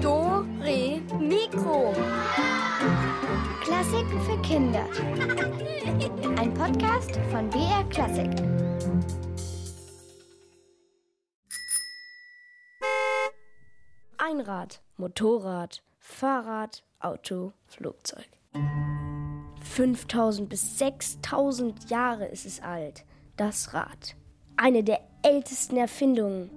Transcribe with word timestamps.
Do, 0.00 0.46
Re, 0.60 1.00
Mikro. 1.18 1.92
Klassiken 3.60 4.20
für 4.20 4.40
Kinder. 4.42 4.86
Ein 6.38 6.54
Podcast 6.54 7.18
von 7.32 7.50
BR 7.50 7.82
Klassik. 7.90 8.30
Einrad, 14.18 14.80
Motorrad, 14.96 15.82
Fahrrad, 15.98 16.84
Auto, 17.00 17.52
Flugzeug. 17.66 18.28
5000 19.62 20.48
bis 20.48 20.78
6000 20.78 21.90
Jahre 21.90 22.26
ist 22.26 22.46
es 22.46 22.60
alt. 22.60 23.04
Das 23.36 23.74
Rad. 23.74 24.14
Eine 24.62 24.84
der 24.84 25.00
ältesten 25.22 25.78
Erfindungen. 25.78 26.50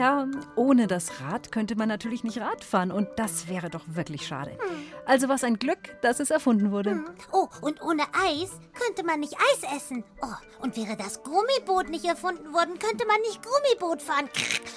Ja, 0.00 0.10
ja, 0.10 0.26
ohne 0.56 0.86
das 0.86 1.20
Rad 1.20 1.52
könnte 1.52 1.76
man 1.76 1.86
natürlich 1.86 2.24
nicht 2.24 2.40
Rad 2.40 2.64
fahren 2.64 2.90
und 2.90 3.06
das 3.16 3.48
wäre 3.48 3.68
doch 3.68 3.84
wirklich 3.86 4.26
schade. 4.26 4.56
Also 5.04 5.28
was 5.28 5.44
ein 5.44 5.58
Glück, 5.58 6.00
dass 6.00 6.20
es 6.20 6.30
erfunden 6.30 6.72
wurde. 6.72 7.04
Oh, 7.32 7.48
und 7.60 7.82
ohne 7.82 8.04
Eis 8.14 8.50
könnte 8.72 9.04
man 9.04 9.20
nicht 9.20 9.34
Eis 9.34 9.76
essen. 9.76 10.02
Oh, 10.22 10.62
und 10.62 10.74
wäre 10.78 10.96
das 10.96 11.22
Gummiboot 11.22 11.90
nicht 11.90 12.06
erfunden 12.06 12.50
worden, 12.54 12.78
könnte 12.78 13.06
man 13.06 13.20
nicht 13.20 13.42
Gummiboot 13.42 14.00
fahren. 14.00 14.30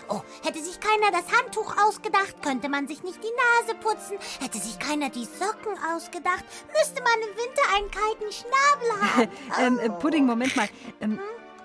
Oh, 0.09 0.21
hätte 0.43 0.59
sich 0.61 0.77
keiner 0.81 1.09
das 1.11 1.31
Handtuch 1.31 1.73
ausgedacht, 1.87 2.41
könnte 2.41 2.67
man 2.67 2.89
sich 2.89 3.01
nicht 3.01 3.23
die 3.23 3.63
Nase 3.63 3.79
putzen. 3.79 4.17
Hätte 4.41 4.57
sich 4.57 4.77
keiner 4.77 5.09
die 5.09 5.23
Socken 5.23 5.77
ausgedacht, 5.95 6.43
müsste 6.67 7.01
man 7.01 7.13
im 7.21 7.37
Winter 7.37 7.63
einen 7.77 7.91
kalten 7.91 8.29
Schnabel 8.29 9.01
haben. 9.01 9.31
ähm, 9.61 9.79
äh, 9.79 9.89
Pudding, 9.89 10.25
Moment 10.25 10.53
mal. 10.57 10.67
Ähm, 10.99 11.17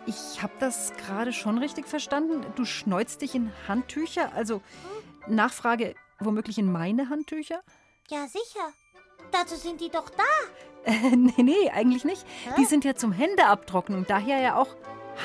ich 0.09 0.43
habe 0.43 0.55
das 0.59 0.93
gerade 0.97 1.33
schon 1.33 1.59
richtig 1.59 1.87
verstanden. 1.87 2.45
Du 2.57 2.65
schneuzt 2.65 3.21
dich 3.21 3.35
in 3.35 3.53
Handtücher? 3.69 4.33
Also 4.35 4.63
Nachfrage, 5.27 5.95
womöglich 6.19 6.59
in 6.59 6.73
meine 6.73 7.11
Handtücher? 7.11 7.61
Ja, 8.09 8.27
sicher. 8.27 8.73
Dazu 9.31 9.57
sind 9.57 9.81
die 9.81 9.91
doch 9.91 10.09
da. 10.11 10.91
Äh, 10.91 11.11
nee, 11.17 11.43
nee, 11.43 11.71
eigentlich 11.71 12.05
nicht. 12.05 12.25
Die 12.57 12.65
sind 12.65 12.85
ja 12.85 12.95
zum 12.95 13.13
Händeabtrocknen, 13.13 14.07
daher 14.09 14.41
ja 14.41 14.57
auch 14.57 14.75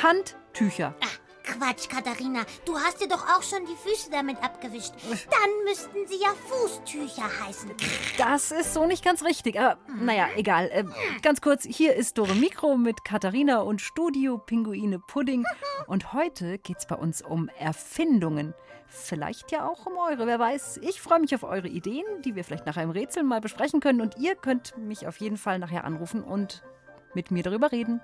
Handtücher. 0.03 0.93
Ach, 1.01 1.19
Quatsch, 1.57 1.87
Katharina. 1.87 2.41
Du 2.65 2.77
hast 2.77 3.01
dir 3.01 3.07
doch 3.07 3.23
auch 3.27 3.43
schon 3.43 3.65
die 3.65 3.75
Füße 3.75 4.09
damit 4.09 4.41
abgewischt. 4.43 4.93
Dann 5.09 5.63
müssten 5.65 6.07
sie 6.07 6.19
ja 6.21 6.29
Fußtücher 6.47 7.29
heißen. 7.45 7.71
Das 8.17 8.51
ist 8.51 8.73
so 8.73 8.85
nicht 8.85 9.03
ganz 9.03 9.23
richtig. 9.23 9.59
Aber 9.59 9.77
naja, 9.99 10.27
egal. 10.35 10.69
Äh, 10.71 10.85
ganz 11.21 11.41
kurz, 11.41 11.63
hier 11.63 11.95
ist 11.95 12.17
Dore 12.17 12.35
Mikro 12.35 12.77
mit 12.77 13.03
Katharina 13.03 13.59
und 13.59 13.81
Studio 13.81 14.37
Pinguine 14.37 14.99
Pudding. 14.99 15.45
Und 15.87 16.13
heute 16.13 16.59
geht's 16.59 16.87
bei 16.87 16.95
uns 16.95 17.21
um 17.21 17.49
Erfindungen. 17.59 18.53
Vielleicht 18.87 19.51
ja 19.51 19.67
auch 19.67 19.85
um 19.85 19.97
eure, 19.97 20.27
wer 20.27 20.39
weiß. 20.39 20.79
Ich 20.81 21.01
freue 21.01 21.19
mich 21.19 21.35
auf 21.35 21.43
eure 21.43 21.67
Ideen, 21.67 22.05
die 22.23 22.35
wir 22.35 22.43
vielleicht 22.43 22.65
nachher 22.65 22.83
im 22.83 22.91
Rätsel 22.91 23.23
mal 23.23 23.41
besprechen 23.41 23.79
können. 23.79 23.99
Und 23.99 24.17
ihr 24.17 24.35
könnt 24.35 24.77
mich 24.77 25.07
auf 25.07 25.17
jeden 25.17 25.37
Fall 25.37 25.59
nachher 25.59 25.83
anrufen 25.83 26.23
und 26.23 26.63
mit 27.13 27.31
mir 27.31 27.43
darüber 27.43 27.71
reden. 27.71 28.01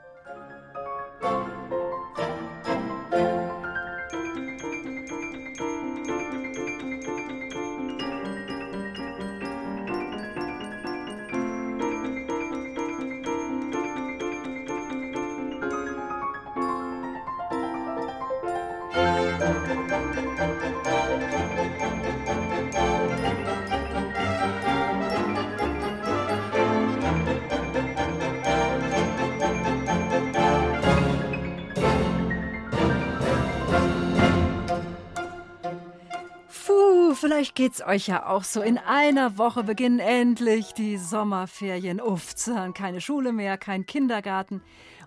Vielleicht 37.20 37.56
geht's 37.56 37.82
euch 37.82 38.08
ja 38.08 38.26
auch 38.28 38.44
so. 38.44 38.62
In 38.62 38.78
einer 38.78 39.38
Woche 39.38 39.64
beginnen 39.64 40.00
endlich 40.00 40.74
die 40.74 40.98
Sommerferien. 40.98 42.02
Uff, 42.02 42.34
keine 42.74 43.02
Schule 43.02 43.34
mehr, 43.34 43.58
kein 43.58 43.86
Kindergarten. 43.86 44.62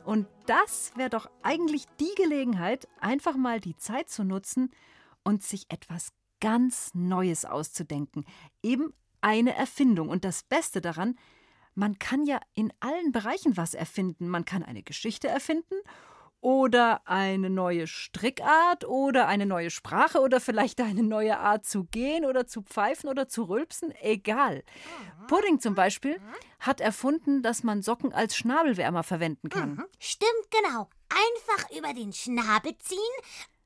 Und 0.05 0.27
das 0.47 0.93
wäre 0.97 1.11
doch 1.11 1.31
eigentlich 1.43 1.87
die 2.01 2.15
Gelegenheit, 2.17 2.87
einfach 3.01 3.37
mal 3.37 3.61
die 3.61 3.77
Zeit 3.77 4.11
zu 4.11 4.25
nutzen 4.25 4.71
und 5.25 5.43
sich 5.43 5.67
etwas 5.71 6.13
ganz 6.41 6.91
Neues 6.93 7.45
auszudenken. 7.45 8.25
Eben 8.63 8.93
eine 9.21 9.55
Erfindung. 9.55 10.09
Und 10.09 10.25
das 10.25 10.43
Beste 10.43 10.81
daran, 10.81 11.17
man 11.75 11.99
kann 11.99 12.25
ja 12.25 12.41
in 12.55 12.73
allen 12.81 13.13
Bereichen 13.13 13.57
was 13.57 13.75
erfinden. 13.75 14.29
Man 14.29 14.45
kann 14.45 14.63
eine 14.63 14.83
Geschichte 14.83 15.29
erfinden 15.29 15.77
oder 16.43 17.03
eine 17.07 17.49
neue 17.49 17.87
Strickart 17.87 18.85
oder 18.85 19.29
eine 19.29 19.47
neue 19.47 19.71
Sprache 19.71 20.21
oder 20.21 20.41
vielleicht 20.41 20.81
eine 20.81 21.05
neue 21.05 21.39
Art 21.39 21.65
zu 21.65 21.85
gehen 21.85 22.25
oder 22.27 22.47
zu 22.47 22.63
pfeifen 22.63 23.09
oder 23.09 23.29
zu 23.29 23.45
rülpsen, 23.45 23.95
egal. 24.03 24.65
Pudding 25.29 25.61
zum 25.61 25.77
Beispiel 25.77 26.21
hat 26.59 26.81
erfunden, 26.81 27.43
dass 27.43 27.63
man 27.63 27.81
Socken 27.81 28.13
als 28.13 28.37
Schnabelwärmer 28.37 29.05
verwenden 29.05 29.49
kann. 29.49 29.85
Stimmt, 30.01 30.51
genau. 30.51 30.91
Einfach 31.09 31.71
über 31.77 31.95
den 31.95 32.13
Schnabel 32.13 32.77
ziehen. 32.79 32.99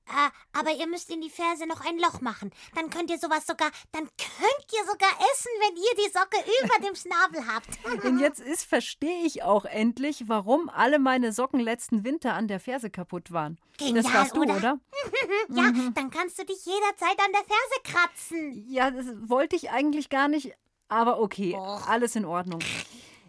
Äh, 0.09 0.59
aber 0.59 0.71
ihr 0.71 0.87
müsst 0.87 1.11
in 1.11 1.21
die 1.21 1.31
Ferse 1.31 1.67
noch 1.67 1.84
ein 1.84 1.99
Loch 1.99 2.21
machen. 2.21 2.50
Dann 2.75 2.91
könnt 2.91 3.11
ihr 3.11 3.19
sowas 3.19 3.47
sogar, 3.47 3.71
dann 3.93 4.05
könnt 4.05 4.72
ihr 4.72 4.84
sogar 4.84 5.11
essen, 5.33 5.50
wenn 5.61 5.77
ihr 5.77 6.06
die 6.06 6.12
Socke 6.12 6.37
über 6.65 6.87
dem 6.87 6.94
Schnabel 6.94 7.47
habt. 7.47 8.05
Und 8.05 8.21
jetzt 8.21 8.41
ist, 8.41 8.65
verstehe 8.65 9.25
ich 9.25 9.43
auch 9.43 9.65
endlich, 9.65 10.28
warum 10.28 10.69
alle 10.69 10.99
meine 10.99 11.33
Socken 11.33 11.61
letzten 11.61 12.05
Winter 12.05 12.34
an 12.34 12.47
der 12.47 12.61
Ferse 12.61 12.91
kaputt 12.91 13.33
waren. 13.33 13.59
Genial, 13.78 14.03
das 14.03 14.15
warst 14.15 14.37
du, 14.37 14.43
oder? 14.43 14.56
oder? 14.56 14.81
ja, 15.50 15.72
dann 15.95 16.11
kannst 16.11 16.39
du 16.39 16.45
dich 16.45 16.65
jederzeit 16.65 17.19
an 17.19 17.33
der 17.33 17.45
Ferse 17.45 17.83
kratzen. 17.84 18.65
Ja, 18.69 18.91
das 18.91 19.06
wollte 19.28 19.56
ich 19.56 19.71
eigentlich 19.71 20.09
gar 20.09 20.28
nicht, 20.28 20.53
aber 20.89 21.21
okay, 21.21 21.56
alles 21.56 22.16
in 22.16 22.25
Ordnung. 22.25 22.61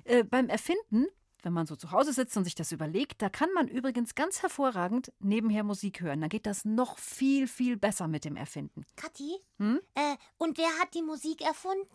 Äh, 0.03 0.23
beim 0.23 0.47
Erfinden, 0.47 1.07
wenn 1.43 1.53
man 1.53 1.65
so 1.65 1.75
zu 1.75 1.91
Hause 1.91 2.13
sitzt 2.13 2.35
und 2.37 2.43
sich 2.43 2.55
das 2.55 2.71
überlegt, 2.71 3.21
da 3.21 3.29
kann 3.29 3.49
man 3.53 3.67
übrigens 3.67 4.15
ganz 4.15 4.41
hervorragend 4.41 5.11
nebenher 5.19 5.63
Musik 5.63 6.01
hören. 6.01 6.21
Dann 6.21 6.29
geht 6.29 6.45
das 6.45 6.65
noch 6.65 6.97
viel, 6.97 7.47
viel 7.47 7.77
besser 7.77 8.07
mit 8.07 8.25
dem 8.25 8.35
Erfinden. 8.35 8.85
Kathi? 8.95 9.37
Hm? 9.57 9.79
Äh, 9.95 10.15
und 10.37 10.57
wer 10.57 10.69
hat 10.79 10.93
die 10.93 11.03
Musik 11.03 11.41
erfunden? 11.41 11.85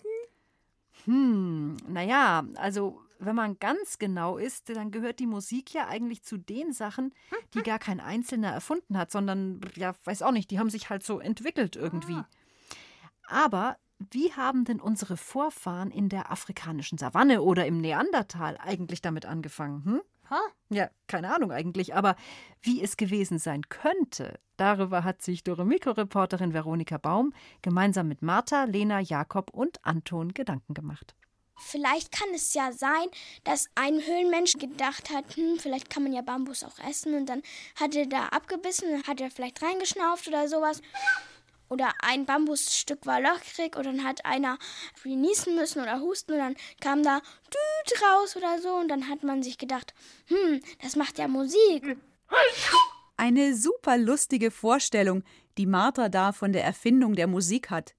Hm, 1.05 1.77
naja, 1.89 2.45
also 2.57 3.01
wenn 3.19 3.37
man 3.37 3.59
ganz 3.59 3.99
genau 3.99 4.37
ist, 4.37 4.69
dann 4.69 4.91
gehört 4.91 5.21
die 5.21 5.27
Musik 5.27 5.73
ja 5.73 5.87
eigentlich 5.89 6.23
zu 6.23 6.37
den 6.37 6.73
Sachen, 6.73 7.15
die 7.55 7.63
gar 7.63 7.79
kein 7.79 8.01
Einzelner 8.01 8.51
erfunden 8.51 8.99
hat, 8.99 9.11
sondern, 9.11 9.61
ja, 9.75 9.95
weiß 10.05 10.23
auch 10.23 10.33
nicht, 10.33 10.51
die 10.51 10.59
haben 10.59 10.71
sich 10.71 10.91
halt 10.91 11.05
so 11.05 11.21
entwickelt 11.21 11.77
irgendwie. 11.77 12.21
Aber 13.27 13.77
wie 14.11 14.33
haben 14.33 14.65
denn 14.65 14.81
unsere 14.81 15.17
Vorfahren 15.17 15.91
in 15.91 16.09
der 16.09 16.31
afrikanischen 16.31 16.99
Savanne 16.99 17.43
oder 17.43 17.67
im 17.67 17.81
Neandertal 17.81 18.59
eigentlich 18.59 19.03
damit 19.03 19.27
angefangen? 19.27 19.85
Hm? 19.85 20.01
Ha? 20.31 20.41
Ja, 20.71 20.91
keine 21.09 21.35
Ahnung 21.35 21.53
eigentlich, 21.53 21.95
aber 21.95 22.17
wie 22.63 22.83
es 22.83 22.97
gewesen 22.97 23.39
sein 23.39 23.69
könnte, 23.69 24.39
darüber 24.57 25.05
hat 25.05 25.21
sich 25.21 25.45
Doremiko-Reporterin 25.45 26.55
Veronika 26.55 26.97
Baum 26.97 27.35
gemeinsam 27.61 28.09
mit 28.09 28.23
Martha, 28.23 28.65
Lena, 28.65 29.01
Jakob 29.01 29.51
und 29.51 29.85
Anton 29.85 30.33
Gedanken 30.33 30.75
gemacht. 30.75 31.15
Vielleicht 31.59 32.13
kann 32.13 32.29
es 32.35 32.55
ja 32.55 32.73
sein, 32.73 33.09
dass 33.45 33.69
ein 33.75 33.95
Höhlenmensch 34.01 34.55
gedacht 34.55 35.11
hat, 35.11 35.37
hm, 35.37 35.59
vielleicht 35.59 35.91
kann 35.91 36.03
man 36.03 36.13
ja 36.13 36.23
Bambus 36.23 36.65
auch 36.65 36.79
essen 36.89 37.15
und 37.15 37.27
dann 37.27 37.43
hat 37.79 37.95
er 37.95 38.07
da 38.07 38.27
abgebissen, 38.29 39.07
hat 39.07 39.21
er 39.21 39.31
vielleicht 39.31 39.63
reingeschnauft 39.63 40.29
oder 40.29 40.49
sowas. 40.49 40.81
Oder 41.73 41.95
ein 42.03 42.27
Bambusstück 42.27 43.07
war 43.07 43.19
löchrig 43.19 43.77
und 43.77 43.87
dann 43.87 44.05
hat 44.05 44.27
einer 44.27 44.59
niesen 45.07 45.57
müssen 45.57 45.81
oder 45.81 46.01
husten 46.01 46.33
und 46.33 46.39
dann 46.39 46.57
kam 46.83 47.03
da 47.03 47.23
Düt 47.47 48.03
raus 48.03 48.37
oder 48.37 48.61
so 48.61 48.75
und 48.75 48.89
dann 48.89 49.09
hat 49.09 49.23
man 49.23 49.43
sich 49.43 49.57
gedacht, 49.57 49.95
hm, 50.27 50.61
das 50.83 50.97
macht 50.97 51.17
ja 51.17 51.29
Musik. 51.29 51.97
Eine 53.17 53.55
super 53.55 53.97
lustige 53.97 54.51
Vorstellung, 54.51 55.25
die 55.57 55.65
Martha 55.65 56.11
da 56.11 56.33
von 56.33 56.53
der 56.53 56.63
Erfindung 56.63 57.15
der 57.15 57.27
Musik 57.27 57.71
hat. 57.71 57.95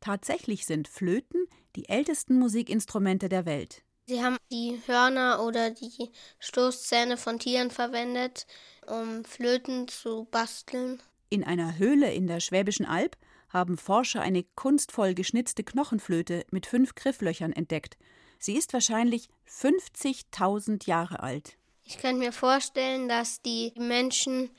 Tatsächlich 0.00 0.66
sind 0.66 0.88
Flöten 0.88 1.46
die 1.76 1.88
ältesten 1.88 2.40
Musikinstrumente 2.40 3.28
der 3.28 3.46
Welt. 3.46 3.84
Sie 4.06 4.20
haben 4.20 4.36
die 4.50 4.80
Hörner 4.86 5.44
oder 5.44 5.70
die 5.70 6.10
Stoßzähne 6.40 7.16
von 7.16 7.38
Tieren 7.38 7.70
verwendet, 7.70 8.48
um 8.88 9.24
Flöten 9.24 9.86
zu 9.86 10.26
basteln. 10.28 11.00
In 11.32 11.44
einer 11.44 11.78
Höhle 11.78 12.12
in 12.12 12.26
der 12.26 12.40
Schwäbischen 12.40 12.84
Alb 12.84 13.16
haben 13.48 13.78
Forscher 13.78 14.20
eine 14.20 14.44
kunstvoll 14.54 15.14
geschnitzte 15.14 15.64
Knochenflöte 15.64 16.44
mit 16.50 16.66
fünf 16.66 16.94
Grifflöchern 16.94 17.54
entdeckt. 17.54 17.96
Sie 18.38 18.54
ist 18.54 18.74
wahrscheinlich 18.74 19.30
50.000 19.48 20.86
Jahre 20.86 21.20
alt. 21.20 21.56
Ich 21.84 21.96
könnte 21.96 22.18
mir 22.18 22.32
vorstellen, 22.32 23.08
dass 23.08 23.40
die 23.40 23.72
Menschen 23.78 24.50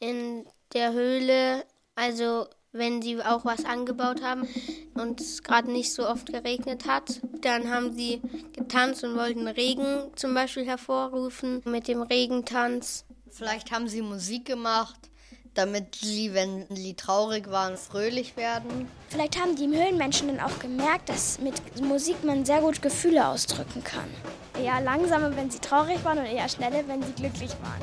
in 0.00 0.46
der 0.72 0.94
Höhle, 0.94 1.66
also 1.94 2.46
wenn 2.72 3.02
sie 3.02 3.22
auch 3.22 3.44
was 3.44 3.66
angebaut 3.66 4.22
haben 4.22 4.48
und 4.94 5.20
es 5.20 5.42
gerade 5.42 5.70
nicht 5.70 5.92
so 5.92 6.08
oft 6.08 6.32
geregnet 6.32 6.86
hat, 6.86 7.20
dann 7.42 7.68
haben 7.68 7.92
sie 7.92 8.22
getanzt 8.54 9.04
und 9.04 9.14
wollten 9.14 9.46
Regen 9.46 10.10
zum 10.16 10.32
Beispiel 10.32 10.64
hervorrufen 10.64 11.60
mit 11.66 11.86
dem 11.86 12.00
Regentanz. 12.00 13.04
Vielleicht 13.28 13.72
haben 13.72 13.88
sie 13.88 14.00
Musik 14.00 14.46
gemacht, 14.46 15.10
damit 15.54 15.96
sie, 15.96 16.34
wenn 16.34 16.66
sie 16.70 16.94
traurig 16.94 17.50
waren, 17.50 17.76
fröhlich 17.76 18.36
werden. 18.36 18.88
Vielleicht 19.08 19.40
haben 19.40 19.56
die 19.56 19.66
Höhlenmenschen 19.66 20.28
dann 20.28 20.40
auch 20.40 20.58
gemerkt, 20.58 21.08
dass 21.08 21.38
mit 21.40 21.54
Musik 21.80 22.24
man 22.24 22.44
sehr 22.44 22.60
gut 22.60 22.82
Gefühle 22.82 23.26
ausdrücken 23.26 23.82
kann. 23.84 24.08
Eher 24.60 24.80
langsamer, 24.80 25.34
wenn 25.36 25.50
sie 25.50 25.58
traurig 25.58 26.04
waren 26.04 26.18
und 26.18 26.26
eher 26.26 26.48
schneller, 26.48 26.86
wenn 26.86 27.02
sie 27.02 27.12
glücklich 27.12 27.50
waren. 27.62 27.82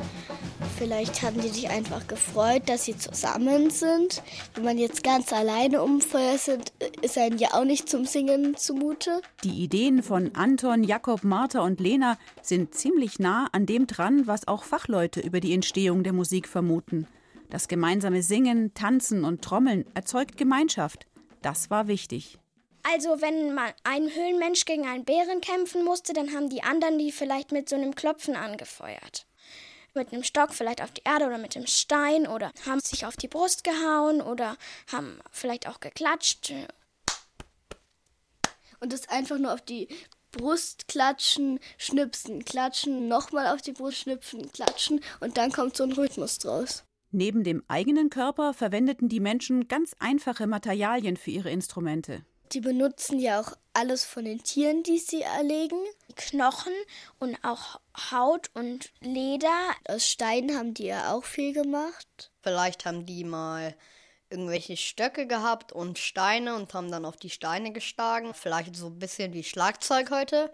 Vielleicht 0.77 1.21
haben 1.21 1.39
die 1.39 1.49
sich 1.49 1.69
einfach 1.69 2.07
gefreut, 2.07 2.63
dass 2.65 2.85
sie 2.85 2.97
zusammen 2.97 3.69
sind. 3.69 4.23
Wenn 4.55 4.63
man 4.63 4.77
jetzt 4.77 5.03
ganz 5.03 5.31
alleine 5.31 5.81
umfeuert 5.81 6.39
sind, 6.39 6.73
ist 7.01 7.17
einem 7.17 7.37
ja 7.37 7.49
auch 7.53 7.65
nicht 7.65 7.87
zum 7.87 8.05
Singen 8.05 8.55
zumute. 8.57 9.21
Die 9.43 9.63
Ideen 9.63 10.01
von 10.01 10.33
Anton, 10.33 10.83
Jakob, 10.83 11.23
Martha 11.23 11.59
und 11.59 11.79
Lena 11.79 12.17
sind 12.41 12.73
ziemlich 12.73 13.19
nah 13.19 13.47
an 13.51 13.65
dem 13.65 13.85
dran, 13.85 14.25
was 14.25 14.47
auch 14.47 14.63
Fachleute 14.63 15.19
über 15.19 15.39
die 15.39 15.53
Entstehung 15.53 16.03
der 16.03 16.13
Musik 16.13 16.47
vermuten. 16.47 17.05
Das 17.51 17.67
gemeinsame 17.67 18.23
Singen, 18.23 18.73
Tanzen 18.73 19.23
und 19.25 19.43
Trommeln 19.43 19.85
erzeugt 19.93 20.37
Gemeinschaft. 20.37 21.05
Das 21.41 21.69
war 21.69 21.87
wichtig. 21.87 22.39
Also 22.83 23.21
wenn 23.21 23.53
man 23.53 23.71
ein 23.83 24.03
Höhlenmensch 24.09 24.65
gegen 24.65 24.87
einen 24.87 25.05
Bären 25.05 25.41
kämpfen 25.41 25.83
musste, 25.85 26.13
dann 26.13 26.33
haben 26.33 26.49
die 26.49 26.63
anderen 26.63 26.97
die 26.97 27.11
vielleicht 27.11 27.51
mit 27.51 27.69
so 27.69 27.75
einem 27.75 27.93
Klopfen 27.93 28.35
angefeuert 28.35 29.27
mit 29.93 30.13
einem 30.13 30.23
Stock 30.23 30.53
vielleicht 30.53 30.81
auf 30.81 30.91
die 30.91 31.01
Erde 31.03 31.25
oder 31.25 31.37
mit 31.37 31.55
dem 31.55 31.67
Stein 31.67 32.27
oder 32.27 32.51
haben 32.65 32.79
sich 32.79 33.05
auf 33.05 33.17
die 33.17 33.27
Brust 33.27 33.63
gehauen 33.63 34.21
oder 34.21 34.57
haben 34.91 35.19
vielleicht 35.31 35.67
auch 35.67 35.79
geklatscht. 35.79 36.53
Und 38.79 38.93
das 38.93 39.09
einfach 39.09 39.37
nur 39.37 39.53
auf 39.53 39.61
die 39.61 39.89
Brust 40.31 40.87
klatschen, 40.87 41.59
schnipsen, 41.77 42.45
klatschen, 42.45 43.09
nochmal 43.09 43.47
auf 43.47 43.61
die 43.61 43.73
Brust 43.73 43.97
schnipsen, 43.97 44.49
klatschen 44.53 45.03
und 45.19 45.35
dann 45.35 45.51
kommt 45.51 45.75
so 45.75 45.83
ein 45.83 45.91
Rhythmus 45.91 46.37
draus. 46.37 46.85
Neben 47.11 47.43
dem 47.43 47.63
eigenen 47.67 48.09
Körper 48.09 48.53
verwendeten 48.53 49.09
die 49.09 49.19
Menschen 49.19 49.67
ganz 49.67 49.93
einfache 49.99 50.47
Materialien 50.47 51.17
für 51.17 51.31
ihre 51.31 51.51
Instrumente. 51.51 52.23
Die 52.53 52.61
benutzen 52.61 53.19
ja 53.19 53.39
auch 53.39 53.53
alles 53.73 54.03
von 54.03 54.25
den 54.25 54.43
Tieren, 54.43 54.83
die 54.83 54.97
sie 54.97 55.21
erlegen. 55.21 55.77
Knochen 56.15 56.73
und 57.19 57.37
auch 57.43 57.79
Haut 58.11 58.49
und 58.53 58.91
Leder. 58.99 59.71
Aus 59.87 60.07
Steinen 60.07 60.57
haben 60.57 60.73
die 60.73 60.85
ja 60.85 61.13
auch 61.13 61.23
viel 61.23 61.53
gemacht. 61.53 62.31
Vielleicht 62.41 62.85
haben 62.85 63.05
die 63.05 63.23
mal 63.23 63.75
irgendwelche 64.29 64.77
Stöcke 64.77 65.27
gehabt 65.27 65.71
und 65.73 65.99
Steine 65.99 66.55
und 66.55 66.73
haben 66.73 66.91
dann 66.91 67.05
auf 67.05 67.17
die 67.17 67.29
Steine 67.29 67.71
geschlagen. 67.71 68.33
Vielleicht 68.33 68.75
so 68.75 68.87
ein 68.87 68.99
bisschen 68.99 69.33
wie 69.33 69.43
Schlagzeug 69.43 70.11
heute. 70.11 70.51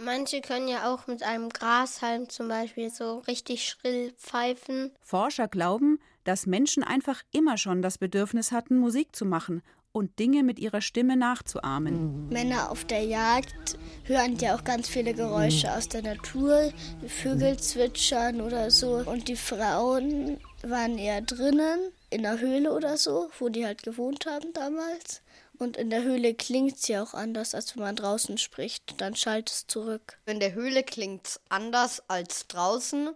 Manche 0.00 0.40
können 0.40 0.68
ja 0.68 0.92
auch 0.92 1.08
mit 1.08 1.24
einem 1.24 1.48
Grashalm 1.48 2.28
zum 2.28 2.48
Beispiel 2.48 2.88
so 2.90 3.18
richtig 3.20 3.64
schrill 3.68 4.12
pfeifen. 4.12 4.92
Forscher 5.00 5.48
glauben, 5.48 5.98
dass 6.24 6.46
Menschen 6.46 6.84
einfach 6.84 7.22
immer 7.32 7.56
schon 7.56 7.82
das 7.82 7.98
Bedürfnis 7.98 8.52
hatten, 8.52 8.78
Musik 8.78 9.16
zu 9.16 9.24
machen 9.24 9.62
und 9.90 10.18
Dinge 10.18 10.44
mit 10.44 10.60
ihrer 10.60 10.80
Stimme 10.80 11.16
nachzuahmen. 11.16 12.28
Männer 12.28 12.70
auf 12.70 12.84
der 12.84 13.02
Jagd 13.02 13.76
hören 14.04 14.36
ja 14.38 14.54
auch 14.54 14.62
ganz 14.62 14.88
viele 14.88 15.14
Geräusche 15.14 15.72
aus 15.72 15.88
der 15.88 16.02
Natur, 16.02 16.72
Vögel 17.06 17.58
zwitschern 17.58 18.40
oder 18.40 18.70
so. 18.70 19.02
Und 19.04 19.26
die 19.26 19.36
Frauen 19.36 20.38
waren 20.62 20.98
eher 20.98 21.22
drinnen, 21.22 21.80
in 22.10 22.22
der 22.22 22.38
Höhle 22.40 22.72
oder 22.72 22.96
so, 22.96 23.30
wo 23.38 23.48
die 23.48 23.66
halt 23.66 23.82
gewohnt 23.82 24.26
haben 24.26 24.52
damals. 24.52 25.22
Und 25.58 25.76
in 25.76 25.90
der 25.90 26.04
Höhle 26.04 26.34
klingt 26.34 26.76
es 26.76 26.88
ja 26.88 27.02
auch 27.02 27.14
anders, 27.14 27.54
als 27.54 27.74
wenn 27.74 27.82
man 27.82 27.96
draußen 27.96 28.38
spricht. 28.38 29.00
Dann 29.00 29.16
schallt 29.16 29.50
es 29.50 29.66
zurück. 29.66 30.18
In 30.26 30.38
der 30.38 30.54
Höhle 30.54 30.84
klingt 30.84 31.26
es 31.26 31.40
anders 31.48 32.02
als 32.08 32.46
draußen, 32.46 33.10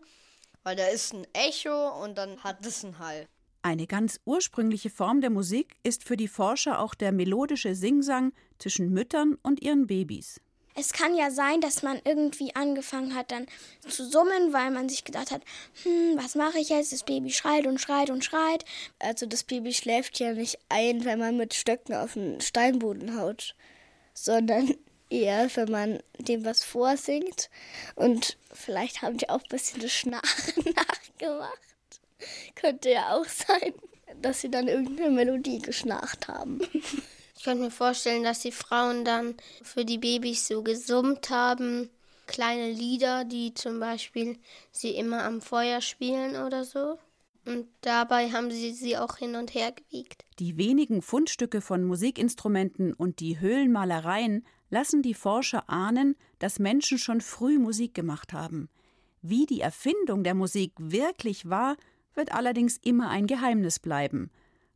weil 0.65 0.77
da 0.77 0.87
ist 0.87 1.15
ein 1.15 1.27
Echo 1.33 2.03
und 2.03 2.19
dann 2.19 2.43
hat 2.43 2.67
es 2.67 2.85
einen 2.85 2.99
Hall. 2.99 3.29
Eine 3.62 3.87
ganz 3.87 4.19
ursprüngliche 4.25 4.91
Form 4.91 5.21
der 5.21 5.31
Musik 5.31 5.77
ist 5.85 6.03
für 6.03 6.17
die 6.17 6.27
Forscher 6.27 6.81
auch 6.81 6.94
der 6.94 7.12
melodische 7.12 7.77
Singsang 7.77 8.33
zwischen 8.59 8.91
Müttern 8.91 9.39
und 9.43 9.62
ihren 9.62 9.87
Babys. 9.87 10.41
Es 10.75 10.93
kann 10.93 11.15
ja 11.15 11.31
sein, 11.31 11.61
dass 11.61 11.83
man 11.83 12.01
irgendwie 12.05 12.55
angefangen 12.55 13.15
hat 13.15 13.31
dann 13.31 13.47
zu 13.89 14.09
summen, 14.09 14.53
weil 14.53 14.71
man 14.71 14.89
sich 14.89 15.05
gedacht 15.05 15.31
hat, 15.31 15.43
hm, 15.83 16.17
was 16.17 16.35
mache 16.35 16.59
ich 16.59 16.71
jetzt? 16.71 16.93
Das 16.93 17.03
Baby 17.03 17.31
schreit 17.31 17.67
und 17.67 17.81
schreit 17.81 18.11
und 18.11 18.25
schreit. 18.25 18.65
Also 18.99 19.27
das 19.27 19.43
Baby 19.43 19.75
schläft 19.75 20.19
ja 20.19 20.33
nicht 20.33 20.59
ein, 20.69 21.05
wenn 21.05 21.19
man 21.19 21.37
mit 21.37 21.55
Stöcken 21.55 21.95
auf 21.95 22.15
den 22.15 22.41
Steinboden 22.41 23.19
haut, 23.19 23.55
sondern 24.15 24.75
eher, 25.11 25.55
wenn 25.57 25.71
man 25.71 26.03
dem 26.19 26.45
was 26.45 26.65
vorsingt. 26.65 27.51
Und 27.95 28.39
vielleicht 28.53 29.03
haben 29.03 29.19
die 29.19 29.29
auch 29.29 29.43
ein 29.43 29.49
bisschen 29.49 29.81
das 29.81 29.93
Schnarchen 29.93 30.65
nachgemacht. 30.75 31.59
Könnte 32.55 32.91
ja 32.91 33.15
auch 33.15 33.27
sein, 33.27 33.75
dass 34.23 34.41
sie 34.41 34.51
dann 34.51 34.69
irgendeine 34.69 35.11
Melodie 35.11 35.59
geschnarcht 35.59 36.29
haben. 36.29 36.61
Ich 37.43 37.44
könnte 37.44 37.65
mir 37.65 37.73
vorstellen, 37.73 38.23
dass 38.23 38.39
die 38.39 38.53
Frauen 38.53 39.05
dann 39.05 39.35
für 39.65 39.85
die 39.85 39.99
Babys 39.99 40.47
so 40.47 40.62
gesummt 40.62 41.29
haben. 41.29 41.91
Kleine 42.29 42.71
Lieder, 42.71 43.25
die 43.25 43.53
zum 43.53 43.81
Beispiel 43.81 44.39
sie 44.71 44.91
immer 44.91 45.25
am 45.25 45.41
Feuer 45.41 45.81
spielen 45.81 46.37
oder 46.37 46.65
so. 46.65 47.00
Und 47.44 47.67
dabei 47.81 48.31
haben 48.31 48.53
sie 48.53 48.71
sie 48.71 48.97
auch 48.97 49.17
hin 49.17 49.35
und 49.35 49.55
her 49.55 49.73
gewiegt. 49.73 50.25
Die 50.39 50.56
wenigen 50.56 51.03
Fundstücke 51.03 51.61
von 51.61 51.83
Musikinstrumenten 51.83 52.94
und 52.94 53.19
die 53.19 53.41
Höhlenmalereien 53.41 54.47
lassen 54.71 55.03
die 55.03 55.12
Forscher 55.12 55.69
ahnen, 55.69 56.15
dass 56.39 56.61
Menschen 56.61 56.97
schon 56.97 57.21
früh 57.21 57.59
Musik 57.59 57.93
gemacht 57.93 58.33
haben. 58.33 58.69
Wie 59.21 59.47
die 59.47 59.62
Erfindung 59.62 60.23
der 60.23 60.35
Musik 60.35 60.75
wirklich 60.79 61.51
war, 61.51 61.77
wird 62.15 62.32
allerdings 62.32 62.77
immer 62.77 63.11
ein 63.11 63.27
Geheimnis 63.27 63.81
bleiben. 63.81 64.31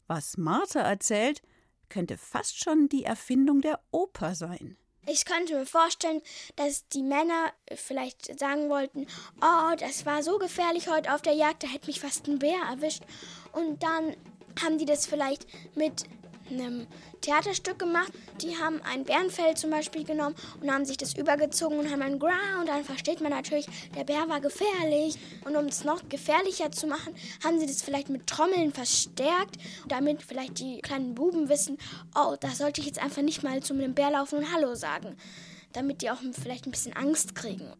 Was 0.08 0.36
Martha 0.36 0.80
erzählt, 0.80 1.42
könnte 1.88 2.16
fast 2.16 2.62
schon 2.62 2.88
die 2.88 3.04
Erfindung 3.04 3.60
der 3.60 3.80
Oper 3.90 4.34
sein. 4.34 4.76
Ich 5.08 5.24
könnte 5.24 5.54
mir 5.54 5.66
vorstellen, 5.66 6.20
dass 6.56 6.88
die 6.88 7.02
Männer 7.02 7.52
vielleicht 7.76 8.38
sagen 8.38 8.68
wollten, 8.68 9.06
oh, 9.40 9.76
das 9.78 10.04
war 10.04 10.22
so 10.24 10.38
gefährlich 10.38 10.88
heute 10.88 11.14
auf 11.14 11.22
der 11.22 11.34
Jagd, 11.34 11.62
da 11.62 11.68
hätte 11.68 11.86
mich 11.86 12.00
fast 12.00 12.26
ein 12.26 12.40
Bär 12.40 12.58
erwischt. 12.68 13.04
Und 13.52 13.84
dann 13.84 14.16
haben 14.60 14.78
die 14.78 14.84
das 14.84 15.06
vielleicht 15.06 15.46
mit 15.76 16.04
einem 16.50 16.86
Theaterstück 17.20 17.78
gemacht. 17.78 18.12
Die 18.40 18.56
haben 18.56 18.80
ein 18.82 19.04
Bärenfell 19.04 19.56
zum 19.56 19.70
Beispiel 19.70 20.04
genommen 20.04 20.34
und 20.60 20.70
haben 20.70 20.84
sich 20.84 20.96
das 20.96 21.14
übergezogen 21.14 21.78
und 21.78 21.90
haben 21.90 22.02
ein 22.02 22.18
Gra 22.18 22.60
und 22.60 22.68
dann 22.68 22.84
versteht 22.84 23.20
man 23.20 23.32
natürlich, 23.32 23.66
der 23.96 24.04
Bär 24.04 24.28
war 24.28 24.40
gefährlich. 24.40 25.16
Und 25.44 25.56
um 25.56 25.66
es 25.66 25.84
noch 25.84 26.08
gefährlicher 26.08 26.70
zu 26.70 26.86
machen, 26.86 27.14
haben 27.44 27.58
sie 27.58 27.66
das 27.66 27.82
vielleicht 27.82 28.08
mit 28.08 28.26
Trommeln 28.26 28.72
verstärkt, 28.72 29.56
damit 29.88 30.22
vielleicht 30.22 30.58
die 30.58 30.80
kleinen 30.80 31.14
Buben 31.14 31.48
wissen, 31.48 31.78
oh, 32.14 32.36
da 32.38 32.50
sollte 32.50 32.80
ich 32.80 32.86
jetzt 32.86 33.02
einfach 33.02 33.22
nicht 33.22 33.42
mal 33.42 33.62
zu 33.62 33.74
einem 33.74 33.94
Bär 33.94 34.10
laufen 34.10 34.38
und 34.38 34.52
Hallo 34.52 34.74
sagen. 34.74 35.16
Damit 35.72 36.02
die 36.02 36.10
auch 36.10 36.18
vielleicht 36.32 36.66
ein 36.66 36.70
bisschen 36.70 36.96
Angst 36.96 37.34
kriegen. 37.34 37.72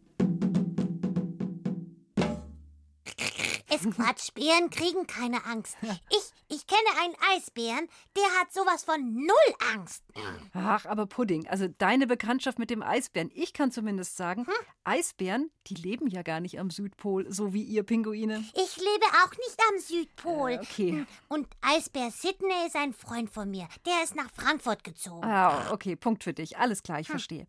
Ist 3.85 3.95
Quatsch, 3.95 4.33
Bären 4.33 4.69
kriegen 4.69 5.07
keine 5.07 5.45
Angst. 5.45 5.77
Ich, 6.09 6.55
ich 6.55 6.67
kenne 6.67 7.03
einen 7.03 7.15
Eisbären, 7.33 7.87
der 8.15 8.23
hat 8.39 8.53
sowas 8.53 8.83
von 8.83 9.13
null 9.13 9.35
Angst. 9.73 10.03
Ach, 10.53 10.85
aber 10.85 11.05
Pudding, 11.05 11.47
also 11.47 11.67
deine 11.67 12.07
Bekanntschaft 12.07 12.59
mit 12.59 12.69
dem 12.69 12.81
Eisbären, 12.81 13.31
ich 13.33 13.53
kann 13.53 13.71
zumindest 13.71 14.17
sagen, 14.17 14.45
hm? 14.45 14.53
Eisbären, 14.83 15.51
die 15.67 15.75
leben 15.75 16.07
ja 16.07 16.21
gar 16.21 16.39
nicht 16.39 16.59
am 16.59 16.69
Südpol, 16.69 17.31
so 17.31 17.53
wie 17.53 17.63
ihr 17.63 17.83
Pinguine. 17.83 18.43
Ich 18.53 18.77
lebe 18.77 19.05
auch 19.23 19.31
nicht 19.31 19.59
am 19.71 19.79
Südpol. 19.79 20.51
Äh, 20.51 20.59
okay. 20.59 21.05
Und 21.27 21.47
Eisbär 21.61 22.11
Sidney 22.11 22.65
ist 22.65 22.75
ein 22.75 22.93
Freund 22.93 23.29
von 23.29 23.49
mir. 23.49 23.67
Der 23.85 24.03
ist 24.03 24.15
nach 24.15 24.29
Frankfurt 24.31 24.83
gezogen. 24.83 25.23
Ah, 25.23 25.71
okay, 25.71 25.95
Punkt 25.95 26.23
für 26.23 26.33
dich. 26.33 26.57
Alles 26.57 26.83
klar, 26.83 26.99
ich 26.99 27.07
hm. 27.07 27.13
verstehe. 27.13 27.47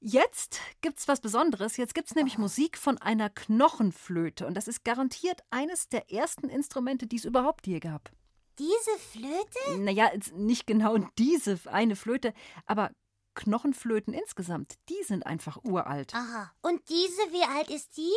Jetzt 0.00 0.60
gibt's 0.80 1.08
was 1.08 1.20
Besonderes. 1.20 1.76
Jetzt 1.76 1.94
gibt's 1.94 2.14
nämlich 2.14 2.38
oh. 2.38 2.42
Musik 2.42 2.78
von 2.78 2.98
einer 2.98 3.28
Knochenflöte. 3.28 4.46
Und 4.46 4.54
das 4.54 4.66
ist 4.66 4.82
garantiert 4.84 5.42
eines 5.50 5.88
der 5.88 6.10
ersten 6.10 6.48
Instrumente, 6.48 7.06
die 7.06 7.16
es 7.16 7.24
überhaupt 7.24 7.66
je 7.66 7.80
gab. 7.80 8.10
Diese 8.58 8.98
Flöte? 9.10 9.78
Naja, 9.78 10.10
nicht 10.34 10.66
genau 10.66 10.98
diese 11.18 11.58
eine 11.66 11.96
Flöte, 11.96 12.34
aber 12.66 12.90
Knochenflöten 13.34 14.12
insgesamt, 14.12 14.74
die 14.88 15.02
sind 15.04 15.24
einfach 15.24 15.62
uralt. 15.64 16.14
Aha. 16.14 16.52
Und 16.62 16.88
diese, 16.88 17.22
wie 17.32 17.44
alt 17.44 17.70
ist 17.70 17.96
die? 17.96 18.12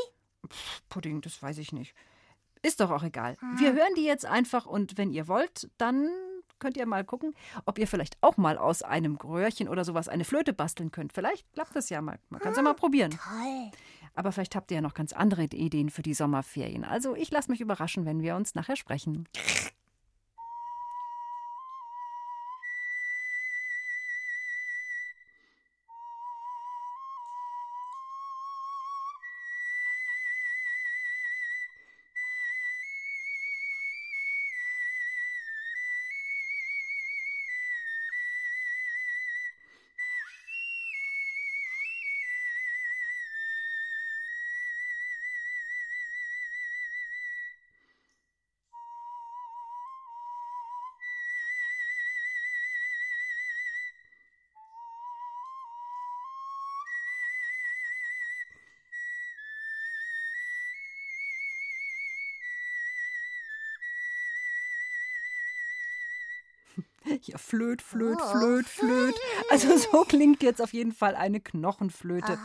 Pudding, 0.90 1.22
das 1.22 1.42
weiß 1.42 1.58
ich 1.60 1.72
nicht. 1.72 1.96
Ist 2.62 2.80
doch 2.80 2.92
auch 2.92 3.04
egal. 3.04 3.38
Wir 3.58 3.74
hören 3.74 3.94
die 3.96 4.06
jetzt 4.06 4.26
einfach 4.26 4.66
und 4.66 4.98
wenn 4.98 5.12
ihr 5.12 5.28
wollt, 5.28 5.70
dann 5.78 6.10
könnt 6.64 6.78
ihr 6.78 6.86
mal 6.86 7.04
gucken, 7.04 7.36
ob 7.66 7.78
ihr 7.78 7.88
vielleicht 7.88 8.16
auch 8.22 8.38
mal 8.38 8.58
aus 8.58 8.84
einem 8.84 9.18
Röhrchen 9.18 9.68
oder 9.68 9.84
sowas 9.84 10.08
eine 10.08 10.24
Flöte 10.24 10.54
basteln 10.54 10.92
könnt. 10.92 11.12
Vielleicht 11.12 11.46
klappt 11.54 11.76
das 11.76 11.90
ja 11.90 12.02
mal. 12.02 12.20
Man 12.30 12.40
kann 12.40 12.52
es 12.52 12.58
ja 12.58 12.64
mal 12.64 12.74
probieren. 12.74 13.12
Toll. 13.12 13.72
Aber 14.16 14.32
vielleicht 14.32 14.56
habt 14.56 14.72
ihr 14.72 14.76
ja 14.76 14.82
noch 14.82 14.94
ganz 14.94 15.12
andere 15.12 15.44
Ideen 15.44 15.90
für 15.90 16.04
die 16.04 16.14
Sommerferien. 16.14 16.86
Also 16.86 17.16
ich 17.16 17.32
lasse 17.32 17.52
mich 17.52 17.60
überraschen, 17.60 18.06
wenn 18.06 18.22
wir 18.22 18.38
uns 18.38 18.56
nachher 18.56 18.78
sprechen. 18.78 19.28
Ja, 67.24 67.38
flöt, 67.38 67.82
flöt, 67.82 68.18
Oh. 68.22 68.32
flöt, 68.32 68.66
flöt. 68.66 69.16
Also 69.50 69.76
so 69.92 70.04
klingt 70.06 70.42
jetzt 70.42 70.62
auf 70.62 70.72
jeden 70.74 70.94
Fall 70.94 71.16
eine 71.16 71.42
Knochenflöte. 71.42 72.40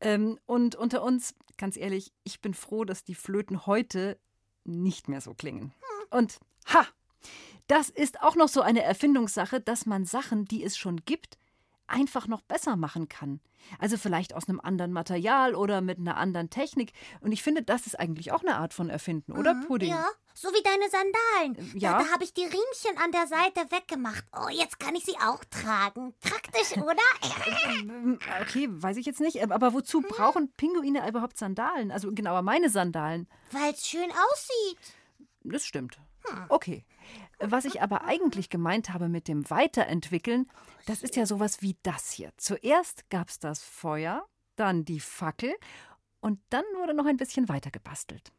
Ähm, 0.00 0.38
und 0.46 0.76
unter 0.76 1.02
uns, 1.02 1.34
ganz 1.58 1.76
ehrlich, 1.76 2.12
ich 2.22 2.40
bin 2.40 2.54
froh, 2.54 2.84
dass 2.84 3.02
die 3.04 3.14
Flöten 3.16 3.66
heute 3.66 4.18
nicht 4.64 5.08
mehr 5.08 5.20
so 5.20 5.34
klingen. 5.34 5.72
Und 6.10 6.38
ha! 6.66 6.86
Das 7.66 7.88
ist 7.88 8.20
auch 8.22 8.36
noch 8.36 8.48
so 8.48 8.60
eine 8.60 8.82
Erfindungssache, 8.82 9.60
dass 9.60 9.86
man 9.86 10.04
Sachen, 10.04 10.44
die 10.44 10.62
es 10.64 10.76
schon 10.76 11.04
gibt, 11.04 11.38
einfach 11.92 12.26
noch 12.26 12.40
besser 12.42 12.76
machen 12.76 13.08
kann. 13.08 13.40
Also 13.78 13.96
vielleicht 13.96 14.34
aus 14.34 14.48
einem 14.48 14.60
anderen 14.60 14.92
Material 14.92 15.54
oder 15.54 15.80
mit 15.80 15.98
einer 15.98 16.16
anderen 16.16 16.50
Technik. 16.50 16.92
Und 17.20 17.30
ich 17.32 17.42
finde, 17.42 17.62
das 17.62 17.86
ist 17.86 17.98
eigentlich 18.00 18.32
auch 18.32 18.42
eine 18.42 18.56
Art 18.56 18.74
von 18.74 18.90
Erfinden, 18.90 19.32
oder 19.32 19.54
Pudding? 19.66 19.90
Ja, 19.90 20.06
so 20.34 20.48
wie 20.48 20.62
deine 20.62 20.88
Sandalen. 20.90 21.78
ja. 21.78 21.98
Da, 21.98 22.04
da 22.04 22.10
habe 22.12 22.24
ich 22.24 22.34
die 22.34 22.42
Riemchen 22.42 22.98
an 23.02 23.12
der 23.12 23.26
Seite 23.26 23.70
weggemacht. 23.70 24.24
Oh, 24.34 24.48
jetzt 24.50 24.80
kann 24.80 24.96
ich 24.96 25.04
sie 25.04 25.16
auch 25.18 25.44
tragen. 25.44 26.14
Praktisch, 26.20 26.76
oder? 26.78 26.96
Okay, 28.42 28.68
weiß 28.70 28.96
ich 28.96 29.06
jetzt 29.06 29.20
nicht. 29.20 29.42
Aber 29.42 29.72
wozu 29.74 30.00
brauchen 30.00 30.52
Pinguine 30.56 31.06
überhaupt 31.08 31.38
Sandalen? 31.38 31.90
Also 31.92 32.12
genauer 32.12 32.42
meine 32.42 32.70
Sandalen. 32.70 33.28
Weil 33.52 33.72
es 33.72 33.86
schön 33.86 34.10
aussieht. 34.10 34.78
Das 35.44 35.64
stimmt. 35.64 35.98
Okay. 36.48 36.84
Was 37.44 37.64
ich 37.64 37.82
aber 37.82 38.04
eigentlich 38.04 38.50
gemeint 38.50 38.92
habe 38.92 39.08
mit 39.08 39.26
dem 39.26 39.50
Weiterentwickeln, 39.50 40.48
das 40.86 41.02
ist 41.02 41.16
ja 41.16 41.26
sowas 41.26 41.60
wie 41.60 41.76
das 41.82 42.12
hier. 42.12 42.30
Zuerst 42.36 43.10
gab 43.10 43.30
es 43.30 43.40
das 43.40 43.64
Feuer, 43.64 44.24
dann 44.54 44.84
die 44.84 45.00
Fackel 45.00 45.52
und 46.20 46.38
dann 46.50 46.64
wurde 46.76 46.94
noch 46.94 47.06
ein 47.06 47.16
bisschen 47.16 47.48
weiter 47.48 47.72
gebastelt. 47.72 48.30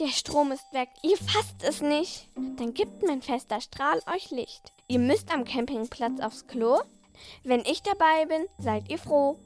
Der 0.00 0.08
Strom 0.08 0.50
ist 0.50 0.64
weg. 0.72 0.88
Ihr 1.02 1.16
fasst 1.16 1.62
es 1.62 1.82
nicht. 1.82 2.28
Dann 2.34 2.74
gibt 2.74 3.04
mein 3.04 3.22
fester 3.22 3.60
Strahl 3.60 4.00
euch 4.12 4.32
Licht. 4.32 4.72
Ihr 4.88 4.98
müsst 4.98 5.32
am 5.32 5.44
Campingplatz 5.44 6.20
aufs 6.20 6.48
Klo. 6.48 6.80
Wenn 7.44 7.60
ich 7.60 7.82
dabei 7.82 8.26
bin, 8.26 8.46
seid 8.58 8.90
ihr 8.90 8.98
froh. 8.98 9.38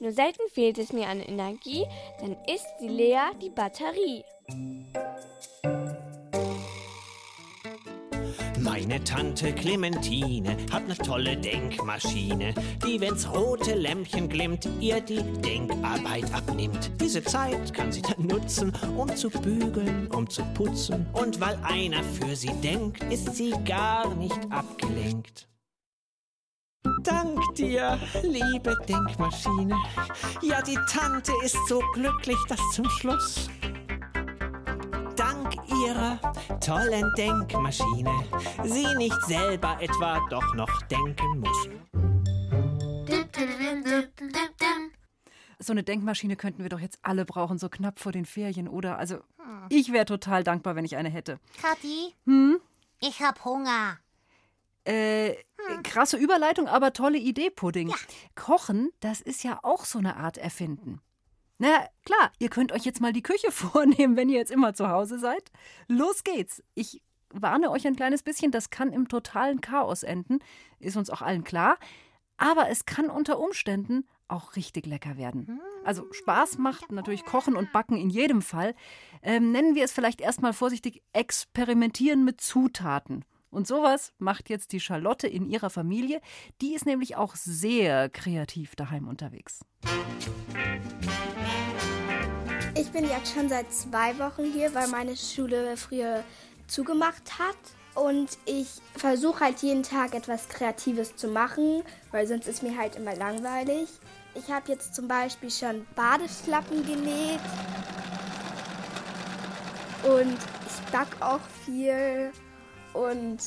Nur 0.00 0.10
selten 0.10 0.42
fehlt 0.52 0.78
es 0.78 0.92
mir 0.92 1.08
an 1.08 1.20
Energie, 1.20 1.86
dann 2.20 2.36
ist 2.52 2.66
sie 2.80 2.88
leer, 2.88 3.30
die 3.40 3.50
Batterie. 3.50 4.24
Meine 8.72 9.04
Tante 9.04 9.52
Clementine 9.52 10.56
hat 10.72 10.88
ne 10.88 10.96
tolle 10.96 11.36
Denkmaschine, 11.36 12.54
die, 12.82 12.98
wenn's 13.02 13.30
rote 13.30 13.74
Lämpchen 13.74 14.30
glimmt, 14.30 14.66
ihr 14.80 14.98
die 15.02 15.22
Denkarbeit 15.42 16.32
abnimmt. 16.32 16.90
Diese 16.98 17.22
Zeit 17.22 17.74
kann 17.74 17.92
sie 17.92 18.00
dann 18.00 18.26
nutzen, 18.26 18.72
um 18.96 19.14
zu 19.14 19.28
bügeln, 19.28 20.06
um 20.06 20.26
zu 20.26 20.42
putzen. 20.54 21.06
Und 21.12 21.38
weil 21.38 21.58
einer 21.62 22.02
für 22.02 22.34
sie 22.34 22.54
denkt, 22.62 23.04
ist 23.12 23.36
sie 23.36 23.52
gar 23.66 24.14
nicht 24.14 24.40
abgelenkt. 24.48 25.46
Dank 27.02 27.54
dir, 27.54 27.98
liebe 28.22 28.74
Denkmaschine. 28.88 29.76
Ja, 30.40 30.62
die 30.62 30.78
Tante 30.88 31.32
ist 31.44 31.58
so 31.68 31.82
glücklich, 31.92 32.38
dass 32.48 32.60
zum 32.72 32.88
Schluss 32.88 33.50
dank 35.56 35.68
ihrer 35.70 36.18
tollen 36.60 37.12
Denkmaschine 37.16 38.10
sie 38.64 38.86
nicht 38.96 39.20
selber 39.26 39.76
etwa 39.80 40.20
doch 40.30 40.54
noch 40.54 40.82
denken 40.82 41.40
muss. 41.40 41.68
So 45.58 45.72
eine 45.72 45.82
Denkmaschine 45.84 46.36
könnten 46.36 46.62
wir 46.62 46.68
doch 46.70 46.80
jetzt 46.80 46.98
alle 47.02 47.24
brauchen, 47.24 47.58
so 47.58 47.68
knapp 47.68 48.00
vor 48.00 48.10
den 48.12 48.24
Ferien, 48.24 48.66
oder? 48.68 48.98
Also, 48.98 49.18
ich 49.68 49.92
wäre 49.92 50.04
total 50.04 50.42
dankbar, 50.42 50.74
wenn 50.74 50.84
ich 50.84 50.96
eine 50.96 51.08
hätte. 51.08 51.38
Kathi, 51.60 52.14
Hm? 52.26 52.60
ich 53.00 53.20
hab 53.22 53.44
Hunger. 53.44 53.98
Äh, 54.84 55.36
krasse 55.84 56.16
Überleitung, 56.16 56.66
aber 56.66 56.92
tolle 56.92 57.18
Idee, 57.18 57.50
Pudding. 57.50 57.94
Kochen, 58.34 58.90
das 58.98 59.20
ist 59.20 59.44
ja 59.44 59.60
auch 59.62 59.84
so 59.84 59.98
eine 60.00 60.16
Art 60.16 60.36
Erfinden. 60.36 61.00
Na 61.58 61.86
klar, 62.04 62.32
ihr 62.38 62.48
könnt 62.48 62.72
euch 62.72 62.84
jetzt 62.84 63.00
mal 63.00 63.12
die 63.12 63.22
Küche 63.22 63.50
vornehmen, 63.50 64.16
wenn 64.16 64.28
ihr 64.28 64.38
jetzt 64.38 64.50
immer 64.50 64.74
zu 64.74 64.88
Hause 64.88 65.18
seid. 65.18 65.50
Los 65.88 66.24
geht's. 66.24 66.62
Ich 66.74 67.02
warne 67.30 67.70
euch 67.70 67.86
ein 67.86 67.96
kleines 67.96 68.22
bisschen, 68.22 68.50
das 68.50 68.70
kann 68.70 68.92
im 68.92 69.08
totalen 69.08 69.60
Chaos 69.60 70.02
enden, 70.02 70.40
ist 70.78 70.96
uns 70.96 71.10
auch 71.10 71.22
allen 71.22 71.44
klar. 71.44 71.78
Aber 72.36 72.68
es 72.68 72.84
kann 72.84 73.08
unter 73.08 73.38
Umständen 73.38 74.06
auch 74.28 74.56
richtig 74.56 74.86
lecker 74.86 75.16
werden. 75.16 75.60
Also 75.84 76.06
Spaß 76.12 76.58
macht 76.58 76.90
natürlich 76.90 77.24
Kochen 77.24 77.54
und 77.54 77.72
Backen 77.72 77.96
in 77.96 78.10
jedem 78.10 78.42
Fall. 78.42 78.74
Ähm, 79.22 79.52
nennen 79.52 79.74
wir 79.74 79.84
es 79.84 79.92
vielleicht 79.92 80.20
erstmal 80.20 80.52
vorsichtig 80.52 81.02
experimentieren 81.12 82.24
mit 82.24 82.40
Zutaten. 82.40 83.24
Und 83.50 83.66
sowas 83.66 84.14
macht 84.18 84.48
jetzt 84.48 84.72
die 84.72 84.80
Charlotte 84.80 85.28
in 85.28 85.46
ihrer 85.46 85.68
Familie. 85.68 86.22
Die 86.62 86.74
ist 86.74 86.86
nämlich 86.86 87.16
auch 87.16 87.36
sehr 87.36 88.08
kreativ 88.08 88.74
daheim 88.74 89.06
unterwegs. 89.06 89.60
Ich 89.84 91.21
bin 92.92 93.08
jetzt 93.08 93.32
schon 93.34 93.48
seit 93.48 93.72
zwei 93.72 94.18
Wochen 94.18 94.44
hier, 94.52 94.74
weil 94.74 94.86
meine 94.88 95.16
Schule 95.16 95.76
früher 95.76 96.22
zugemacht 96.66 97.38
hat. 97.38 97.56
Und 97.94 98.38
ich 98.46 98.68
versuche 98.96 99.40
halt 99.40 99.58
jeden 99.60 99.82
Tag 99.82 100.14
etwas 100.14 100.48
Kreatives 100.48 101.16
zu 101.16 101.28
machen, 101.28 101.82
weil 102.10 102.26
sonst 102.26 102.46
ist 102.46 102.62
mir 102.62 102.76
halt 102.76 102.96
immer 102.96 103.14
langweilig. 103.16 103.88
Ich 104.34 104.50
habe 104.50 104.72
jetzt 104.72 104.94
zum 104.94 105.08
Beispiel 105.08 105.50
schon 105.50 105.86
Badeschlappen 105.94 106.86
genäht. 106.86 107.40
Und 110.04 110.38
ich 110.66 110.92
back 110.92 111.08
auch 111.20 111.40
viel 111.64 112.32
und 112.92 113.38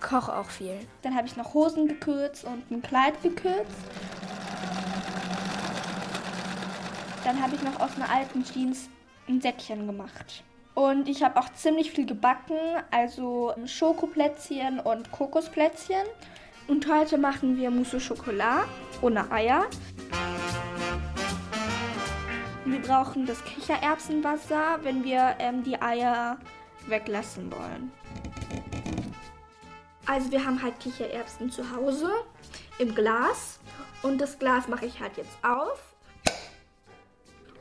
koche 0.00 0.36
auch 0.36 0.48
viel. 0.48 0.78
Dann 1.02 1.14
habe 1.16 1.26
ich 1.26 1.36
noch 1.36 1.54
Hosen 1.54 1.88
gekürzt 1.88 2.44
und 2.44 2.70
ein 2.70 2.82
Kleid 2.82 3.20
gekürzt. 3.22 3.70
Dann 7.24 7.42
habe 7.42 7.54
ich 7.54 7.62
noch 7.62 7.80
aus 7.80 7.96
einer 7.96 8.10
alten 8.10 8.44
Jeans 8.44 8.90
ein 9.28 9.40
Säckchen 9.40 9.86
gemacht. 9.86 10.44
Und 10.74 11.08
ich 11.08 11.22
habe 11.22 11.38
auch 11.38 11.52
ziemlich 11.52 11.92
viel 11.92 12.06
gebacken, 12.06 12.56
also 12.90 13.54
Schokoplätzchen 13.66 14.80
und 14.80 15.12
Kokosplätzchen. 15.12 16.04
Und 16.66 16.90
heute 16.90 17.18
machen 17.18 17.56
wir 17.56 17.70
Mousse 17.70 17.98
au 17.98 18.00
Chocolat 18.00 18.64
ohne 19.00 19.30
Eier. 19.30 19.66
Wir 22.64 22.80
brauchen 22.80 23.26
das 23.26 23.44
Kichererbsenwasser, 23.44 24.78
wenn 24.82 25.04
wir 25.04 25.36
ähm, 25.38 25.62
die 25.62 25.80
Eier 25.80 26.38
weglassen 26.86 27.52
wollen. 27.52 27.92
Also 30.06 30.30
wir 30.32 30.44
haben 30.44 30.62
halt 30.62 30.80
Kichererbsen 30.80 31.50
zu 31.50 31.70
Hause 31.74 32.10
im 32.78 32.94
Glas 32.94 33.60
und 34.02 34.20
das 34.20 34.38
Glas 34.38 34.68
mache 34.68 34.86
ich 34.86 35.00
halt 35.00 35.16
jetzt 35.16 35.36
auf 35.42 35.93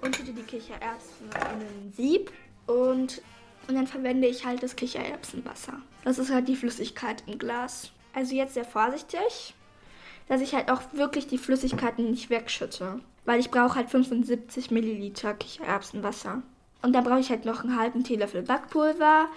und 0.03 0.15
tue 0.15 0.25
die 0.25 0.43
Kichererbsen 0.43 1.27
in 1.27 1.61
ein 1.61 1.93
Sieb 1.95 2.31
und, 2.67 3.21
und 3.67 3.75
dann 3.75 3.87
verwende 3.87 4.27
ich 4.27 4.45
halt 4.45 4.61
das 4.61 4.75
Kichererbsenwasser. 4.75 5.81
Das 6.03 6.17
ist 6.17 6.31
halt 6.31 6.47
die 6.47 6.55
Flüssigkeit 6.55 7.23
im 7.25 7.39
Glas. 7.39 7.91
Also 8.13 8.35
jetzt 8.35 8.53
sehr 8.53 8.65
vorsichtig, 8.65 9.55
dass 10.27 10.41
ich 10.41 10.53
halt 10.53 10.69
auch 10.69 10.81
wirklich 10.93 11.27
die 11.27 11.37
Flüssigkeiten 11.37 12.11
nicht 12.11 12.29
wegschütte. 12.29 12.99
Weil 13.25 13.39
ich 13.39 13.51
brauche 13.51 13.75
halt 13.75 13.89
75 13.89 14.69
Milliliter 14.71 15.33
Kichererbsenwasser. 15.33 16.43
Und 16.81 16.93
dann 16.93 17.05
brauche 17.05 17.21
ich 17.21 17.29
halt 17.29 17.45
noch 17.45 17.63
einen 17.63 17.79
halben 17.79 18.03
Teelöffel 18.03 18.41
Backpulver, 18.41 19.29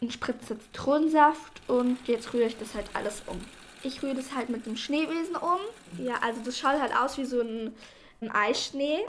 einen 0.00 0.10
Spritzer 0.10 0.58
Zitronensaft 0.58 1.60
und 1.68 1.98
jetzt 2.08 2.32
rühre 2.32 2.46
ich 2.46 2.56
das 2.56 2.74
halt 2.74 2.86
alles 2.94 3.22
um. 3.26 3.38
Ich 3.82 4.02
rühre 4.02 4.14
das 4.14 4.34
halt 4.34 4.48
mit 4.48 4.64
dem 4.64 4.76
Schneebesen 4.76 5.36
um. 5.36 5.58
Ja, 6.02 6.14
also 6.22 6.40
das 6.42 6.58
schaut 6.58 6.80
halt 6.80 6.96
aus 6.96 7.18
wie 7.18 7.26
so 7.26 7.42
ein, 7.42 7.74
ein 8.22 8.30
Eischnee 8.30 9.04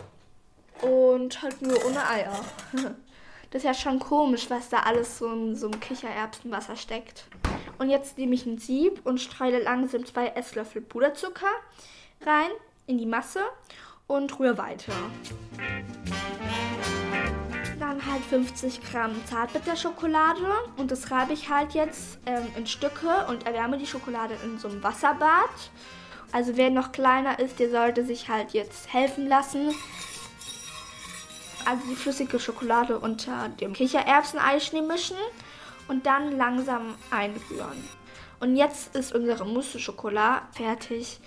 und 0.81 1.41
halt 1.41 1.61
nur 1.61 1.85
ohne 1.85 2.07
Eier. 2.07 2.39
Das 3.51 3.63
ist 3.63 3.65
ja 3.65 3.73
schon 3.73 3.99
komisch, 3.99 4.49
was 4.49 4.69
da 4.69 4.79
alles 4.79 5.17
so 5.17 5.27
in 5.27 5.57
so 5.57 5.69
einem 5.69 5.81
Kichererbsenwasser 5.81 6.77
steckt. 6.77 7.25
Und 7.79 7.89
jetzt 7.89 8.17
nehme 8.17 8.33
ich 8.33 8.45
ein 8.45 8.57
Sieb 8.57 9.01
und 9.05 9.19
streue 9.19 9.61
langsam 9.61 10.05
zwei 10.05 10.27
Esslöffel 10.27 10.81
Puderzucker 10.81 11.51
rein 12.25 12.49
in 12.87 12.97
die 12.97 13.05
Masse 13.05 13.41
und 14.07 14.39
rühre 14.39 14.57
weiter. 14.57 14.93
Dann 17.77 18.05
halt 18.05 18.23
50 18.29 18.81
Gramm 18.89 19.15
Zartbitterschokolade 19.25 20.47
und 20.77 20.89
das 20.89 21.11
reibe 21.11 21.33
ich 21.33 21.49
halt 21.49 21.73
jetzt 21.73 22.19
ähm, 22.25 22.47
in 22.55 22.67
Stücke 22.67 23.25
und 23.27 23.45
erwärme 23.45 23.77
die 23.77 23.87
Schokolade 23.87 24.35
in 24.45 24.59
so 24.59 24.69
einem 24.69 24.81
Wasserbad. 24.81 25.71
Also 26.31 26.55
wer 26.55 26.69
noch 26.69 26.93
kleiner 26.93 27.39
ist, 27.39 27.59
der 27.59 27.69
sollte 27.69 28.05
sich 28.05 28.29
halt 28.29 28.51
jetzt 28.51 28.93
helfen 28.93 29.27
lassen, 29.27 29.73
also 31.65 31.83
die 31.89 31.95
flüssige 31.95 32.39
Schokolade 32.39 32.99
unter 32.99 33.49
dem 33.49 33.73
Kichererbseneischnee 33.73 34.81
mischen 34.81 35.17
und 35.87 36.05
dann 36.05 36.37
langsam 36.37 36.95
einrühren. 37.09 37.83
Und 38.39 38.55
jetzt 38.55 38.95
ist 38.95 39.13
unsere 39.13 39.45
Mousse 39.45 39.79
Schokolade 39.79 40.41
fertig. 40.53 41.19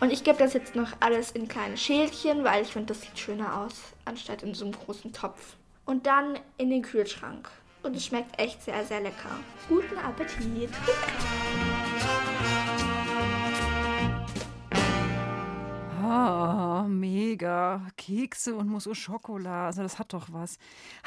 Und 0.00 0.12
ich 0.12 0.24
gebe 0.24 0.38
das 0.38 0.52
jetzt 0.52 0.74
noch 0.74 0.90
alles 1.00 1.30
in 1.32 1.48
kleine 1.48 1.76
Schälchen, 1.76 2.44
weil 2.44 2.62
ich 2.62 2.72
finde, 2.72 2.94
das 2.94 3.02
sieht 3.02 3.18
schöner 3.18 3.58
aus, 3.58 3.74
anstatt 4.04 4.42
in 4.42 4.54
so 4.54 4.64
einem 4.64 4.74
großen 4.74 5.12
Topf. 5.12 5.56
Und 5.84 6.06
dann 6.06 6.38
in 6.58 6.70
den 6.70 6.82
Kühlschrank. 6.82 7.48
Und 7.82 7.96
es 7.96 8.06
schmeckt 8.06 8.38
echt 8.40 8.62
sehr, 8.62 8.84
sehr 8.84 9.00
lecker. 9.00 9.30
Guten 9.68 9.98
Appetit! 9.98 10.70
Oh, 16.02 16.88
mega. 16.88 17.86
Kekse 17.96 18.54
und 18.54 18.68
Mousse 18.68 18.90
au 18.90 18.94
Chocolat. 18.94 19.66
Also 19.66 19.82
das 19.82 19.98
hat 19.98 20.12
doch 20.12 20.32
was. 20.32 20.58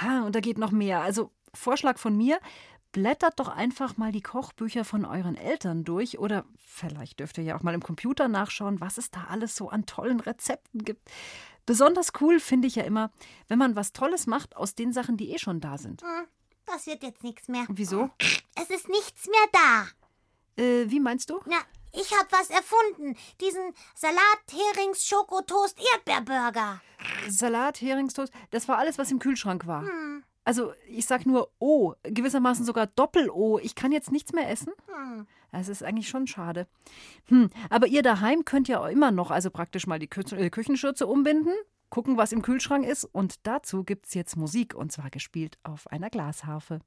Ha, 0.02 0.24
und 0.26 0.36
da 0.36 0.40
geht 0.40 0.58
noch 0.58 0.72
mehr. 0.72 1.02
Also 1.02 1.32
Vorschlag 1.54 1.98
von 1.98 2.16
mir, 2.16 2.40
blättert 2.96 3.40
doch 3.40 3.50
einfach 3.50 3.98
mal 3.98 4.14
die 4.14 4.22
Kochbücher 4.22 4.86
von 4.86 5.04
euren 5.04 5.36
Eltern 5.36 5.84
durch 5.84 6.18
oder 6.18 6.46
vielleicht 6.58 7.20
dürft 7.20 7.38
ihr 7.38 7.44
ja 7.44 7.58
auch 7.58 7.62
mal 7.62 7.74
im 7.74 7.84
Computer 7.84 8.30
nachschauen, 8.30 8.80
was 8.80 8.98
es 8.98 9.12
da 9.12 9.26
alles 9.30 9.56
so 9.56 9.70
an 9.70 9.86
tollen 9.86 10.22
Rezepten 10.22 10.86
gibt. 10.86 11.10
Besonders 11.66 12.14
cool 12.22 12.40
finde 12.40 12.70
ich 12.70 12.76
ja 12.76 12.84
immer, 12.84 13.12
wenn 13.50 13.60
man 13.60 13.76
was 13.76 13.92
Tolles 13.92 14.28
macht 14.28 14.56
aus 14.56 14.76
den 14.76 14.94
Sachen, 14.94 15.18
die 15.18 15.32
eh 15.32 15.40
schon 15.40 15.60
da 15.60 15.78
sind. 15.78 16.04
Hm, 16.04 16.26
das 16.66 16.88
wird 16.88 17.04
jetzt 17.04 17.22
nichts 17.22 17.50
mehr. 17.50 17.66
Wieso? 17.68 18.12
Es 18.56 18.70
ist 18.70 18.88
nichts 18.88 19.28
mehr 19.28 19.50
da. 19.52 20.64
Äh, 20.64 20.90
wie 20.90 21.02
meinst 21.02 21.30
du? 21.30 21.42
Na, 21.48 21.58
ich 21.96 22.12
habe 22.18 22.28
was 22.32 22.50
erfunden. 22.50 23.18
Diesen 23.42 23.74
Salat, 23.96 24.20
Herings, 24.52 25.06
Schokotoast, 25.06 25.78
Erdbeerburger. 25.94 26.82
Salat, 27.30 27.82
Heringstoast, 27.82 28.34
das 28.52 28.68
war 28.68 28.78
alles, 28.78 28.98
was 28.98 29.12
im 29.12 29.20
Kühlschrank 29.20 29.68
war. 29.68 29.82
Hm. 29.82 30.24
Also 30.44 30.74
ich 30.88 31.08
sag 31.08 31.26
nur 31.26 31.50
O, 31.60 31.94
gewissermaßen 32.04 32.66
sogar 32.66 32.88
Doppel-O. 32.88 33.60
Ich 33.60 33.74
kann 33.74 33.92
jetzt 33.92 34.12
nichts 34.12 34.32
mehr 34.32 34.50
essen. 34.50 34.74
Hm. 34.88 35.26
Das 35.52 35.70
ist 35.70 35.84
eigentlich 35.84 36.10
schon 36.10 36.28
schade. 36.28 36.68
Hm, 37.30 37.50
aber 37.70 37.88
ihr 37.88 38.04
daheim 38.04 38.44
könnt 38.44 38.68
ja 38.68 38.86
immer 38.90 39.12
noch 39.12 39.32
also 39.32 39.50
praktisch 39.50 39.88
mal 39.88 40.00
die 40.00 40.08
Kü 40.08 40.22
äh, 40.36 40.50
Küchenschürze 40.50 41.08
umbinden, 41.08 41.54
gucken, 41.90 42.18
was 42.18 42.34
im 42.34 42.42
Kühlschrank 42.42 42.86
ist. 42.86 43.06
Und 43.06 43.48
dazu 43.48 43.84
gibt's 43.84 44.14
jetzt 44.14 44.36
Musik 44.36 44.76
und 44.76 44.92
zwar 44.92 45.10
gespielt 45.10 45.58
auf 45.64 45.88
einer 45.88 46.10
Glasharfe. 46.10 46.82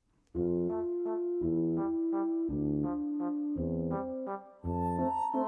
Ach, 5.10 5.38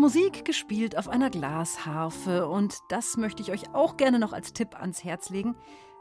Musik 0.00 0.46
gespielt 0.46 0.96
auf 0.96 1.10
einer 1.10 1.28
Glasharfe. 1.28 2.48
Und 2.48 2.78
das 2.88 3.18
möchte 3.18 3.42
ich 3.42 3.52
euch 3.52 3.74
auch 3.74 3.98
gerne 3.98 4.18
noch 4.18 4.32
als 4.32 4.54
Tipp 4.54 4.74
ans 4.80 5.04
Herz 5.04 5.28
legen. 5.28 5.56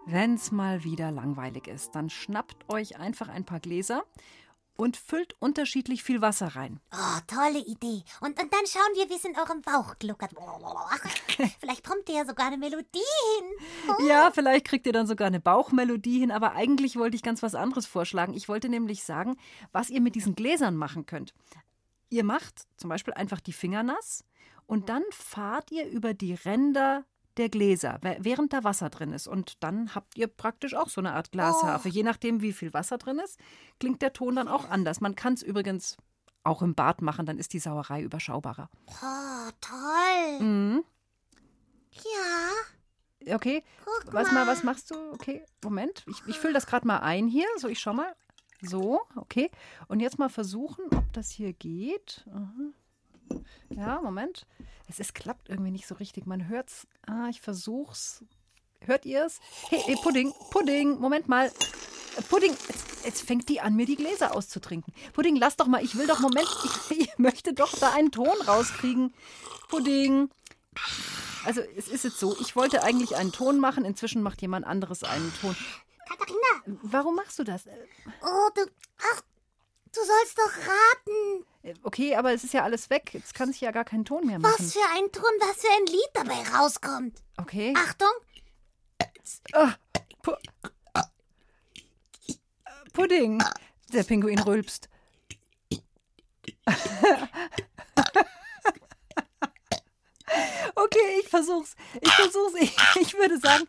Wenn's 0.05 0.53
mal 0.53 0.85
wieder 0.85 1.11
langweilig 1.11 1.67
ist, 1.67 1.95
dann 1.95 2.09
schnappt 2.09 2.69
euch 2.69 2.97
einfach 2.97 3.27
ein 3.27 3.43
paar 3.43 3.59
Gläser 3.59 4.05
und 4.77 4.95
füllt 4.95 5.35
unterschiedlich 5.39 6.01
viel 6.01 6.21
Wasser 6.21 6.55
rein. 6.55 6.79
Oh, 6.93 7.19
tolle 7.27 7.59
Idee. 7.59 8.03
Und, 8.21 8.41
und 8.41 8.53
dann 8.53 8.65
schauen 8.65 8.95
wir, 8.95 9.09
wie 9.09 9.15
es 9.15 9.25
in 9.25 9.35
eurem 9.37 9.61
Bauch 9.61 9.99
gluckert. 9.99 10.31
Vielleicht 11.59 11.85
kommt 11.85 12.07
ihr 12.07 12.15
ja 12.15 12.25
sogar 12.25 12.47
eine 12.47 12.57
Melodie 12.57 12.85
hin. 13.37 13.67
Oh. 13.89 14.07
Ja, 14.07 14.31
vielleicht 14.33 14.65
kriegt 14.65 14.87
ihr 14.87 14.93
dann 14.93 15.07
sogar 15.07 15.27
eine 15.27 15.41
Bauchmelodie 15.41 16.19
hin, 16.19 16.31
aber 16.31 16.53
eigentlich 16.53 16.95
wollte 16.95 17.17
ich 17.17 17.23
ganz 17.23 17.43
was 17.43 17.53
anderes 17.53 17.85
vorschlagen. 17.85 18.33
Ich 18.33 18.47
wollte 18.47 18.69
nämlich 18.69 19.03
sagen, 19.03 19.35
was 19.73 19.89
ihr 19.89 19.99
mit 19.99 20.15
diesen 20.15 20.35
Gläsern 20.35 20.77
machen 20.77 21.05
könnt. 21.05 21.33
Ihr 22.09 22.23
macht 22.23 22.67
zum 22.77 22.89
Beispiel 22.89 23.13
einfach 23.13 23.39
die 23.39 23.53
Finger 23.53 23.83
nass 23.83 24.23
und 24.65 24.89
dann 24.89 25.03
fahrt 25.11 25.71
ihr 25.71 25.87
über 25.87 26.13
die 26.13 26.33
Ränder 26.33 27.05
der 27.37 27.49
Gläser, 27.49 27.99
während 28.19 28.51
da 28.53 28.63
Wasser 28.63 28.89
drin 28.89 29.13
ist. 29.13 29.27
Und 29.27 29.63
dann 29.63 29.95
habt 29.95 30.17
ihr 30.17 30.27
praktisch 30.27 30.75
auch 30.75 30.89
so 30.89 30.99
eine 30.99 31.13
Art 31.13 31.31
Glasharfe. 31.31 31.87
Oh. 31.87 31.91
Je 31.91 32.03
nachdem, 32.03 32.41
wie 32.41 32.51
viel 32.51 32.73
Wasser 32.73 32.97
drin 32.97 33.19
ist, 33.19 33.39
klingt 33.79 34.01
der 34.01 34.13
Ton 34.13 34.35
dann 34.35 34.47
auch 34.47 34.69
anders. 34.69 34.99
Man 34.99 35.15
kann 35.15 35.35
es 35.35 35.41
übrigens 35.41 35.95
auch 36.43 36.61
im 36.61 36.75
Bad 36.75 37.01
machen, 37.01 37.25
dann 37.25 37.37
ist 37.37 37.53
die 37.53 37.59
Sauerei 37.59 38.01
überschaubarer. 38.01 38.69
Oh, 38.87 39.51
toll. 39.61 40.39
Mhm. 40.39 40.83
Ja. 41.91 43.35
Okay, 43.35 43.63
Guck 43.83 44.13
was 44.13 44.31
mal, 44.31 44.47
was 44.47 44.63
machst 44.63 44.91
du? 44.91 44.95
Okay, 45.11 45.43
Moment, 45.63 46.05
ich, 46.07 46.25
ich 46.27 46.39
fülle 46.39 46.53
das 46.53 46.65
gerade 46.65 46.87
mal 46.87 46.99
ein 46.99 47.27
hier. 47.27 47.47
So, 47.57 47.67
ich 47.67 47.79
schau 47.79 47.93
mal. 47.93 48.15
So, 48.61 49.01
okay. 49.15 49.49
Und 49.87 49.99
jetzt 49.99 50.19
mal 50.19 50.29
versuchen, 50.29 50.85
ob 50.91 51.11
das 51.13 51.29
hier 51.31 51.53
geht. 51.53 52.25
Aha. 52.33 53.39
Ja, 53.69 54.01
Moment. 54.01 54.45
Es 54.87 54.99
ist, 54.99 55.13
klappt 55.13 55.49
irgendwie 55.49 55.71
nicht 55.71 55.87
so 55.87 55.95
richtig. 55.95 56.25
Man 56.25 56.47
hört's. 56.47 56.87
Ah, 57.05 57.27
ich 57.29 57.41
versuch's. 57.41 58.23
Hört 58.81 59.05
ihr's? 59.05 59.39
Hey, 59.69 59.81
hey, 59.85 59.95
Pudding, 60.01 60.33
Pudding, 60.51 60.99
Moment 60.99 61.27
mal. 61.27 61.47
Äh, 61.47 62.21
Pudding, 62.29 62.51
jetzt, 62.51 63.05
jetzt 63.05 63.21
fängt 63.21 63.49
die 63.49 63.59
an, 63.59 63.75
mir 63.75 63.85
die 63.85 63.97
Gläser 63.97 64.35
auszutrinken. 64.35 64.93
Pudding, 65.13 65.35
lass 65.35 65.57
doch 65.57 65.67
mal, 65.67 65.83
ich 65.83 65.95
will 65.95 66.07
doch, 66.07 66.19
Moment, 66.19 66.47
ich, 66.89 66.99
ich 66.99 67.17
möchte 67.17 67.53
doch 67.53 67.77
da 67.77 67.91
einen 67.91 68.11
Ton 68.11 68.41
rauskriegen. 68.47 69.13
Pudding. 69.67 70.29
Also, 71.45 71.61
es 71.77 71.87
ist 71.87 72.03
jetzt 72.03 72.19
so, 72.19 72.35
ich 72.39 72.55
wollte 72.55 72.83
eigentlich 72.83 73.15
einen 73.15 73.31
Ton 73.31 73.59
machen, 73.59 73.85
inzwischen 73.85 74.21
macht 74.21 74.41
jemand 74.41 74.65
anderes 74.65 75.03
einen 75.03 75.31
Ton. 75.41 75.55
Katharina. 76.09 76.79
Warum 76.83 77.15
machst 77.15 77.37
du 77.39 77.43
das? 77.43 77.63
Oh, 78.21 78.49
du. 78.55 78.61
Ach, 79.13 79.21
du 79.93 79.99
sollst 80.01 80.37
doch 80.37 80.57
raten. 80.57 81.45
Äh, 81.63 81.73
Okay, 81.83 82.15
aber 82.15 82.33
es 82.33 82.43
ist 82.43 82.53
ja 82.53 82.63
alles 82.63 82.89
weg. 82.89 83.13
Jetzt 83.13 83.33
kann 83.33 83.49
ich 83.51 83.61
ja 83.61 83.71
gar 83.71 83.83
keinen 83.85 84.05
Ton 84.05 84.25
mehr 84.25 84.39
machen. 84.39 84.55
Was 84.57 84.73
für 84.73 84.85
ein 84.95 85.11
Ton, 85.11 85.31
was 85.39 85.57
für 85.57 85.67
ein 85.71 85.85
Lied 85.85 86.09
dabei 86.13 86.57
rauskommt. 86.57 87.21
Okay. 87.37 87.73
Achtung. 87.77 88.07
Ah, 89.53 89.73
Pu 90.23 90.31
Pudding. 92.93 93.43
Der 93.93 94.03
Pinguin 94.03 94.39
rülpst. 94.39 94.89
okay, 100.75 101.19
ich 101.21 101.27
versuch's. 101.29 101.75
Ich 102.01 102.11
versuch's. 102.11 102.53
Ich, 102.59 102.75
ich 103.01 103.13
würde 103.15 103.39
sagen, 103.39 103.67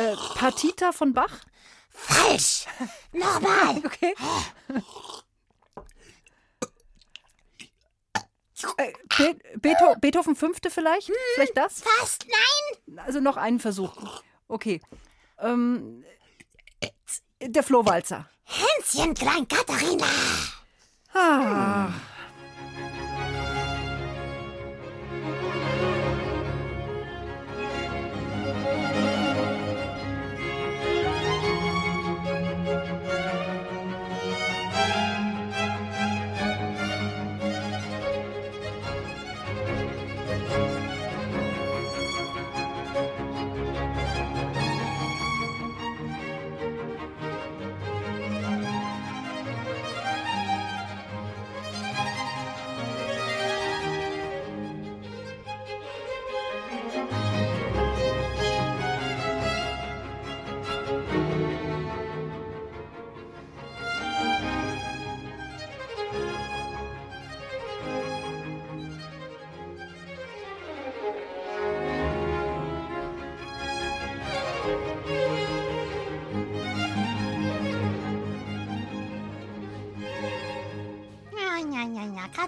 äh, 0.00 0.16
Partita 0.34 0.92
von 0.92 1.12
Bach. 1.12 1.40
Falsch. 1.90 2.66
Nochmal. 3.12 3.82
Okay. 3.92 4.14
Äh, 8.76 8.92
Be 9.16 9.38
Beetho 9.56 9.94
Beethoven 10.00 10.36
fünfte 10.36 10.70
vielleicht? 10.70 11.08
Hm, 11.08 11.14
vielleicht 11.34 11.56
das? 11.56 11.82
Fast, 11.82 12.26
nein. 12.28 12.98
Also 12.98 13.20
noch 13.20 13.38
einen 13.38 13.58
Versuch. 13.58 14.22
Okay. 14.48 14.82
Ähm, 15.38 16.04
der 17.40 17.62
Flohwalzer. 17.62 18.28
Hänschen 18.44 19.14
Klein 19.14 19.48
Katharina. 19.48 20.06
Ah. 21.14 21.88
Ja, 21.88 21.94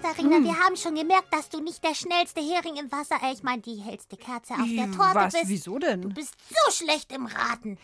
Katharina, 0.03 0.35
Hm. 0.35 0.43
wir 0.43 0.59
haben 0.59 0.75
schon 0.75 0.95
gemerkt, 0.95 1.33
dass 1.33 1.47
du 1.49 1.61
nicht 1.61 1.81
der 1.83 1.95
schnellste 1.95 2.41
Hering 2.41 2.75
im 2.75 2.91
Wasser, 2.91 3.15
äh, 3.23 3.31
ich 3.33 3.41
meine 3.41 3.61
die 3.61 3.77
hellste 3.77 4.17
Kerze 4.17 4.53
auf 4.55 4.67
der 4.67 4.91
Torte 4.91 5.15
Was? 5.15 5.33
bist. 5.33 5.47
Wieso 5.47 5.79
denn? 5.79 6.01
Du 6.01 6.09
bist 6.09 6.35
so 6.49 6.71
schlecht 6.71 7.11
im 7.13 7.25
Raten. 7.25 7.77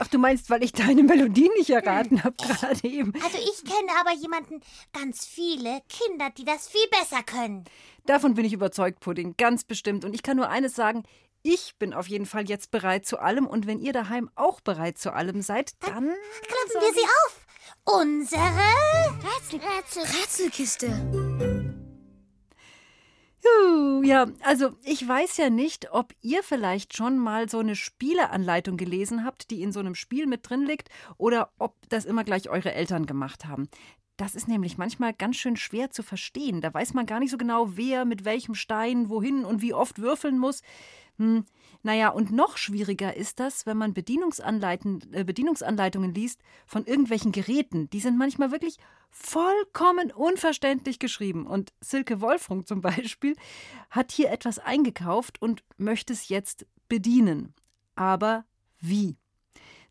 Ach, 0.00 0.08
du 0.08 0.18
meinst, 0.18 0.48
weil 0.48 0.64
ich 0.64 0.72
deine 0.72 1.02
Melodie 1.02 1.50
nicht 1.58 1.68
erraten 1.68 2.24
habe 2.24 2.34
gerade 2.36 2.82
eben. 2.88 3.12
Also 3.22 3.36
ich 3.38 3.62
kenne 3.64 3.90
aber 4.00 4.14
jemanden, 4.14 4.60
ganz 4.94 5.26
viele 5.26 5.82
Kinder, 5.88 6.30
die 6.30 6.44
das 6.44 6.66
viel 6.66 6.86
besser 6.90 7.22
können. 7.22 7.64
Davon 8.06 8.32
bin 8.34 8.46
ich 8.46 8.54
überzeugt, 8.54 9.00
Pudding, 9.00 9.34
ganz 9.36 9.64
bestimmt. 9.64 10.04
Und 10.06 10.14
ich 10.14 10.22
kann 10.22 10.38
nur 10.38 10.48
eines 10.48 10.74
sagen, 10.74 11.02
ich 11.42 11.74
bin 11.78 11.92
auf 11.92 12.08
jeden 12.08 12.26
Fall 12.26 12.48
jetzt 12.48 12.70
bereit 12.70 13.04
zu 13.04 13.18
allem. 13.18 13.46
Und 13.46 13.66
wenn 13.66 13.80
ihr 13.80 13.92
daheim 13.92 14.30
auch 14.34 14.60
bereit 14.62 14.96
zu 14.96 15.12
allem 15.12 15.42
seid, 15.42 15.72
dann... 15.80 16.04
Klappen 16.42 16.80
wir 16.80 16.94
sie 16.94 17.04
auf. 17.26 17.46
Unsere 17.84 18.42
Rätsel, 18.42 19.60
Rätsel, 19.60 20.02
Rätselkiste. 20.02 21.55
Ja, 24.02 24.26
also 24.42 24.76
ich 24.84 25.06
weiß 25.06 25.36
ja 25.38 25.50
nicht, 25.50 25.92
ob 25.92 26.14
ihr 26.22 26.42
vielleicht 26.42 26.96
schon 26.96 27.18
mal 27.18 27.48
so 27.48 27.58
eine 27.58 27.74
Spieleanleitung 27.74 28.76
gelesen 28.76 29.24
habt, 29.24 29.50
die 29.50 29.62
in 29.62 29.72
so 29.72 29.80
einem 29.80 29.94
Spiel 29.94 30.26
mit 30.26 30.48
drin 30.48 30.64
liegt, 30.64 30.88
oder 31.18 31.50
ob 31.58 31.74
das 31.88 32.04
immer 32.04 32.24
gleich 32.24 32.48
eure 32.48 32.72
Eltern 32.72 33.06
gemacht 33.06 33.44
haben. 33.46 33.68
Das 34.16 34.34
ist 34.34 34.48
nämlich 34.48 34.78
manchmal 34.78 35.12
ganz 35.12 35.36
schön 35.36 35.56
schwer 35.56 35.90
zu 35.90 36.02
verstehen. 36.02 36.60
Da 36.60 36.72
weiß 36.72 36.94
man 36.94 37.06
gar 37.06 37.20
nicht 37.20 37.30
so 37.30 37.36
genau, 37.36 37.76
wer 37.76 38.04
mit 38.04 38.24
welchem 38.24 38.54
Stein 38.54 39.08
wohin 39.08 39.44
und 39.44 39.60
wie 39.60 39.74
oft 39.74 39.98
würfeln 39.98 40.38
muss. 40.38 40.62
Hm, 41.18 41.44
naja, 41.82 42.08
und 42.08 42.30
noch 42.30 42.56
schwieriger 42.56 43.14
ist 43.16 43.40
das, 43.40 43.66
wenn 43.66 43.76
man 43.76 43.90
äh, 43.90 45.24
Bedienungsanleitungen 45.24 46.14
liest 46.14 46.40
von 46.66 46.84
irgendwelchen 46.84 47.32
Geräten. 47.32 47.88
Die 47.90 48.00
sind 48.00 48.18
manchmal 48.18 48.50
wirklich 48.50 48.78
vollkommen 49.10 50.10
unverständlich 50.12 50.98
geschrieben. 50.98 51.46
Und 51.46 51.72
Silke 51.80 52.20
Wolfrung 52.20 52.66
zum 52.66 52.80
Beispiel 52.82 53.36
hat 53.90 54.12
hier 54.12 54.30
etwas 54.30 54.58
eingekauft 54.58 55.40
und 55.40 55.62
möchte 55.76 56.12
es 56.12 56.28
jetzt 56.28 56.66
bedienen. 56.88 57.54
Aber 57.94 58.44
wie? 58.80 59.16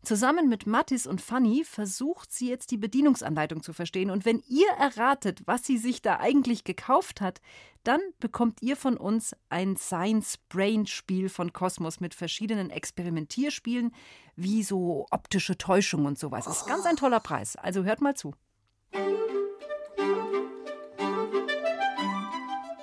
Zusammen 0.02 0.48
mit 0.48 0.66
Mattis 0.66 1.06
und 1.06 1.20
Fanny 1.20 1.64
versucht 1.64 2.32
sie 2.32 2.48
jetzt 2.48 2.70
die 2.70 2.76
Bedienungsanleitung 2.76 3.62
zu 3.62 3.72
verstehen. 3.72 4.10
Und 4.10 4.24
wenn 4.24 4.42
ihr 4.48 4.68
erratet, 4.78 5.42
was 5.46 5.64
sie 5.64 5.78
sich 5.78 6.02
da 6.02 6.18
eigentlich 6.18 6.64
gekauft 6.64 7.20
hat, 7.20 7.40
dann 7.82 8.00
bekommt 8.20 8.62
ihr 8.62 8.76
von 8.76 8.96
uns 8.96 9.34
ein 9.48 9.76
Science 9.76 10.38
Brain 10.48 10.86
Spiel 10.86 11.28
von 11.28 11.52
Kosmos 11.52 12.00
mit 12.00 12.14
verschiedenen 12.14 12.70
Experimentierspielen, 12.70 13.92
wie 14.34 14.62
so 14.62 15.06
optische 15.10 15.56
Täuschung 15.56 16.04
und 16.04 16.18
sowas. 16.18 16.46
Ist 16.46 16.66
ganz 16.66 16.84
ein 16.86 16.96
toller 16.96 17.20
Preis. 17.20 17.56
Also 17.56 17.84
hört 17.84 18.00
mal 18.00 18.14
zu. 18.14 18.34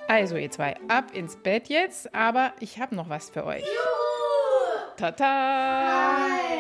Also 0.08 0.38
ihr 0.38 0.52
zwei, 0.52 0.78
ab 0.90 1.12
ins 1.14 1.38
Bett 1.38 1.70
jetzt, 1.70 2.14
aber 2.14 2.54
ich 2.60 2.80
habe 2.80 2.96
noch 2.96 3.10
was 3.10 3.30
für 3.30 3.46
euch. 3.46 3.66
Tata! 4.96 6.53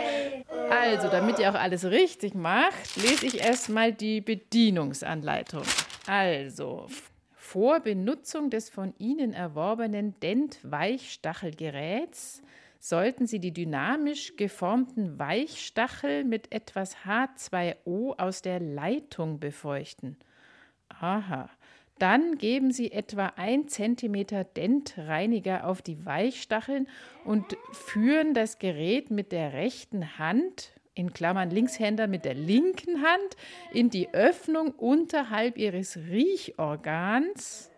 Also, 0.85 1.07
damit 1.07 1.39
ihr 1.39 1.49
auch 1.49 1.55
alles 1.55 1.85
richtig 1.85 2.35
macht, 2.35 2.97
lese 2.97 3.25
ich 3.25 3.39
erstmal 3.39 3.93
die 3.93 4.19
Bedienungsanleitung. 4.19 5.63
Also, 6.07 6.87
vor 7.31 7.79
Benutzung 7.79 8.49
des 8.49 8.69
von 8.69 8.93
Ihnen 8.97 9.31
erworbenen 9.31 10.19
Dent-Weichstachelgeräts 10.19 12.41
sollten 12.81 13.27
Sie 13.27 13.39
die 13.39 13.53
dynamisch 13.53 14.35
geformten 14.35 15.17
Weichstachel 15.17 16.25
mit 16.25 16.51
etwas 16.51 16.97
H2O 17.05 18.19
aus 18.19 18.41
der 18.41 18.59
Leitung 18.59 19.39
befeuchten. 19.39 20.17
Aha. 20.89 21.49
Dann 21.99 22.37
geben 22.37 22.71
Sie 22.71 22.91
etwa 22.91 23.33
1 23.35 23.71
cm 23.71 24.25
Dentreiniger 24.55 25.67
auf 25.67 25.81
die 25.81 26.05
Weichstacheln 26.05 26.87
und 27.23 27.57
führen 27.71 28.33
das 28.33 28.59
Gerät 28.59 29.11
mit 29.11 29.31
der 29.31 29.53
rechten 29.53 30.17
Hand, 30.17 30.73
in 30.95 31.13
Klammern 31.13 31.49
Linkshänder 31.49 32.07
mit 32.07 32.25
der 32.25 32.35
linken 32.35 33.01
Hand, 33.01 33.37
in 33.73 33.89
die 33.89 34.13
Öffnung 34.13 34.71
unterhalb 34.71 35.57
Ihres 35.57 35.97
Riechorgans 35.97 37.71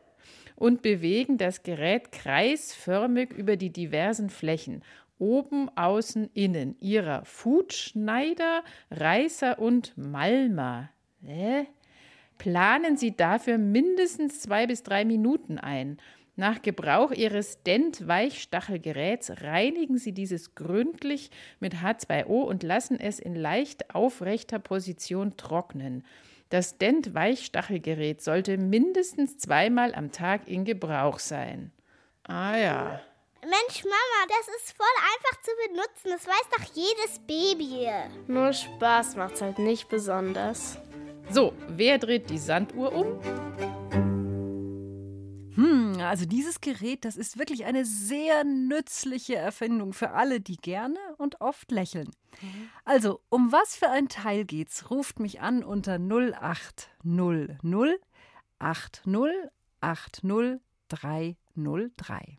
und 0.55 0.81
bewegen 0.81 1.37
das 1.37 1.63
Gerät 1.63 2.11
kreisförmig 2.11 3.31
über 3.31 3.57
die 3.57 3.71
diversen 3.71 4.29
Flächen. 4.29 4.83
Oben, 5.17 5.69
außen, 5.77 6.29
innen. 6.33 6.75
Ihrer 6.79 7.23
Foodschneider, 7.23 8.63
Reißer 8.91 9.59
und 9.59 9.97
Malmer. 9.97 10.89
Hä? 11.21 11.67
Planen 12.37 12.97
Sie 12.97 13.15
dafür 13.15 13.57
mindestens 13.57 14.41
zwei 14.41 14.67
bis 14.67 14.83
drei 14.83 15.05
Minuten 15.05 15.57
ein. 15.57 15.97
Nach 16.37 16.61
Gebrauch 16.61 17.11
Ihres 17.11 17.63
Dent-Weichstachelgeräts 17.63 19.41
reinigen 19.41 19.97
Sie 19.97 20.11
dieses 20.11 20.53
gründlich 20.53 21.31
mit 21.61 21.75
H2O 21.75 22.43
und 22.43 22.61
lassen 22.63 22.99
es 22.99 23.19
in 23.19 23.35
leicht 23.35 23.95
aufrechter 23.95 24.59
Position 24.59 25.37
trocknen. 25.37 26.03
Das 26.49 26.77
Dent-Weichstachelgerät 26.77 28.21
sollte 28.21 28.57
mindestens 28.57 29.37
zweimal 29.37 29.95
am 29.95 30.11
Tag 30.11 30.47
in 30.47 30.65
Gebrauch 30.65 31.19
sein. 31.19 31.71
Ah 32.27 32.57
ja. 32.57 33.01
Mensch, 33.41 33.83
Mama, 33.83 34.27
das 34.27 34.47
ist 34.57 34.75
voll 34.75 34.87
einfach 35.13 35.41
zu 35.41 35.51
benutzen. 35.67 36.09
Das 36.09 36.27
weiß 36.27 36.49
doch 36.57 36.75
jedes 36.75 37.19
Baby. 37.27 37.87
Nur 38.27 38.51
Spaß 38.51 39.15
macht's 39.15 39.41
halt 39.41 39.59
nicht 39.59 39.87
besonders. 39.87 40.79
So, 41.29 41.53
wer 41.67 41.97
dreht 41.97 42.29
die 42.29 42.37
Sanduhr 42.37 42.93
um? 42.93 43.05
Hm, 45.55 45.97
also 46.01 46.25
dieses 46.25 46.61
Gerät, 46.61 47.03
das 47.05 47.17
ist 47.17 47.39
wirklich 47.39 47.65
eine 47.65 47.85
sehr 47.85 48.43
nützliche 48.43 49.35
Erfindung 49.35 49.93
für 49.93 50.11
alle, 50.11 50.41
die 50.41 50.57
gerne 50.57 50.99
und 51.17 51.41
oft 51.41 51.71
lächeln. 51.71 52.11
Also, 52.83 53.21
um 53.29 53.51
was 53.51 53.75
für 53.75 53.89
ein 53.89 54.09
Teil 54.09 54.45
geht's? 54.45 54.91
Ruft 54.91 55.19
mich 55.19 55.41
an 55.41 55.63
unter 55.63 55.95
0800 55.95 57.57
80 58.59 59.03
80 59.81 60.59
303. 60.89 62.37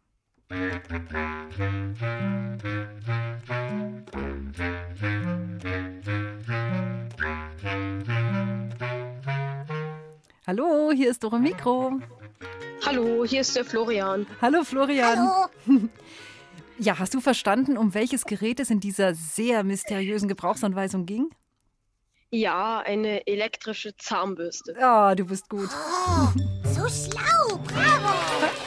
Hallo, 10.46 10.92
hier 10.94 11.10
ist 11.10 11.24
Dore 11.24 11.40
Mikro. 11.40 12.00
Hallo, 12.84 13.24
hier 13.24 13.40
ist 13.40 13.56
der 13.56 13.64
Florian. 13.64 14.26
Hallo 14.40 14.62
Florian. 14.62 15.18
Hallo. 15.18 15.48
Ja, 16.78 16.98
hast 16.98 17.14
du 17.14 17.22
verstanden, 17.22 17.78
um 17.78 17.94
welches 17.94 18.26
Gerät 18.26 18.60
es 18.60 18.68
in 18.68 18.80
dieser 18.80 19.14
sehr 19.14 19.64
mysteriösen 19.64 20.28
Gebrauchsanweisung 20.28 21.06
ging? 21.06 21.30
Ja, 22.28 22.80
eine 22.80 23.26
elektrische 23.26 23.96
Zahnbürste. 23.96 24.76
Ja, 24.78 25.14
du 25.14 25.24
bist 25.24 25.48
gut. 25.48 25.70
Oh, 25.72 26.28
so 26.68 26.86
schlau, 26.86 27.56
bravo. 27.64 28.50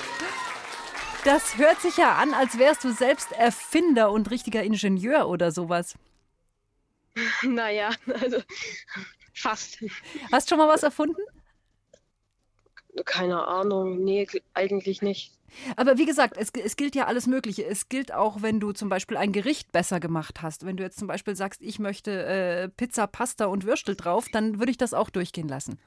Das 1.25 1.57
hört 1.57 1.81
sich 1.81 1.97
ja 1.97 2.15
an, 2.15 2.33
als 2.33 2.57
wärst 2.57 2.83
du 2.83 2.93
selbst 2.93 3.31
Erfinder 3.33 4.11
und 4.11 4.31
richtiger 4.31 4.63
Ingenieur 4.63 5.27
oder 5.27 5.51
sowas. 5.51 5.95
Naja, 7.43 7.89
also 8.21 8.37
fast. 9.33 9.83
Hast 10.31 10.47
schon 10.47 10.57
mal 10.57 10.69
was 10.69 10.83
erfunden? 10.83 11.21
Keine 13.03 13.45
Ahnung, 13.45 14.03
nee, 14.03 14.27
eigentlich 14.53 15.01
nicht. 15.01 15.33
Aber 15.75 15.97
wie 15.97 16.05
gesagt, 16.05 16.37
es, 16.37 16.51
es, 16.51 16.75
gilt 16.75 16.95
ja 16.95 17.07
alles 17.07 17.27
Mögliche. 17.27 17.65
Es 17.65 17.89
gilt 17.89 18.13
auch, 18.13 18.41
wenn 18.41 18.59
du 18.59 18.71
zum 18.71 18.87
Beispiel 18.87 19.17
ein 19.17 19.31
Gericht 19.31 19.71
besser 19.71 19.99
gemacht 19.99 20.41
hast. 20.41 20.65
Wenn 20.65 20.77
du 20.77 20.83
jetzt 20.83 20.99
zum 20.99 21.07
Beispiel 21.07 21.35
sagst, 21.35 21.61
ich 21.61 21.79
möchte 21.79 22.25
äh, 22.25 22.69
Pizza, 22.69 23.07
Pasta 23.07 23.45
und 23.45 23.65
Würstel 23.65 23.95
drauf, 23.95 24.27
dann 24.31 24.59
würde 24.59 24.71
ich 24.71 24.77
das 24.77 24.93
auch 24.93 25.09
durchgehen 25.09 25.47
lassen. 25.47 25.79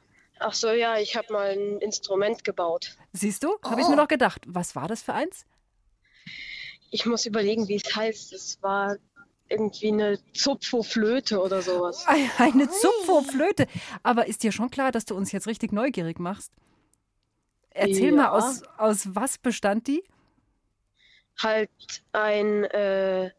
Ach 0.44 0.54
so, 0.54 0.70
ja, 0.70 0.98
ich 0.98 1.16
habe 1.16 1.32
mal 1.32 1.50
ein 1.50 1.78
Instrument 1.78 2.42
gebaut. 2.42 2.96
Siehst 3.12 3.44
du? 3.44 3.58
Habe 3.62 3.80
ich 3.80 3.88
mir 3.88 3.96
doch 3.96 4.08
gedacht. 4.08 4.42
Was 4.46 4.74
war 4.74 4.88
das 4.88 5.02
für 5.02 5.14
eins? 5.14 5.46
Ich 6.90 7.06
muss 7.06 7.26
überlegen, 7.26 7.68
wie 7.68 7.76
es 7.76 7.94
heißt. 7.94 8.32
Es 8.32 8.62
war 8.62 8.96
irgendwie 9.48 9.88
eine 9.88 10.18
Zupfo-Flöte 10.32 11.40
oder 11.40 11.62
sowas. 11.62 12.06
Eine 12.38 12.68
Zupfo-Flöte. 12.68 13.66
Aber 14.02 14.26
ist 14.26 14.42
dir 14.42 14.50
schon 14.50 14.70
klar, 14.70 14.92
dass 14.92 15.04
du 15.04 15.14
uns 15.14 15.30
jetzt 15.30 15.46
richtig 15.46 15.72
neugierig 15.72 16.18
machst? 16.18 16.52
Erzähl 17.70 18.10
Ja. 18.10 18.12
mal, 18.12 18.28
aus, 18.28 18.62
aus 18.78 19.14
was 19.14 19.38
bestand 19.38 19.86
die? 19.86 20.02
Halt 21.42 21.70
ein, 22.12 22.64
äh, 22.64 23.30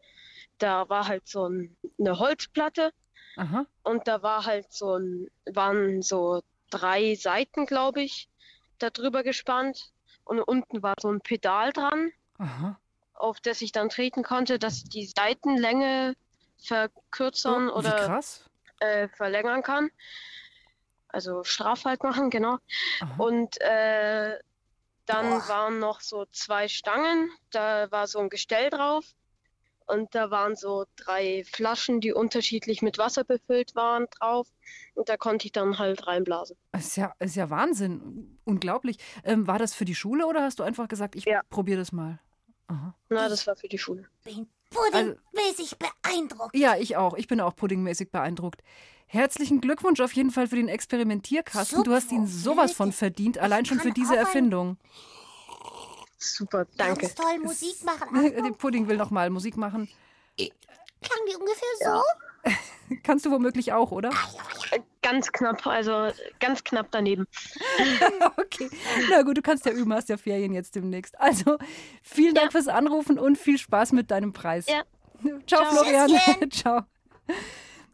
da 0.58 0.88
war 0.88 1.08
halt 1.08 1.26
so 1.28 1.48
ein, 1.48 1.76
eine 1.98 2.18
Holzplatte 2.18 2.92
Aha. 3.36 3.66
und 3.82 4.06
da 4.06 4.22
war 4.22 4.46
halt 4.46 4.72
so 4.72 4.96
ein, 4.96 5.28
waren 5.46 6.02
so 6.02 6.42
drei 6.74 7.14
Seiten, 7.14 7.66
glaube 7.66 8.02
ich, 8.02 8.28
da 8.78 8.90
drüber 8.90 9.22
gespannt 9.22 9.92
und 10.24 10.40
unten 10.40 10.82
war 10.82 10.94
so 11.00 11.10
ein 11.10 11.20
Pedal 11.20 11.72
dran, 11.72 12.10
Aha. 12.38 12.78
auf 13.14 13.40
das 13.40 13.62
ich 13.62 13.72
dann 13.72 13.88
treten 13.88 14.22
konnte, 14.22 14.58
dass 14.58 14.84
die 14.84 15.06
Seitenlänge 15.06 16.14
verkürzern 16.62 17.68
Oh, 17.68 17.78
oder 17.78 18.20
äh, 18.80 19.08
verlängern 19.08 19.62
kann. 19.62 19.90
Also 21.08 21.44
straff 21.44 21.84
halt 21.84 22.02
machen, 22.02 22.30
genau. 22.30 22.58
Und 23.18 23.60
äh, 23.60 24.36
dann 25.06 25.26
waren 25.48 25.78
noch 25.78 26.00
so 26.00 26.24
zwei 26.32 26.66
Stangen, 26.66 27.30
da 27.50 27.90
war 27.92 28.06
so 28.08 28.18
ein 28.18 28.30
Gestell 28.30 28.70
drauf. 28.70 29.04
Und 29.86 30.14
da 30.14 30.30
waren 30.30 30.56
so 30.56 30.86
drei 30.96 31.44
Flaschen, 31.44 32.00
die 32.00 32.12
unterschiedlich 32.12 32.80
mit 32.80 32.98
Wasser 32.98 33.24
befüllt 33.24 33.74
waren, 33.74 34.06
drauf. 34.18 34.48
Und 34.94 35.08
da 35.08 35.16
konnte 35.16 35.46
ich 35.46 35.52
dann 35.52 35.78
halt 35.78 36.06
reinblasen. 36.06 36.56
Ist 36.72 36.96
ja, 36.96 37.12
ist 37.18 37.36
ja 37.36 37.50
Wahnsinn. 37.50 38.38
Unglaublich. 38.44 38.96
Ähm, 39.24 39.46
war 39.46 39.58
das 39.58 39.74
für 39.74 39.84
die 39.84 39.94
Schule 39.94 40.26
oder 40.26 40.42
hast 40.42 40.58
du 40.58 40.62
einfach 40.62 40.88
gesagt, 40.88 41.16
ich 41.16 41.26
probiere 41.50 41.78
das 41.78 41.92
mal? 41.92 42.18
Aha. 42.68 42.94
Na, 43.10 43.28
das 43.28 43.46
war 43.46 43.56
für 43.56 43.68
die 43.68 43.78
Schule. 43.78 44.06
Bin 44.24 44.48
puddingmäßig 44.70 45.76
beeindruckt. 45.78 46.56
Ja, 46.56 46.76
ich 46.76 46.96
auch. 46.96 47.14
Ich 47.14 47.28
bin 47.28 47.40
auch 47.40 47.54
puddingmäßig 47.54 48.10
beeindruckt. 48.10 48.62
Herzlichen 49.06 49.60
Glückwunsch 49.60 50.00
auf 50.00 50.12
jeden 50.12 50.30
Fall 50.30 50.46
für 50.46 50.56
den 50.56 50.68
Experimentierkasten. 50.68 51.84
Du 51.84 51.92
hast 51.92 52.10
ihn 52.10 52.26
sowas 52.26 52.72
von 52.72 52.90
verdient, 52.92 53.38
allein 53.38 53.64
schon 53.66 53.78
für 53.78 53.92
diese 53.92 54.16
Erfindung. 54.16 54.78
Super, 56.32 56.66
danke. 56.76 57.02
Ganz 57.02 57.14
toll 57.14 57.38
Musik 57.40 57.76
machen. 57.84 58.32
Der 58.32 58.50
Pudding 58.52 58.88
will 58.88 58.96
noch 58.96 59.10
mal 59.10 59.30
Musik 59.30 59.56
machen. 59.56 59.88
Klang 60.36 61.18
die 61.30 61.36
ungefähr 61.36 61.68
so? 61.80 62.50
Kannst 63.02 63.26
du 63.26 63.30
womöglich 63.30 63.72
auch, 63.72 63.90
oder? 63.90 64.10
Äh, 64.70 64.80
Ganz 65.02 65.30
knapp, 65.32 65.66
also 65.66 66.10
ganz 66.40 66.64
knapp 66.64 66.86
daneben. 66.90 67.26
okay. 68.38 68.70
Na 69.10 69.20
gut, 69.20 69.36
du 69.36 69.42
kannst 69.42 69.66
ja 69.66 69.72
üben, 69.72 69.92
hast 69.92 70.08
ja 70.08 70.16
Ferien 70.16 70.54
jetzt 70.54 70.74
demnächst. 70.76 71.20
Also, 71.20 71.58
vielen 72.02 72.34
Dank 72.34 72.52
fürs 72.52 72.68
Anrufen 72.68 73.18
und 73.18 73.36
viel 73.36 73.58
Spaß 73.58 73.92
mit 73.92 74.10
deinem 74.10 74.32
Preis. 74.32 74.66
Ja. 74.66 74.82
Ciao, 75.46 75.62
Ciao. 75.62 75.72
Florian. 75.72 76.08
Tschüsschen. 76.08 76.50
Ciao. 76.50 76.82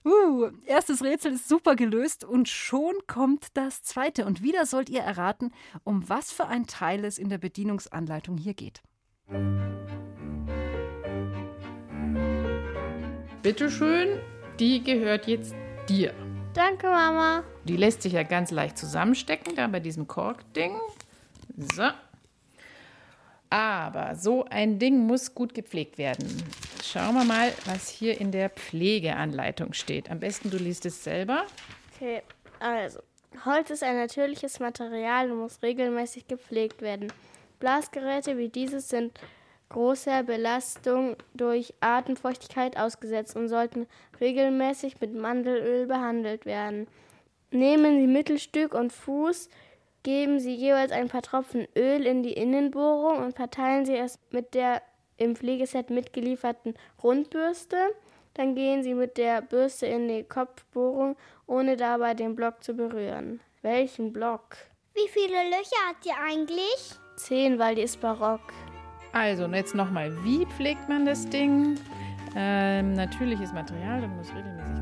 Uh, 0.03 0.51
erstes 0.65 1.05
Rätsel 1.05 1.35
ist 1.35 1.49
super 1.49 1.77
gelöst 1.77 2.25
und 2.25 2.49
schon 2.49 2.95
kommt 3.07 3.49
das 3.55 3.83
zweite. 3.83 4.25
Und 4.25 4.43
wieder 4.43 4.65
sollt 4.65 4.89
ihr 4.89 5.03
erraten, 5.03 5.53
um 5.85 6.09
was 6.09 6.33
für 6.33 6.47
ein 6.47 6.67
Teil 6.67 7.05
es 7.05 7.19
in 7.19 7.29
der 7.29 7.39
Bedienungsanleitung 7.39 8.39
hier 8.39 8.55
geht. 8.55 8.83
Bitteschön, 13.43 14.21
die 14.59 14.83
gehört 14.83 15.27
jetzt 15.27 15.55
dir. 15.89 16.15
Danke, 16.55 16.89
Mama. 16.89 17.45
Die 17.65 17.77
lässt 17.77 18.03
sich 18.03 18.15
ja 18.15 18.23
ganz 18.23 18.51
leicht 18.51 18.79
zusammenstecken, 18.79 19.55
da 19.55 19.67
bei 19.67 19.81
diesem 19.81 20.07
Korkding. 20.07 20.79
So. 21.57 21.89
Aber 23.51 24.15
so 24.15 24.45
ein 24.45 24.79
Ding 24.79 25.07
muss 25.07 25.35
gut 25.35 25.55
gepflegt 25.55 25.99
werden. 25.99 26.27
Schauen 26.83 27.15
wir 27.15 27.25
mal, 27.25 27.53
was 27.67 27.89
hier 27.89 28.21
in 28.21 28.33
der 28.33 28.51
Pflegeanleitung 28.51 29.73
steht. 29.75 30.11
Am 30.11 30.21
besten 30.21 30.51
du 30.51 30.57
liest 30.57 30.87
es 30.87 31.05
selber. 31.05 31.45
Okay, 31.95 32.23
also. 32.59 33.01
Holz 33.45 33.71
ist 33.71 33.83
ein 33.83 33.97
natürliches 33.97 34.59
Material 34.59 35.31
und 35.31 35.39
muss 35.39 35.63
regelmäßig 35.63 36.27
gepflegt 36.27 36.83
werden. 36.83 37.13
Blasgeräte 37.61 38.39
wie 38.39 38.49
dieses 38.49 38.89
sind 38.89 39.13
großer 39.69 40.25
Belastung 40.25 41.17
durch 41.35 41.75
Atemfeuchtigkeit 41.81 42.77
ausgesetzt 42.77 43.37
und 43.37 43.49
sollten 43.49 43.87
regelmäßig 44.21 45.01
mit 45.01 45.15
Mandelöl 45.15 45.87
behandelt 45.87 46.45
werden. 46.45 46.89
Nehmen 47.53 48.01
Sie 48.01 48.07
Mittelstück 48.07 48.75
und 48.75 48.93
Fuß, 48.93 49.49
geben 50.03 50.41
Sie 50.41 50.55
jeweils 50.55 50.93
ein 50.93 51.09
paar 51.09 51.23
Tropfen 51.23 51.69
Öl 51.77 52.07
in 52.07 52.23
die 52.23 52.33
Innenbohrung 52.33 53.19
und 53.19 53.37
verteilen 53.37 53.87
Sie 53.87 53.97
es 53.97 54.19
mit 54.31 54.55
der 54.55 54.83
im 55.21 55.37
Pflegeset 55.37 55.91
mitgelieferten 55.91 56.75
Rundbürste. 57.03 57.77
Dann 58.35 58.55
gehen 58.55 58.83
Sie 58.83 58.95
mit 58.95 59.19
der 59.19 59.43
Bürste 59.43 59.87
in 59.87 60.09
die 60.09 60.25
Kopfbohrung, 60.25 61.17
ohne 61.47 61.77
dabei 61.77 62.15
den 62.15 62.35
Block 62.35 62.63
zu 62.65 62.75
berühren. 62.75 63.41
Welchen 63.63 64.13
Block? 64.13 64.57
Wie 64.95 65.09
viele 65.09 65.35
Löcher 65.51 65.89
hat 65.89 66.05
die 66.05 66.13
eigentlich? 66.13 66.95
Zehn, 67.17 67.59
weil 67.59 67.75
die 67.75 67.83
ist 67.83 68.01
barock. 68.01 68.41
Also, 69.13 69.45
und 69.45 69.55
jetzt 69.55 69.75
nochmal, 69.75 70.13
wie 70.25 70.47
pflegt 70.47 70.89
man 70.89 71.05
das 71.05 71.29
Ding? 71.29 71.77
Ähm, 72.37 72.93
natürliches 72.93 73.53
Material, 73.53 74.01
da 74.01 74.07
muss 74.07 74.29
regelmäßig 74.29 74.80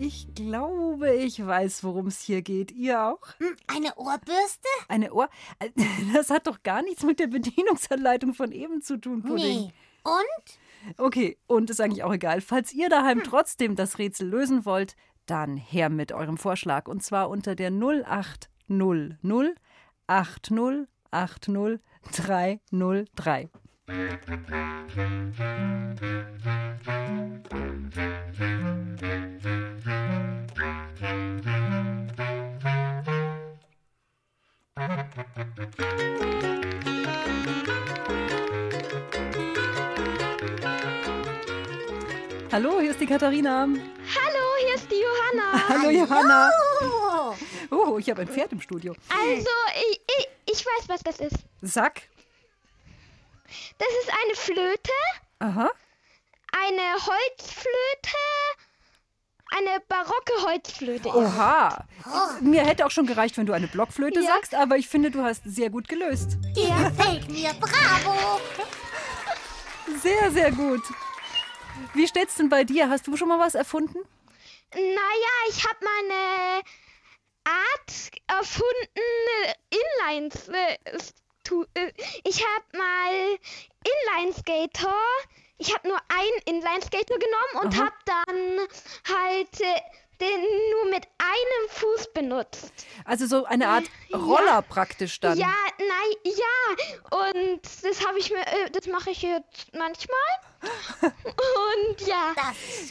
ich 0.00 0.34
glaube, 0.34 1.14
ich 1.14 1.44
weiß, 1.44 1.84
worum 1.84 2.06
es 2.06 2.20
hier 2.20 2.40
geht. 2.42 2.72
Ihr 2.72 3.04
auch? 3.04 3.20
Hm, 3.38 3.54
Eine 3.66 3.94
Ohrbürste? 3.96 4.68
Eine 4.88 5.12
Ohr. 5.12 5.28
Das 6.14 6.30
hat 6.30 6.46
doch 6.46 6.62
gar 6.62 6.82
nichts 6.82 7.02
mit 7.04 7.20
der 7.20 7.26
Bedienungsanleitung 7.26 8.34
von 8.34 8.52
eben 8.52 8.80
zu 8.80 8.96
tun, 8.96 9.22
Pudding. 9.22 9.66
Nee. 9.66 9.72
Und? 10.02 10.58
Okay, 10.96 11.36
und 11.46 11.68
ist 11.68 11.80
eigentlich 11.80 12.02
auch 12.02 12.12
egal. 12.12 12.40
Falls 12.40 12.72
ihr 12.72 12.88
daheim 12.88 13.22
trotzdem 13.22 13.76
das 13.76 13.98
Rätsel 13.98 14.28
lösen 14.28 14.64
wollt, 14.64 14.96
dann 15.26 15.56
her 15.56 15.90
mit 15.90 16.12
eurem 16.12 16.38
Vorschlag. 16.38 16.88
Und 16.88 17.02
zwar 17.02 17.28
unter 17.28 17.54
der 17.54 17.70
0800 17.70 19.56
80 20.06 20.86
80 21.10 21.80
303. 22.12 23.50
Hallo, 42.62 42.78
hier 42.78 42.90
ist 42.90 43.00
die 43.00 43.06
Katharina. 43.06 43.60
Hallo, 43.62 44.44
hier 44.66 44.74
ist 44.74 44.86
die 44.90 45.00
Johanna. 45.00 45.68
Hallo, 45.70 45.88
Johanna. 45.88 46.50
Oh, 47.70 47.96
ich 47.96 48.10
habe 48.10 48.20
ein 48.20 48.28
Pferd 48.28 48.52
im 48.52 48.60
Studio. 48.60 48.94
Also, 49.08 49.48
ich, 49.90 50.00
ich, 50.18 50.28
ich 50.44 50.66
weiß, 50.66 50.86
was 50.88 51.00
das 51.02 51.20
ist. 51.20 51.36
Sag. 51.62 52.02
Das 53.78 53.88
ist 54.02 54.10
eine 54.12 54.34
Flöte, 54.34 54.92
Aha. 55.38 55.70
eine 56.52 56.82
Holzflöte, 57.06 58.18
eine 59.56 59.80
barocke 59.88 60.32
Holzflöte. 60.46 61.08
Oha. 61.08 61.86
Mir 62.42 62.66
hätte 62.66 62.84
auch 62.84 62.90
schon 62.90 63.06
gereicht, 63.06 63.38
wenn 63.38 63.46
du 63.46 63.54
eine 63.54 63.68
Blockflöte 63.68 64.22
sagst, 64.22 64.54
aber 64.54 64.76
ich 64.76 64.86
finde, 64.86 65.10
du 65.10 65.22
hast 65.22 65.44
sehr 65.46 65.70
gut 65.70 65.88
gelöst. 65.88 66.36
Der 66.54 66.92
fällt 66.92 67.26
mir. 67.30 67.54
Bravo. 67.58 68.38
Sehr, 70.02 70.30
sehr 70.30 70.52
gut. 70.52 70.82
Wie 71.94 72.06
steht's 72.08 72.36
denn 72.36 72.48
bei 72.48 72.64
dir? 72.64 72.88
Hast 72.88 73.06
du 73.06 73.16
schon 73.16 73.28
mal 73.28 73.38
was 73.38 73.54
erfunden? 73.54 73.98
Naja, 74.74 75.34
ich 75.48 75.64
habe 75.66 75.78
meine 75.84 76.62
Art 77.44 78.10
erfunden, 78.28 79.54
Inlines. 79.70 80.48
Äh, 80.48 80.76
tu- 81.44 81.66
äh, 81.74 81.92
ich 82.24 82.44
habe 82.44 82.78
mal 82.78 83.38
Inlineskater. 84.18 84.94
Ich 85.58 85.74
habe 85.74 85.88
nur 85.88 85.98
einen 86.08 86.56
Inlineskater 86.56 87.18
genommen 87.18 87.64
und 87.66 87.76
habe 87.76 87.96
dann 88.06 89.16
halt 89.16 89.60
äh, 89.60 89.80
den 90.20 90.40
nur 90.72 90.92
mit 90.92 91.06
einem 91.18 91.68
Fuß 91.68 92.12
benutzt. 92.12 92.72
Also 93.04 93.26
so 93.26 93.44
eine 93.44 93.68
Art 93.68 93.84
Roller 94.12 94.46
ja. 94.46 94.62
praktisch 94.62 95.20
dann. 95.20 95.38
Ja, 95.38 95.54
nein, 95.78 96.34
ja. 96.36 97.18
Und 97.18 97.60
das 97.82 98.06
habe 98.06 98.18
ich 98.18 98.30
mir, 98.30 98.40
äh, 98.40 98.70
das 98.72 98.86
mache 98.86 99.10
ich 99.10 99.22
jetzt 99.22 99.72
manchmal. 99.76 100.18
Und 101.00 102.06
ja. 102.06 102.34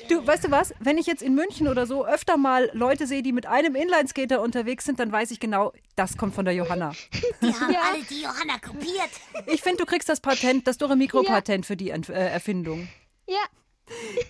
Du, 0.07 0.25
weißt 0.25 0.45
du 0.45 0.51
was? 0.51 0.73
Wenn 0.79 0.97
ich 0.97 1.05
jetzt 1.05 1.21
in 1.21 1.35
München 1.35 1.67
oder 1.67 1.85
so 1.85 2.05
öfter 2.05 2.37
mal 2.37 2.69
Leute 2.73 3.05
sehe, 3.05 3.21
die 3.21 3.31
mit 3.31 3.45
einem 3.45 3.75
Inlineskater 3.75 4.41
unterwegs 4.41 4.85
sind, 4.85 4.99
dann 4.99 5.11
weiß 5.11 5.31
ich 5.31 5.39
genau, 5.39 5.73
das 5.95 6.17
kommt 6.17 6.33
von 6.33 6.45
der 6.45 6.55
Johanna. 6.55 6.93
Die 7.41 7.53
haben 7.53 7.75
alle 7.75 8.03
die 8.03 8.21
Johanna 8.21 8.57
kopiert. 8.59 9.09
Ich 9.47 9.61
finde, 9.61 9.77
du 9.77 9.85
kriegst 9.85 10.09
das 10.09 10.19
Patent, 10.19 10.67
das 10.67 10.77
Dore 10.77 10.95
Mikropatent 10.95 11.65
für 11.65 11.77
die 11.77 11.89
äh, 11.89 12.03
Erfindung. 12.09 12.89
Ja. 13.27 13.43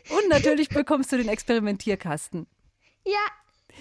Und 0.09 0.29
natürlich 0.29 0.69
bekommst 0.69 1.11
du 1.11 1.17
den 1.17 1.27
Experimentierkasten. 1.27 2.47
Ja. 3.09 3.25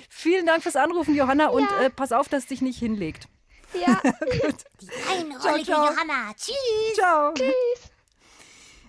Vielen 0.09 0.47
Dank 0.47 0.62
fürs 0.62 0.77
Anrufen, 0.77 1.14
Johanna, 1.14 1.49
und 1.49 1.69
äh, 1.83 1.91
pass 1.91 2.12
auf, 2.12 2.29
dass 2.29 2.45
es 2.45 2.49
dich 2.49 2.62
nicht 2.62 2.79
hinlegt. 2.79 3.29
Ja. 3.75 3.95
Gut. 4.03 4.64
Einrollige 5.11 5.64
ciao. 5.67 5.87
Johanna. 5.87 6.33
Tschüss. 6.35 6.95
Ciao. 6.95 7.35
Tschüss. 7.35 7.91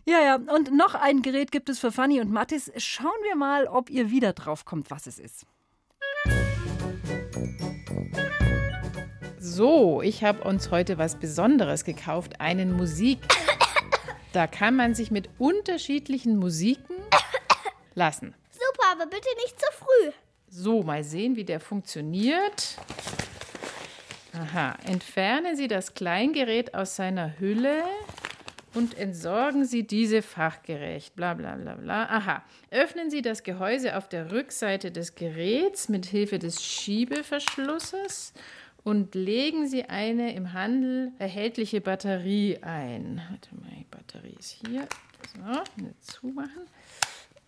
Ja, 0.05 0.21
ja, 0.21 0.35
und 0.35 0.71
noch 0.71 0.95
ein 0.95 1.21
Gerät 1.21 1.51
gibt 1.51 1.69
es 1.69 1.79
für 1.79 1.91
Fanny 1.91 2.21
und 2.21 2.31
Mattis. 2.31 2.71
Schauen 2.77 3.21
wir 3.23 3.35
mal, 3.35 3.67
ob 3.67 3.89
ihr 3.89 4.09
wieder 4.09 4.33
drauf 4.33 4.65
kommt, 4.65 4.89
was 4.89 5.07
es 5.07 5.19
ist. 5.19 5.45
So, 9.37 10.01
ich 10.01 10.23
habe 10.23 10.43
uns 10.43 10.71
heute 10.71 10.97
was 10.97 11.15
Besonderes 11.19 11.83
gekauft, 11.83 12.39
einen 12.39 12.73
Musik. 12.73 13.19
Da 14.31 14.45
kann 14.45 14.75
man 14.75 14.93
sich 14.93 15.09
mit 15.09 15.27
unterschiedlichen 15.39 16.37
Musiken 16.37 16.95
lassen. 17.95 18.35
Super, 18.51 18.91
aber 18.91 19.07
bitte 19.07 19.27
nicht 19.43 19.59
zu 19.59 19.65
früh. 19.71 20.11
So, 20.51 20.81
mal 20.81 21.03
sehen, 21.03 21.35
wie 21.35 21.43
der 21.43 21.59
funktioniert. 21.59 22.77
Aha, 24.33 24.75
entfernen 24.85 25.55
Sie 25.55 25.67
das 25.67 25.93
Kleingerät 25.93 26.73
aus 26.73 26.95
seiner 26.95 27.39
Hülle 27.39 27.83
und 28.73 28.97
entsorgen 28.97 29.65
Sie 29.65 29.85
diese 29.85 30.21
fachgerecht. 30.21 31.15
Bla 31.15 31.35
bla 31.35 31.55
bla 31.55 31.75
bla. 31.75 32.05
Aha, 32.05 32.43
öffnen 32.71 33.11
Sie 33.11 33.21
das 33.21 33.43
Gehäuse 33.43 33.95
auf 33.95 34.09
der 34.09 34.31
Rückseite 34.31 34.91
des 34.91 35.13
Geräts 35.15 35.87
mit 35.87 36.07
Hilfe 36.07 36.39
des 36.39 36.63
Schiebeverschlusses 36.63 38.33
und 38.83 39.13
legen 39.13 39.67
Sie 39.67 39.83
eine 39.83 40.33
im 40.33 40.53
Handel 40.53 41.11
erhältliche 41.19 41.79
Batterie 41.79 42.57
ein. 42.61 43.21
Warte 43.29 43.55
mal, 43.55 43.69
die 43.77 43.85
Batterie 43.91 44.35
ist 44.39 44.57
hier. 44.65 44.87
So, 45.35 45.41
eine 45.77 45.93
zumachen. 45.99 46.63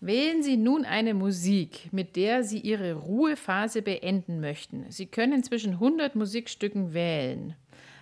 Wählen 0.04 0.42
Sie 0.42 0.56
nun 0.56 0.84
eine 0.84 1.14
Musik, 1.14 1.88
mit 1.92 2.16
der 2.16 2.42
Sie 2.42 2.58
Ihre 2.58 2.94
Ruhephase 2.94 3.82
beenden 3.82 4.40
möchten. 4.40 4.90
Sie 4.90 5.06
können 5.06 5.44
zwischen 5.44 5.74
100 5.74 6.16
Musikstücken 6.16 6.92
wählen. 6.92 7.54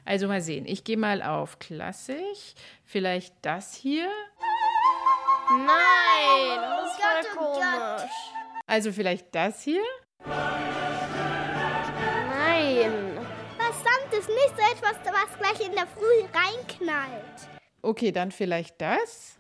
Also 0.07 0.27
mal 0.27 0.41
sehen, 0.41 0.65
ich 0.65 0.85
gehe 0.85 0.97
mal 0.97 1.21
auf 1.23 1.59
klassisch. 1.59 2.55
Vielleicht 2.87 3.35
das 3.43 3.75
hier. 3.75 4.09
Nein, 5.51 5.67
das 6.57 6.91
ist 6.91 7.03
voll 7.03 7.37
komisch. 7.37 8.11
Also 8.67 8.93
vielleicht 8.93 9.35
das 9.35 9.63
hier. 9.63 9.83
Nein. 10.25 10.49
Versand 13.59 14.11
ist 14.19 14.31
nicht 14.31 14.55
so 14.57 14.63
etwas, 14.73 14.97
was 15.05 15.37
gleich 15.39 15.69
in 15.69 15.75
der 15.75 15.87
Früh 15.87 16.25
reinknallt. 16.33 17.51
Okay, 17.83 18.11
dann 18.11 18.31
vielleicht 18.31 18.81
das. 18.81 19.39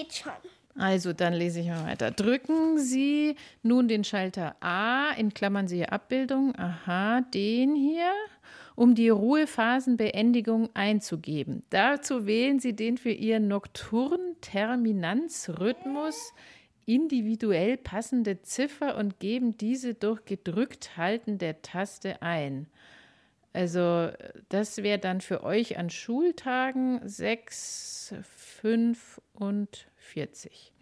Geht 0.00 0.14
schon. 0.14 0.32
Also 0.76 1.12
dann 1.12 1.34
lese 1.34 1.60
ich 1.60 1.66
mal 1.66 1.84
weiter. 1.84 2.10
Drücken 2.10 2.78
Sie 2.78 3.36
nun 3.62 3.86
den 3.88 4.02
Schalter 4.04 4.56
A, 4.60 5.10
in 5.12 5.34
Klammern 5.34 5.68
siehe 5.68 5.92
Abbildung, 5.92 6.56
aha, 6.56 7.20
den 7.22 7.74
hier, 7.74 8.12
um 8.76 8.94
die 8.94 9.08
Ruhephasenbeendigung 9.08 10.68
einzugeben. 10.74 11.64
Dazu 11.70 12.26
wählen 12.26 12.60
Sie 12.60 12.74
den 12.74 12.98
für 12.98 13.10
Ihren 13.10 13.48
Nocturn-Terminanzrhythmus 13.48 16.34
individuell 16.86 17.76
passende 17.76 18.40
Ziffer 18.42 18.96
und 18.96 19.18
geben 19.20 19.58
diese 19.58 19.94
durch 19.94 20.24
gedrückt 20.24 20.96
Halten 20.96 21.38
der 21.38 21.62
Taste 21.62 22.22
ein. 22.22 22.68
Also 23.52 24.10
das 24.48 24.78
wäre 24.78 24.98
dann 24.98 25.20
für 25.20 25.42
euch 25.42 25.78
an 25.78 25.90
Schultagen 25.90 27.00
6, 27.06 28.14
5 28.22 29.20
und 29.34 29.89
40. 30.00 30.72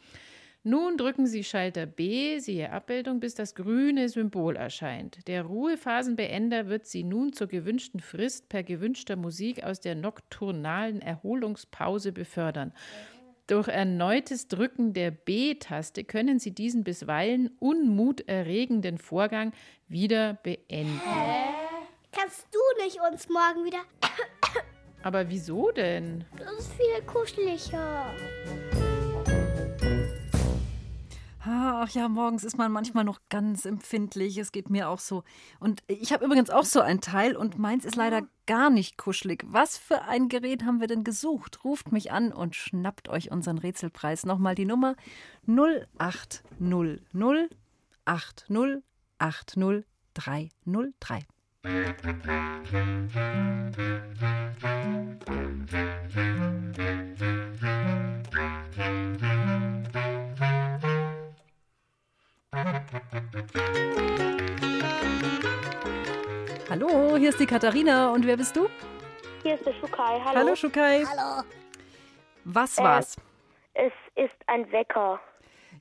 Nun 0.64 0.96
drücken 0.96 1.26
Sie 1.26 1.44
Schalter 1.44 1.86
B, 1.86 2.40
siehe 2.40 2.72
Abbildung, 2.72 3.20
bis 3.20 3.34
das 3.34 3.54
grüne 3.54 4.08
Symbol 4.08 4.56
erscheint. 4.56 5.26
Der 5.28 5.44
Ruhephasenbeender 5.44 6.68
wird 6.68 6.84
Sie 6.86 7.04
nun 7.04 7.32
zur 7.32 7.46
gewünschten 7.46 8.00
Frist 8.00 8.48
per 8.48 8.64
gewünschter 8.64 9.16
Musik 9.16 9.62
aus 9.62 9.80
der 9.80 9.94
nokturnalen 9.94 11.00
Erholungspause 11.00 12.12
befördern. 12.12 12.72
Durch 13.46 13.68
erneutes 13.68 14.48
Drücken 14.48 14.92
der 14.92 15.10
B-Taste 15.10 16.04
können 16.04 16.38
Sie 16.38 16.50
diesen 16.50 16.84
bisweilen 16.84 17.50
unmuterregenden 17.60 18.98
Vorgang 18.98 19.52
wieder 19.86 20.34
beenden. 20.42 21.00
Kannst 22.12 22.46
du 22.52 22.84
nicht 22.84 22.98
uns 23.10 23.28
morgen 23.28 23.64
wieder... 23.64 23.78
Aber 25.02 25.30
wieso 25.30 25.70
denn? 25.70 26.24
Das 26.36 26.58
ist 26.58 26.72
viel 26.74 27.02
kuscheliger. 27.06 28.12
Ach 31.50 31.88
ja, 31.90 32.10
morgens 32.10 32.44
ist 32.44 32.58
man 32.58 32.70
manchmal 32.70 33.04
noch 33.04 33.20
ganz 33.30 33.64
empfindlich. 33.64 34.36
Es 34.36 34.52
geht 34.52 34.68
mir 34.68 34.90
auch 34.90 34.98
so. 34.98 35.24
Und 35.60 35.82
ich 35.86 36.12
habe 36.12 36.26
übrigens 36.26 36.50
auch 36.50 36.66
so 36.66 36.82
ein 36.82 37.00
Teil 37.00 37.36
und 37.36 37.58
meins 37.58 37.86
ist 37.86 37.96
leider 37.96 38.20
gar 38.46 38.68
nicht 38.68 38.98
kuschelig. 38.98 39.44
Was 39.46 39.78
für 39.78 40.02
ein 40.02 40.28
Gerät 40.28 40.66
haben 40.66 40.80
wir 40.80 40.88
denn 40.88 41.04
gesucht? 41.04 41.64
Ruft 41.64 41.90
mich 41.90 42.12
an 42.12 42.34
und 42.34 42.54
schnappt 42.54 43.08
euch 43.08 43.30
unseren 43.30 43.56
Rätselpreis. 43.56 44.26
Nochmal 44.26 44.56
die 44.56 44.66
Nummer 44.66 44.94
0800 45.46 47.48
80 48.04 48.82
80 49.16 49.86
303. 50.12 51.26
Hallo, 66.70 67.16
hier 67.16 67.30
ist 67.30 67.40
die 67.40 67.46
Katharina 67.46 68.10
und 68.12 68.26
wer 68.26 68.36
bist 68.36 68.56
du? 68.56 68.68
Hier 69.42 69.54
ist 69.54 69.64
der 69.66 69.72
Shukai. 69.74 70.20
Hallo. 70.24 70.38
Hallo, 70.40 70.54
Shukai. 70.54 71.04
Hallo. 71.04 71.42
Was 72.44 72.78
Äh, 72.78 72.82
war's? 72.82 73.16
Es 73.74 73.92
ist 74.16 74.34
ein 74.46 74.70
Wecker. 74.72 75.20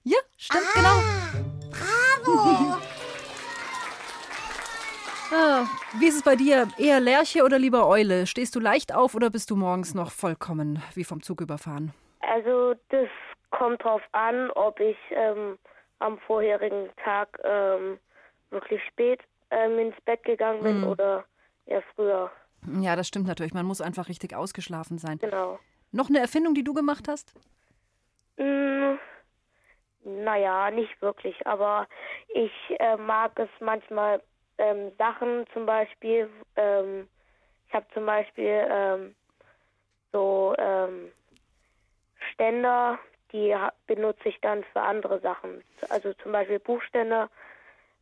Ja, 0.04 0.17
stimmt, 0.38 0.63
Ah, 0.76 0.80
genau. 0.80 1.71
Bravo. 1.71 2.78
Ah, 5.30 5.65
wie 6.00 6.08
ist 6.08 6.15
es 6.15 6.23
bei 6.23 6.38
dir? 6.38 6.69
Eher 6.78 7.02
Lerche 7.02 7.43
oder 7.43 7.60
lieber 7.60 7.86
Eule? 7.86 8.28
Stehst 8.28 8.56
du 8.56 8.62
leicht 8.62 8.95
auf 8.95 9.13
oder 9.13 9.30
bist 9.30 9.52
du 9.52 9.58
morgens 9.58 9.93
noch 9.93 10.10
vollkommen 10.10 10.82
wie 10.93 11.04
vom 11.04 11.21
Zug 11.21 11.41
überfahren? 11.41 11.93
Also 12.21 12.76
das 12.88 13.10
kommt 13.50 13.84
drauf 13.84 14.02
an, 14.13 14.50
ob 14.52 14.80
ich 14.80 14.95
ähm, 15.12 15.58
am 16.00 16.17
vorherigen 16.19 16.89
Tag 17.04 17.28
ähm, 17.43 18.00
wirklich 18.52 18.80
spät 18.88 19.19
ähm, 19.51 19.79
ins 19.79 19.95
Bett 20.05 20.23
gegangen 20.23 20.63
bin 20.63 20.77
Mhm. 20.81 20.88
oder 20.88 21.25
eher 21.65 21.83
früher. 21.95 22.31
Ja, 22.81 22.95
das 22.95 23.07
stimmt 23.07 23.27
natürlich. 23.27 23.53
Man 23.53 23.65
muss 23.65 23.81
einfach 23.81 24.10
richtig 24.10 24.36
ausgeschlafen 24.36 24.97
sein. 24.97 25.19
Genau. 25.19 25.60
Noch 25.91 26.10
eine 26.10 26.19
Erfindung, 26.19 26.53
die 26.53 26.63
du 26.63 26.73
gemacht 26.73 27.07
hast? 27.07 27.33
Mm, 28.38 28.95
naja, 30.03 30.69
nicht 30.72 31.01
wirklich, 31.01 31.45
aber 31.47 31.88
ich 32.30 32.51
äh, 32.80 32.97
mag 32.97 33.38
es 33.39 33.49
manchmal 33.59 34.22
ähm, 34.57 34.91
Sachen 34.97 35.45
zum 35.53 35.65
Beispiel. 35.65 36.30
Ähm, 36.55 37.07
ich 37.67 37.74
habe 37.74 37.86
zum 37.93 38.05
Beispiel 38.05 38.67
ähm, 38.69 39.15
so 40.11 40.55
ähm, 40.57 41.11
Ständer, 42.34 42.99
die 43.32 43.55
benutze 43.88 44.30
ich 44.30 44.39
dann 44.41 44.63
für 44.74 44.82
andere 44.82 45.19
Sachen. 45.19 45.63
Also 45.89 46.13
zum 46.15 46.32
Beispiel 46.32 46.59
Buchständer, 46.59 47.30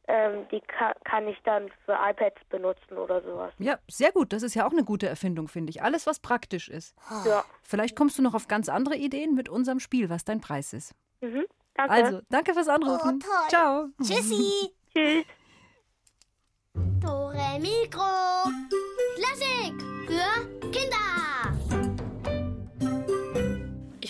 ähm, 0.07 0.47
die 0.51 0.61
ka 0.61 0.93
kann 1.03 1.27
ich 1.27 1.37
dann 1.43 1.69
für 1.85 1.93
iPads 1.93 2.43
benutzen 2.49 2.97
oder 2.97 3.21
sowas. 3.21 3.53
Ja, 3.59 3.79
sehr 3.87 4.11
gut. 4.11 4.33
Das 4.33 4.43
ist 4.43 4.53
ja 4.53 4.67
auch 4.67 4.71
eine 4.71 4.83
gute 4.83 5.07
Erfindung, 5.07 5.47
finde 5.47 5.71
ich. 5.71 5.81
Alles, 5.81 6.05
was 6.05 6.19
praktisch 6.19 6.69
ist. 6.69 6.95
Ja. 7.25 7.43
Vielleicht 7.63 7.95
kommst 7.95 8.17
du 8.17 8.21
noch 8.21 8.33
auf 8.33 8.47
ganz 8.47 8.69
andere 8.69 8.95
Ideen 8.95 9.35
mit 9.35 9.49
unserem 9.49 9.79
Spiel, 9.79 10.09
was 10.09 10.23
dein 10.23 10.41
Preis 10.41 10.73
ist. 10.73 10.93
Mhm. 11.21 11.45
Danke. 11.75 11.93
Also, 11.93 12.21
danke 12.29 12.53
fürs 12.53 12.69
Anrufen. 12.69 13.19
Oh, 13.23 13.27
toll. 13.27 13.49
Ciao. 13.49 13.87
Tschüssi. 14.01 14.71
Tschüss. 14.93 15.25
Dore 17.01 17.59
Mikro. 17.59 18.49
Klassik 19.15 19.81
für 20.07 20.69
Kinder. 20.71 21.05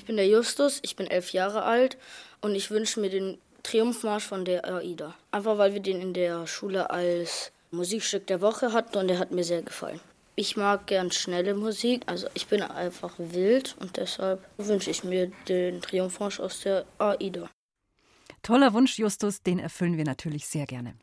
bin 0.05 0.17
der 0.17 0.27
Justus, 0.27 0.79
ich 0.81 0.95
bin 0.95 1.07
elf 1.07 1.33
Jahre 1.33 1.63
alt 1.63 1.97
und 2.41 2.55
ich 2.55 2.71
wünsche 2.71 2.99
mir 2.99 3.09
den 3.09 3.37
Triumphmarsch 3.65 4.25
von 4.25 4.45
der 4.45 4.63
AIDA. 4.63 5.15
Einfach 5.31 5.57
weil 5.57 5.73
wir 5.73 5.79
den 5.79 5.99
in 5.99 6.13
der 6.13 6.45
Schule 6.45 6.91
als 6.91 7.51
Musikstück 7.71 8.27
der 8.27 8.39
Woche 8.39 8.73
hatten 8.73 8.97
und 8.97 9.07
der 9.07 9.17
hat 9.17 9.31
mir 9.31 9.43
sehr 9.43 9.63
gefallen. 9.63 9.99
Ich 10.35 10.55
mag 10.55 10.85
gern 10.85 11.11
schnelle 11.11 11.55
Musik, 11.55 12.03
also 12.05 12.27
ich 12.35 12.45
bin 12.45 12.61
einfach 12.61 13.13
wild 13.17 13.75
und 13.79 13.97
deshalb 13.97 14.45
wünsche 14.57 14.91
ich 14.91 15.03
mir 15.03 15.31
den 15.47 15.81
Triumphmarsch 15.81 16.39
aus 16.39 16.59
der 16.59 16.85
AIDA. 16.99 17.49
Toller 18.43 18.73
Wunsch, 18.73 18.99
Justus, 18.99 19.41
den 19.41 19.57
erfüllen 19.57 19.97
wir 19.97 20.05
natürlich 20.05 20.45
sehr 20.45 20.67
gerne. 20.67 20.93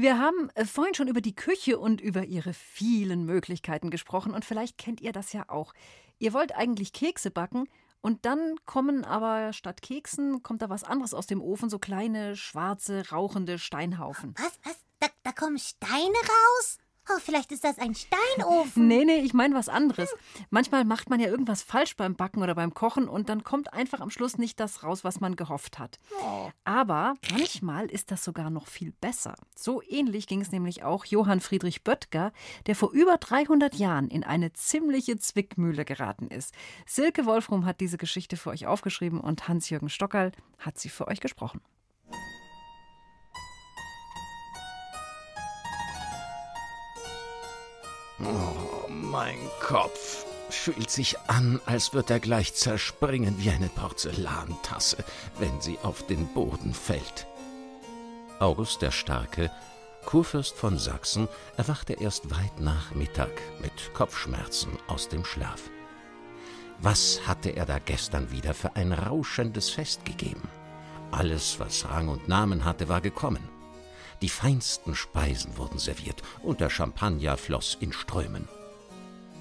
Wir 0.00 0.16
haben 0.16 0.48
äh, 0.54 0.64
vorhin 0.64 0.94
schon 0.94 1.08
über 1.08 1.20
die 1.20 1.34
Küche 1.34 1.76
und 1.76 2.00
über 2.00 2.24
ihre 2.24 2.54
vielen 2.54 3.24
Möglichkeiten 3.24 3.90
gesprochen 3.90 4.32
und 4.32 4.44
vielleicht 4.44 4.78
kennt 4.78 5.00
ihr 5.00 5.10
das 5.10 5.32
ja 5.32 5.46
auch. 5.48 5.74
Ihr 6.20 6.32
wollt 6.32 6.54
eigentlich 6.54 6.92
Kekse 6.92 7.32
backen 7.32 7.68
und 8.00 8.24
dann 8.24 8.54
kommen 8.64 9.04
aber 9.04 9.52
statt 9.52 9.82
Keksen 9.82 10.44
kommt 10.44 10.62
da 10.62 10.70
was 10.70 10.84
anderes 10.84 11.14
aus 11.14 11.26
dem 11.26 11.42
Ofen, 11.42 11.68
so 11.68 11.80
kleine, 11.80 12.36
schwarze, 12.36 13.10
rauchende 13.10 13.58
Steinhaufen. 13.58 14.34
Was, 14.38 14.60
was? 14.62 14.76
Da, 15.00 15.08
da 15.24 15.32
kommen 15.32 15.58
Steine 15.58 15.90
raus? 15.96 16.78
Oh, 17.10 17.18
vielleicht 17.20 17.52
ist 17.52 17.64
das 17.64 17.78
ein 17.78 17.94
Steinofen. 17.94 18.86
Nee, 18.86 19.04
nee, 19.04 19.20
ich 19.20 19.32
meine 19.32 19.54
was 19.54 19.68
anderes. 19.68 20.14
Manchmal 20.50 20.84
macht 20.84 21.08
man 21.08 21.20
ja 21.20 21.28
irgendwas 21.28 21.62
falsch 21.62 21.96
beim 21.96 22.16
Backen 22.16 22.42
oder 22.42 22.54
beim 22.54 22.74
Kochen 22.74 23.08
und 23.08 23.28
dann 23.28 23.44
kommt 23.44 23.72
einfach 23.72 24.00
am 24.00 24.10
Schluss 24.10 24.36
nicht 24.36 24.60
das 24.60 24.82
raus, 24.82 25.04
was 25.04 25.20
man 25.20 25.36
gehofft 25.36 25.78
hat. 25.78 25.98
Oh. 26.22 26.50
Aber 26.64 27.14
manchmal 27.30 27.86
ist 27.86 28.10
das 28.10 28.24
sogar 28.24 28.50
noch 28.50 28.66
viel 28.66 28.92
besser. 29.00 29.36
So 29.56 29.82
ähnlich 29.82 30.26
ging 30.26 30.40
es 30.40 30.52
nämlich 30.52 30.82
auch 30.82 31.04
Johann 31.06 31.40
Friedrich 31.40 31.82
Böttger, 31.82 32.32
der 32.66 32.74
vor 32.74 32.92
über 32.92 33.16
300 33.16 33.74
Jahren 33.76 34.08
in 34.08 34.24
eine 34.24 34.52
ziemliche 34.52 35.16
Zwickmühle 35.18 35.84
geraten 35.84 36.28
ist. 36.28 36.54
Silke 36.86 37.24
Wolfrum 37.24 37.64
hat 37.64 37.80
diese 37.80 37.96
Geschichte 37.98 38.36
für 38.36 38.50
euch 38.50 38.66
aufgeschrieben 38.66 39.20
und 39.20 39.48
Hans-Jürgen 39.48 39.88
Stockerl 39.88 40.32
hat 40.58 40.78
sie 40.78 40.90
für 40.90 41.08
euch 41.08 41.20
gesprochen. 41.20 41.60
Oh, 48.20 48.88
mein 48.88 49.38
Kopf 49.60 50.24
fühlt 50.50 50.90
sich 50.90 51.18
an, 51.28 51.60
als 51.66 51.94
wird 51.94 52.10
er 52.10 52.20
gleich 52.20 52.54
zerspringen 52.54 53.38
wie 53.38 53.50
eine 53.50 53.68
Porzellantasse, 53.68 55.04
wenn 55.38 55.60
sie 55.60 55.78
auf 55.82 56.06
den 56.06 56.26
Boden 56.28 56.74
fällt. 56.74 57.26
August 58.40 58.82
der 58.82 58.90
Starke, 58.90 59.50
Kurfürst 60.04 60.56
von 60.56 60.78
Sachsen, 60.78 61.28
erwachte 61.56 61.92
erst 61.92 62.30
weit 62.30 62.60
nach 62.60 62.94
Mittag 62.94 63.30
mit 63.60 63.94
Kopfschmerzen 63.94 64.72
aus 64.86 65.08
dem 65.08 65.24
Schlaf. 65.24 65.70
Was 66.80 67.26
hatte 67.26 67.50
er 67.50 67.66
da 67.66 67.78
gestern 67.78 68.30
wieder 68.30 68.54
für 68.54 68.74
ein 68.76 68.92
rauschendes 68.92 69.70
Fest 69.70 70.04
gegeben? 70.04 70.48
Alles, 71.10 71.58
was 71.58 71.88
Rang 71.88 72.08
und 72.08 72.28
Namen 72.28 72.64
hatte, 72.64 72.88
war 72.88 73.00
gekommen. 73.00 73.57
Die 74.22 74.28
feinsten 74.28 74.94
Speisen 74.94 75.56
wurden 75.56 75.78
serviert 75.78 76.22
und 76.42 76.60
der 76.60 76.70
Champagner 76.70 77.36
floss 77.36 77.76
in 77.80 77.92
Strömen. 77.92 78.48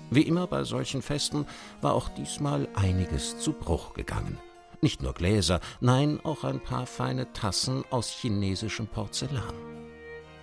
Wie 0.09 0.21
immer 0.21 0.47
bei 0.47 0.63
solchen 0.63 1.01
Festen 1.01 1.45
war 1.81 1.93
auch 1.93 2.09
diesmal 2.09 2.67
einiges 2.75 3.39
zu 3.39 3.53
Bruch 3.53 3.93
gegangen. 3.93 4.37
Nicht 4.81 5.01
nur 5.01 5.13
Gläser, 5.13 5.59
nein, 5.81 6.19
auch 6.23 6.43
ein 6.43 6.59
paar 6.59 6.85
feine 6.85 7.33
Tassen 7.33 7.83
aus 7.89 8.09
chinesischem 8.09 8.87
Porzellan. 8.87 9.53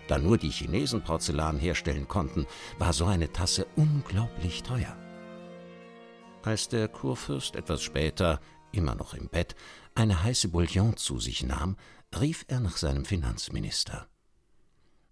Da 0.08 0.18
nur 0.18 0.36
die 0.36 0.50
Chinesen 0.50 1.02
Porzellan 1.02 1.58
herstellen 1.58 2.08
konnten, 2.08 2.46
war 2.78 2.92
so 2.92 3.06
eine 3.06 3.32
Tasse 3.32 3.66
unglaublich 3.76 4.62
teuer. 4.62 4.96
Als 6.42 6.68
der 6.68 6.88
Kurfürst 6.88 7.56
etwas 7.56 7.80
später, 7.82 8.40
immer 8.70 8.94
noch 8.94 9.14
im 9.14 9.28
Bett, 9.28 9.54
eine 9.94 10.22
heiße 10.22 10.48
Bouillon 10.48 10.96
zu 10.96 11.20
sich 11.20 11.42
nahm, 11.42 11.76
rief 12.20 12.44
er 12.48 12.60
nach 12.60 12.76
seinem 12.76 13.06
Finanzminister. 13.06 14.08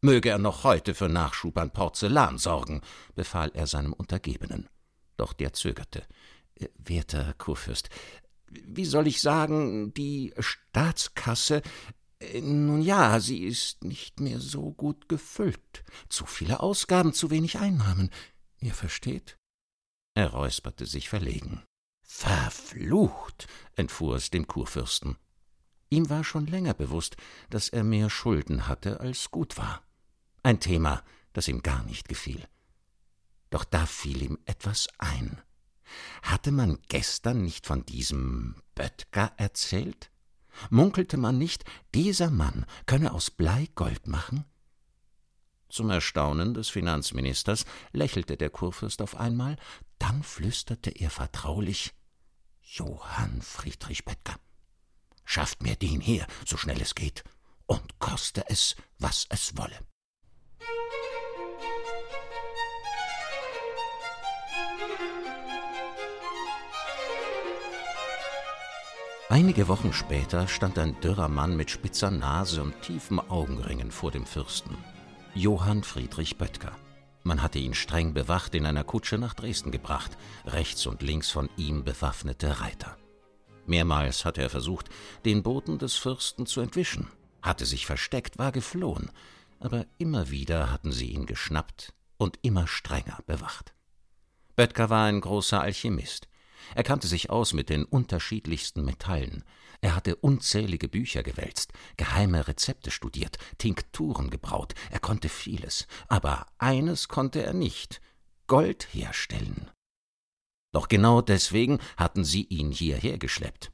Möge 0.03 0.31
er 0.31 0.39
noch 0.39 0.65
heute 0.65 0.95
für 0.95 1.09
Nachschub 1.09 1.57
an 1.59 1.73
Porzellan 1.73 2.37
sorgen, 2.37 2.83
befahl 3.15 3.53
er 3.55 3.67
seinem 3.67 3.93
Untergebenen. 3.93 4.69
Doch 5.17 5.33
der 5.33 5.53
zögerte. 5.53 6.03
Äh, 6.57 6.69
werter 6.77 7.35
Kurfürst, 7.39 7.89
wie 8.51 8.85
soll 8.85 9.07
ich 9.07 9.21
sagen, 9.21 9.95
die 9.95 10.35
Staatskasse 10.39 11.63
äh, 12.19 12.41
nun 12.41 12.83
ja, 12.83 13.21
sie 13.21 13.45
ist 13.45 13.85
nicht 13.85 14.21
mehr 14.21 14.41
so 14.41 14.73
gut 14.73 15.09
gefüllt. 15.09 15.85
Zu 16.09 16.27
viele 16.27 16.61
Ausgaben, 16.61 17.13
zu 17.13 17.31
wenig 17.31 17.59
Einnahmen. 17.59 18.11
Ihr 18.61 18.75
versteht? 18.75 19.37
Er 20.15 20.31
räusperte 20.31 20.87
sich 20.87 21.09
verlegen. 21.09 21.63
Verflucht, 22.03 23.47
entfuhr 23.75 24.17
es 24.17 24.31
dem 24.31 24.47
Kurfürsten. 24.47 25.17
Ihm 25.89 26.11
war 26.11 26.25
schon 26.25 26.47
länger 26.47 26.75
bewusst, 26.75 27.17
dass 27.51 27.69
er 27.69 27.85
mehr 27.85 28.11
Schulden 28.11 28.69
hatte, 28.69 29.01
als 29.01 29.31
gut 29.31 29.57
war. 29.59 29.83
Ein 30.43 30.61
Thema, 30.61 31.05
das 31.33 31.49
ihm 31.49 31.63
gar 31.63 31.85
nicht 31.85 32.09
gefiel. 32.09 32.47
Doch 33.51 33.65
da 33.65 33.87
fiel 33.87 34.23
ihm 34.23 34.39
etwas 34.45 34.89
ein. 34.99 35.41
Hatte 36.23 36.53
man 36.53 36.79
gestern 36.89 37.43
nicht 37.43 37.67
von 37.67 37.85
diesem 37.87 38.57
Böttger 38.75 39.33
erzählt? 39.37 40.11
Munkelte 40.71 41.17
man 41.17 41.39
nicht, 41.39 41.65
dieser 41.95 42.31
Mann 42.31 42.67
könne 42.87 43.13
aus 43.13 43.31
Blei 43.31 43.69
Gold 43.75 44.07
machen? 44.07 44.45
Zum 45.69 45.91
Erstaunen 45.91 46.55
des 46.55 46.69
Finanzministers 46.69 47.65
lächelte 47.93 48.37
der 48.37 48.51
Kurfürst 48.51 49.01
auf 49.01 49.17
einmal, 49.17 49.57
dann 49.99 50.23
flüsterte 50.23 50.91
er 50.91 51.09
vertraulich 51.09 51.95
Johann 52.63 53.41
Friedrich 53.41 54.05
Böttger, 54.05 54.37
schafft 55.25 55.63
mir 55.63 55.77
den 55.77 56.01
her, 56.01 56.27
so 56.47 56.57
schnell 56.57 56.81
es 56.81 56.95
geht, 56.95 57.25
und 57.67 57.99
koste 57.99 58.45
es, 58.49 58.77
was 58.99 59.27
es 59.31 59.57
wolle. 59.57 59.79
Einige 69.33 69.67
Wochen 69.69 69.95
später 69.95 70.47
stand 70.47 70.79
ein 70.79 71.01
dürrer 71.01 71.29
Mann 71.29 71.57
mit 71.57 71.71
spitzer 71.71 72.11
Nase 72.11 72.63
und 72.63 72.79
tiefen 72.83 73.19
Augenringen 73.19 73.91
vor 73.91 74.11
dem 74.11 74.27
Fürsten. 74.27 74.77
Johann 75.35 75.85
Friedrich 75.85 76.37
Böttger. 76.37 76.77
Man 77.23 77.41
hatte 77.41 77.59
ihn 77.59 77.73
streng 77.73 78.13
bewacht 78.13 78.55
in 78.55 78.67
einer 78.67 78.85
Kutsche 78.85 79.17
nach 79.17 79.33
Dresden 79.33 79.71
gebracht, 79.71 80.19
rechts 80.45 80.85
und 80.85 81.01
links 81.01 81.31
von 81.31 81.49
ihm 81.57 81.83
bewaffnete 81.83 82.61
Reiter. 82.61 82.99
Mehrmals 83.65 84.27
hatte 84.27 84.43
er 84.43 84.51
versucht, 84.51 84.91
den 85.25 85.43
Boten 85.43 85.79
des 85.79 85.95
Fürsten 85.95 86.45
zu 86.45 86.61
entwischen, 86.61 87.09
hatte 87.41 87.65
sich 87.65 87.87
versteckt, 87.87 88.37
war 88.37 88.53
geflohen, 88.53 89.11
aber 89.61 89.87
immer 89.97 90.29
wieder 90.29 90.71
hatten 90.71 90.93
sie 90.93 91.07
ihn 91.07 91.25
geschnappt 91.25 91.95
und 92.19 92.39
immer 92.43 92.67
strenger 92.67 93.21
bewacht. 93.25 93.73
Böttger 94.57 94.91
war 94.91 95.07
ein 95.07 95.23
großer 95.23 95.59
Alchemist. 95.59 96.29
Er 96.75 96.83
kannte 96.83 97.07
sich 97.07 97.31
aus 97.31 97.53
mit 97.53 97.69
den 97.69 97.85
unterschiedlichsten 97.85 98.85
Metallen. 98.85 99.45
Er 99.81 99.97
hatte 99.97 100.17
unzählige 100.17 100.89
Bücher 100.89 101.23
gewälzt, 101.23 101.73
geheime 101.97 102.47
Rezepte 102.47 102.91
studiert, 102.91 103.39
Tinkturen 103.59 104.31
gebraut. 104.31 104.75
Er 104.91 105.01
konnte 105.01 105.29
vieles. 105.29 105.87
Aber 106.09 106.47
eines 106.59 107.09
konnte 107.09 107.43
er 107.43 107.53
nicht: 107.53 108.01
Gold 108.47 108.89
herstellen. 108.93 109.71
Doch 110.73 110.89
genau 110.89 111.21
deswegen 111.21 111.79
hatten 111.97 112.25
sie 112.25 112.45
ihn 112.45 112.71
hierher 112.71 113.19
geschleppt. 113.19 113.73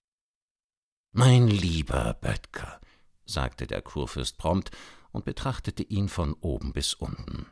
Mein 1.13 1.47
lieber 1.47 2.15
Böttger, 2.15 2.81
sagte 3.25 3.67
der 3.67 3.83
Kurfürst 3.83 4.39
prompt 4.39 4.71
und 5.13 5.25
betrachtete 5.25 5.83
ihn 5.83 6.09
von 6.09 6.35
oben 6.35 6.73
bis 6.73 6.95
unten. 6.95 7.47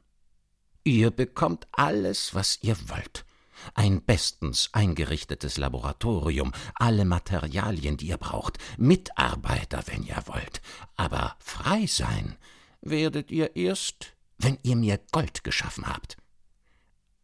Ihr 0.85 1.11
bekommt 1.11 1.67
alles, 1.73 2.35
was 2.35 2.63
ihr 2.63 2.77
wollt. 2.89 3.26
Ein 3.75 4.03
bestens 4.03 4.71
eingerichtetes 4.73 5.59
Laboratorium, 5.59 6.53
alle 6.75 7.05
Materialien, 7.05 7.97
die 7.97 8.09
ihr 8.09 8.19
braucht, 8.19 8.59
Mitarbeiter, 8.79 9.83
wenn 9.87 10.03
ihr 10.03 10.23
wollt. 10.27 10.61
Aber 10.97 11.37
frei 11.39 11.87
sein 11.87 12.37
werdet 12.81 13.31
ihr 13.31 13.57
erst, 13.57 14.17
wenn 14.39 14.59
ihr 14.63 14.77
mir 14.77 14.99
Gold 15.13 15.45
geschaffen 15.45 15.89
habt. 15.89 16.17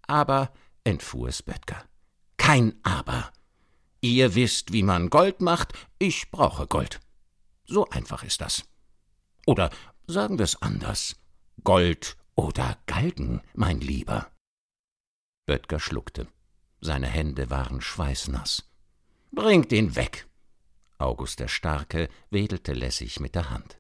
Aber, 0.07 0.53
entfuhr 0.85 1.29
es 1.29 1.43
Böttger, 1.43 1.85
kein 2.37 2.75
Aber. 2.83 3.33
Ihr 4.01 4.35
wisst, 4.35 4.73
wie 4.73 4.83
man 4.83 5.11
Gold 5.11 5.41
macht, 5.41 5.73
ich 5.99 6.31
brauche 6.31 6.67
Gold. 6.67 7.01
So 7.65 7.89
einfach 7.89 8.25
ist 8.25 8.41
das. 8.41 8.65
Oder 9.47 9.71
sagen 10.07 10.39
wir 10.39 10.45
es 10.45 10.61
anders. 10.61 11.17
Gold 11.63 12.17
oder 12.35 12.77
Galgen, 12.87 13.43
mein 13.55 13.81
Lieber. 13.81 14.27
Böttger 15.53 15.81
schluckte. 15.81 16.29
Seine 16.81 17.09
Hände 17.09 17.51
waren 17.51 17.83
schweißnass. 17.83 18.73
Bringt 19.33 19.71
ihn 19.71 19.97
weg! 19.97 20.27
August 20.97 21.41
der 21.41 21.49
Starke 21.49 22.09
wedelte 22.31 22.73
lässig 22.73 23.21
mit 23.21 23.35
der 23.35 23.51
Hand. 23.51 23.79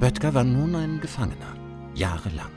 Böttger 0.00 0.34
war 0.34 0.42
nun 0.42 0.74
ein 0.74 1.00
Gefangener, 1.00 1.54
jahrelang. 1.94 2.50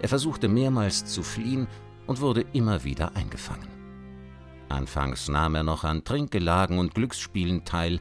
Er 0.00 0.08
versuchte 0.08 0.48
mehrmals 0.48 1.04
zu 1.04 1.22
fliehen 1.22 1.68
und 2.08 2.20
wurde 2.20 2.44
immer 2.52 2.82
wieder 2.82 3.14
eingefangen. 3.14 3.75
Anfangs 4.68 5.28
nahm 5.28 5.54
er 5.54 5.62
noch 5.62 5.84
an 5.84 6.04
Trinkgelagen 6.04 6.78
und 6.78 6.94
Glücksspielen 6.94 7.64
teil, 7.64 8.00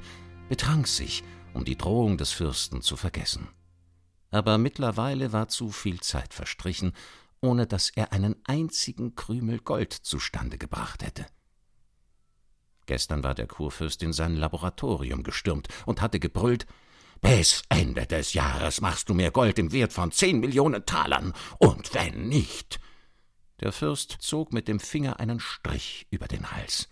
betrank 0.50 0.88
sich, 0.88 1.24
um 1.54 1.64
die 1.66 1.78
Drohung 1.78 2.18
des 2.18 2.32
Fürsten 2.32 2.82
zu 2.82 2.98
vergessen. 2.98 3.48
Aber 4.32 4.58
mittlerweile 4.58 5.32
war 5.32 5.48
zu 5.48 5.72
viel 5.72 6.02
Zeit 6.02 6.34
verstrichen, 6.34 6.94
ohne 7.42 7.68
dass 7.68 7.90
er 7.90 8.12
einen 8.12 8.36
einzigen 8.46 9.16
Krümel 9.16 9.60
Gold 9.60 9.94
zustande 9.94 10.58
gebracht 10.58 11.04
hätte. 11.04 11.26
Gestern 12.88 13.24
war 13.24 13.36
der 13.36 13.48
Kurfürst 13.48 14.04
in 14.04 14.14
sein 14.14 14.36
Laboratorium 14.36 15.24
gestürmt 15.24 15.68
und 15.86 16.02
hatte 16.02 16.20
gebrüllt 16.20 16.66
Bis 17.22 17.64
Ende 17.70 18.06
des 18.06 18.34
Jahres 18.34 18.82
machst 18.82 19.10
du 19.10 19.14
mir 19.14 19.32
Gold 19.32 19.58
im 19.58 19.72
Wert 19.72 19.94
von 19.94 20.12
zehn 20.12 20.40
Millionen 20.40 20.86
Talern, 20.86 21.34
und 21.60 21.94
wenn 21.94 22.28
nicht, 22.28 22.80
der 23.62 23.72
Fürst 23.72 24.18
zog 24.20 24.54
mit 24.54 24.68
dem 24.68 24.80
Finger 24.80 25.20
einen 25.20 25.40
Strich 25.40 26.08
über 26.10 26.28
den 26.28 26.52
Hals. 26.52 26.90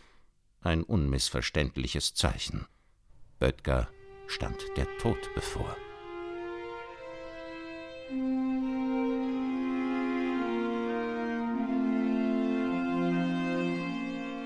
Ein 0.62 0.84
unmissverständliches 0.84 2.14
Zeichen. 2.14 2.66
Böttger 3.40 3.90
stand 4.28 4.58
der 4.78 4.88
Tod 4.98 5.18
bevor. 5.36 5.76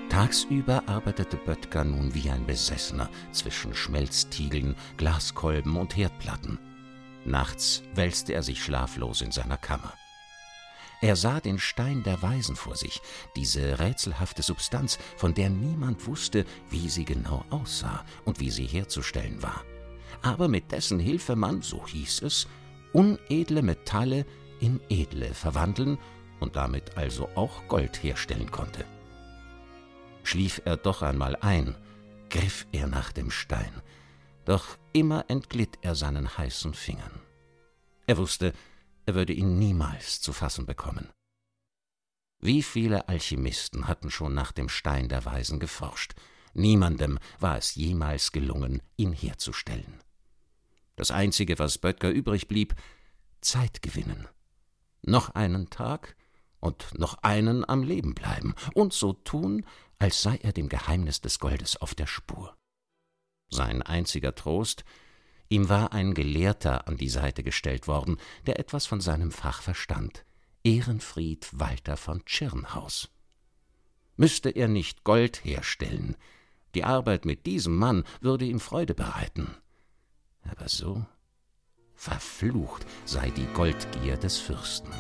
Tagsüber 0.10 0.82
arbeitete 0.88 1.38
Böttger 1.38 1.84
nun 1.84 2.16
wie 2.16 2.32
ein 2.32 2.48
Besessener 2.48 3.08
zwischen 3.32 3.76
Schmelztiegeln, 3.76 4.76
Glaskolben 4.98 5.78
und 5.78 5.96
Herdplatten. 5.96 6.58
Nachts 7.24 7.84
wälzte 7.94 8.34
er 8.34 8.42
sich 8.42 8.64
schlaflos 8.64 9.22
in 9.22 9.32
seiner 9.32 9.58
Kammer. 9.58 9.94
Er 11.02 11.16
sah 11.16 11.40
den 11.40 11.60
Stein 11.60 12.02
der 12.04 12.22
Weisen 12.24 12.56
vor 12.56 12.76
sich, 12.76 13.02
diese 13.36 13.80
rätselhafte 13.80 14.42
Substanz, 14.42 14.98
von 15.16 15.34
der 15.34 15.50
niemand 15.50 16.08
wusste, 16.08 16.46
wie 16.70 16.90
sie 16.90 17.06
genau 17.06 17.46
aussah 17.52 18.04
und 18.26 18.40
wie 18.40 18.50
sie 18.50 18.66
herzustellen 18.66 19.44
war. 19.44 19.64
Aber 20.24 20.48
mit 20.48 20.72
dessen 20.72 21.00
Hilfe 21.00 21.36
man, 21.36 21.62
so 21.62 21.86
hieß 21.86 22.24
es, 22.24 22.48
unedle 22.94 23.62
Metalle 23.62 24.26
in 24.60 24.80
edle 24.90 25.34
verwandeln 25.36 26.00
und 26.40 26.56
damit 26.56 26.98
also 26.98 27.30
auch 27.36 27.68
Gold 27.68 28.02
herstellen 28.02 28.50
konnte. 28.50 28.84
Schlief 30.24 30.62
er 30.66 30.78
doch 30.78 31.04
einmal 31.04 31.36
ein, 31.38 31.76
griff 32.30 32.66
er 32.72 32.88
nach 32.88 33.12
dem 33.12 33.30
Stein, 33.30 33.82
doch 34.46 34.78
immer 34.94 35.26
entglitt 35.28 35.78
er 35.82 35.94
seinen 35.94 36.38
heißen 36.38 36.74
Fingern. 36.74 37.22
Er 38.08 38.18
wusste, 38.18 38.54
er 39.08 39.16
würde 39.16 39.34
ihn 39.34 39.58
niemals 39.58 40.22
zu 40.22 40.34
fassen 40.34 40.66
bekommen. 40.66 41.10
Wie 42.40 42.62
viele 42.62 43.08
Alchemisten 43.08 43.88
hatten 43.88 44.12
schon 44.12 44.34
nach 44.34 44.52
dem 44.52 44.70
Stein 44.70 45.08
der 45.08 45.26
Weisen 45.26 45.60
geforscht, 45.60 46.14
niemandem 46.54 47.18
war 47.40 47.58
es 47.58 47.74
jemals 47.76 48.32
gelungen, 48.32 48.84
ihn 48.98 49.14
herzustellen. 49.14 50.04
Das 50.98 51.10
Einzige, 51.10 51.58
was 51.58 51.78
Böttger 51.78 52.10
übrig 52.10 52.48
blieb, 52.48 52.76
Zeit 53.40 53.82
gewinnen. 53.82 54.28
Noch 55.04 55.30
einen 55.30 55.70
Tag 55.70 56.18
und 56.60 57.00
noch 57.00 57.24
einen 57.24 57.68
am 57.68 57.84
Leben 57.84 58.14
bleiben 58.14 58.56
und 58.74 58.92
so 58.94 59.14
tun, 59.14 59.66
als 60.00 60.22
sei 60.22 60.36
er 60.38 60.52
dem 60.52 60.68
Geheimnis 60.68 61.22
des 61.22 61.40
Goldes 61.40 61.78
auf 61.78 61.96
der 61.96 62.08
Spur. 62.08 62.58
Sein 63.50 63.82
einziger 63.82 64.36
Trost, 64.36 64.84
Ihm 65.50 65.70
war 65.70 65.94
ein 65.94 66.14
Gelehrter 66.14 66.88
an 66.88 66.98
die 66.98 67.10
Seite 67.10 67.44
gestellt 67.44 67.88
worden, 67.88 68.18
der 68.46 68.60
etwas 68.60 68.86
von 68.86 69.00
seinem 69.00 69.32
Fach 69.32 69.62
verstand. 69.62 70.26
Ehrenfried 70.64 71.48
Walter 71.54 71.96
von 71.96 72.26
Tschirnhaus. 72.26 73.10
Müsste 74.18 74.50
er 74.50 74.68
nicht 74.68 75.04
Gold 75.04 75.46
herstellen, 75.46 76.18
die 76.76 76.84
Arbeit 76.84 77.26
mit 77.26 77.46
diesem 77.46 77.76
Mann 77.76 78.04
würde 78.20 78.46
ihm 78.46 78.60
Freude 78.60 78.94
bereiten. 78.94 79.56
Aber 80.44 80.68
so 80.68 81.06
verflucht 81.96 82.86
sei 83.06 83.30
die 83.32 83.48
Goldgier 83.54 84.18
des 84.18 84.38
Fürsten. 84.38 84.92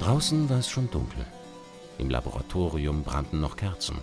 Draußen 0.00 0.48
war 0.50 0.58
es 0.58 0.68
schon 0.68 0.90
dunkel. 0.90 1.26
Im 1.98 2.10
Laboratorium 2.10 3.02
brannten 3.02 3.40
noch 3.40 3.56
Kerzen. 3.56 3.98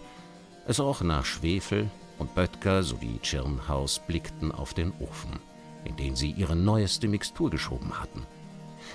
Es 0.68 0.80
roch 0.80 1.02
nach 1.02 1.26
Schwefel 1.26 1.90
und 2.20 2.34
Böttger 2.36 2.84
sowie 2.84 3.20
Tschirnhaus 3.22 4.00
blickten 4.00 4.52
auf 4.52 4.74
den 4.74 4.94
Ofen, 5.00 5.40
in 5.84 5.96
den 5.96 6.16
sie 6.16 6.32
ihre 6.32 6.56
neueste 6.56 7.08
Mixtur 7.08 7.50
geschoben 7.50 8.00
hatten. 8.00 8.26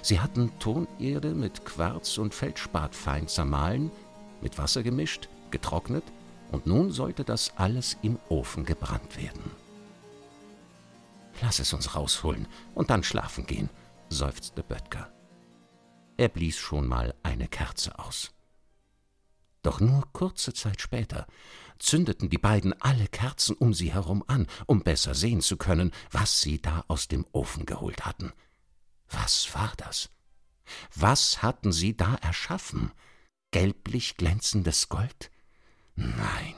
Sie 0.02 0.20
hatten 0.20 0.52
Tonerde 0.58 1.34
mit 1.34 1.64
Quarz 1.64 2.18
und 2.18 2.34
Feldspat 2.34 2.94
fein 2.94 3.28
zermahlen, 3.28 3.90
mit 4.40 4.58
Wasser 4.58 4.82
gemischt, 4.82 5.28
getrocknet, 5.50 6.04
und 6.52 6.66
nun 6.66 6.92
sollte 6.92 7.24
das 7.24 7.52
alles 7.56 7.96
im 8.02 8.18
Ofen 8.28 8.64
gebrannt 8.64 9.16
werden. 9.16 9.50
Lass 11.42 11.58
es 11.58 11.72
uns 11.72 11.94
rausholen 11.94 12.46
und 12.74 12.90
dann 12.90 13.02
schlafen 13.02 13.46
gehen, 13.46 13.68
seufzte 14.08 14.62
Böttger. 14.62 15.10
Er 16.16 16.28
blies 16.28 16.56
schon 16.56 16.86
mal 16.86 17.14
eine 17.22 17.48
Kerze 17.48 17.98
aus. 17.98 18.35
Doch 19.66 19.80
nur 19.80 20.04
kurze 20.12 20.54
Zeit 20.54 20.80
später 20.80 21.26
zündeten 21.80 22.30
die 22.30 22.38
beiden 22.38 22.80
alle 22.82 23.08
Kerzen 23.08 23.56
um 23.56 23.74
sie 23.74 23.92
herum 23.92 24.22
an, 24.28 24.46
um 24.66 24.84
besser 24.84 25.12
sehen 25.12 25.40
zu 25.40 25.56
können, 25.56 25.90
was 26.12 26.40
sie 26.40 26.62
da 26.62 26.84
aus 26.86 27.08
dem 27.08 27.26
Ofen 27.32 27.66
geholt 27.66 28.06
hatten. 28.06 28.32
Was 29.10 29.52
war 29.56 29.72
das? 29.76 30.08
Was 30.94 31.42
hatten 31.42 31.72
sie 31.72 31.96
da 31.96 32.14
erschaffen? 32.14 32.92
Gelblich 33.50 34.16
glänzendes 34.16 34.88
Gold? 34.88 35.32
Nein, 35.96 36.54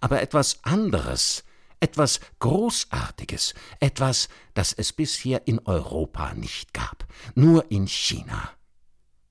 aber 0.00 0.20
etwas 0.20 0.62
anderes, 0.64 1.44
Etwas 1.80 2.18
Großartiges, 2.40 3.54
etwas, 3.78 4.28
das 4.52 4.72
es 4.72 4.92
bisher 4.92 5.46
in 5.46 5.60
Europa 5.60 6.34
nicht 6.34 6.74
gab, 6.74 7.06
nur 7.36 7.70
in 7.70 7.86
China. 7.86 8.50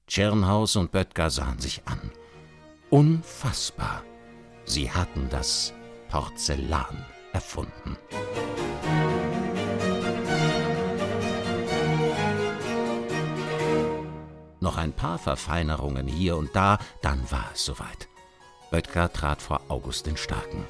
Tschirnhaus 0.08 0.78
und 0.78 0.94
Böttger 0.94 1.30
sahen 1.30 1.60
sich 1.60 1.86
an. 1.86 2.10
Unfassbar. 2.90 4.04
Sie 4.64 4.90
hatten 4.90 5.28
das 5.30 5.74
Porzellan 6.10 7.06
erfunden. 7.34 7.98
Noch 14.62 14.78
ein 14.78 14.94
paar 14.94 15.18
Verfeinerungen 15.18 16.08
hier 16.08 16.38
und 16.38 16.56
da, 16.56 16.80
dann 17.02 17.30
war 17.30 17.50
es 17.54 17.66
soweit. 17.66 18.08
Böttger 18.72 19.12
trat 19.12 19.42
vor 19.42 19.62
August 19.68 20.06
den 20.06 20.16
Starken. 20.16 20.64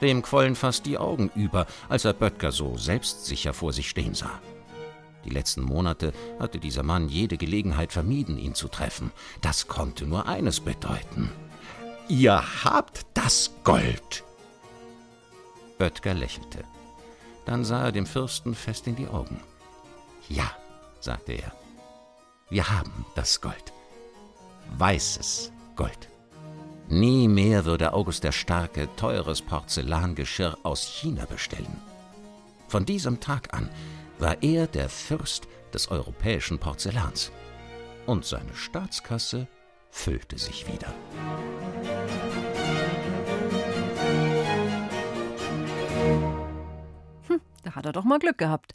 Dem 0.00 0.22
quollen 0.22 0.56
fast 0.56 0.84
die 0.84 0.98
Augen 0.98 1.30
über, 1.36 1.66
als 1.88 2.04
er 2.04 2.12
Böttger 2.12 2.50
so 2.50 2.76
selbstsicher 2.76 3.52
vor 3.52 3.72
sich 3.72 3.88
stehen 3.88 4.14
sah. 4.14 4.40
Die 5.26 5.32
letzten 5.32 5.62
Monate 5.62 6.12
hatte 6.38 6.60
dieser 6.60 6.84
Mann 6.84 7.08
jede 7.08 7.36
Gelegenheit 7.36 7.92
vermieden, 7.92 8.38
ihn 8.38 8.54
zu 8.54 8.68
treffen. 8.68 9.10
Das 9.40 9.66
konnte 9.66 10.06
nur 10.06 10.26
eines 10.28 10.60
bedeuten. 10.60 11.32
Ihr 12.08 12.64
habt 12.64 13.06
das 13.14 13.50
Gold! 13.64 14.24
Böttger 15.78 16.14
lächelte. 16.14 16.64
Dann 17.44 17.64
sah 17.64 17.86
er 17.86 17.92
dem 17.92 18.06
Fürsten 18.06 18.54
fest 18.54 18.86
in 18.86 18.96
die 18.96 19.08
Augen. 19.08 19.40
Ja, 20.28 20.50
sagte 21.00 21.32
er, 21.32 21.52
wir 22.48 22.70
haben 22.70 23.04
das 23.16 23.40
Gold. 23.40 23.72
Weißes 24.78 25.52
Gold. 25.74 26.08
Nie 26.88 27.26
mehr 27.26 27.64
würde 27.64 27.92
August 27.92 28.22
der 28.22 28.32
Starke 28.32 28.88
teures 28.94 29.42
Porzellangeschirr 29.42 30.56
aus 30.62 30.84
China 30.84 31.24
bestellen. 31.26 31.80
Von 32.68 32.84
diesem 32.84 33.20
Tag 33.20 33.52
an 33.54 33.68
war 34.18 34.42
er 34.42 34.66
der 34.66 34.88
Fürst 34.88 35.46
des 35.72 35.90
europäischen 35.90 36.58
Porzellans. 36.58 37.32
Und 38.06 38.24
seine 38.24 38.54
Staatskasse 38.54 39.48
füllte 39.90 40.38
sich 40.38 40.66
wieder. 40.72 40.94
Hm, 47.28 47.40
da 47.64 47.74
hat 47.74 47.86
er 47.86 47.92
doch 47.92 48.04
mal 48.04 48.18
Glück 48.18 48.38
gehabt. 48.38 48.74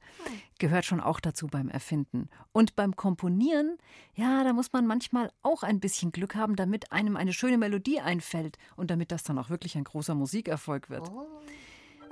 Gehört 0.60 0.86
schon 0.86 1.00
auch 1.00 1.20
dazu 1.20 1.48
beim 1.48 1.70
Erfinden. 1.70 2.30
Und 2.52 2.76
beim 2.76 2.96
Komponieren, 2.96 3.78
ja, 4.14 4.44
da 4.44 4.54
muss 4.54 4.74
man 4.74 4.86
manchmal 4.86 5.32
auch 5.42 5.64
ein 5.64 5.80
bisschen 5.80 6.12
Glück 6.12 6.36
haben, 6.36 6.56
damit 6.56 6.92
einem 6.92 7.18
eine 7.18 7.34
schöne 7.34 7.58
Melodie 7.58 8.00
einfällt 8.00 8.58
und 8.76 8.92
damit 8.92 9.12
das 9.12 9.24
dann 9.24 9.40
auch 9.40 9.50
wirklich 9.50 9.76
ein 9.76 9.86
großer 9.86 10.14
Musikerfolg 10.14 10.90
wird. 10.92 11.10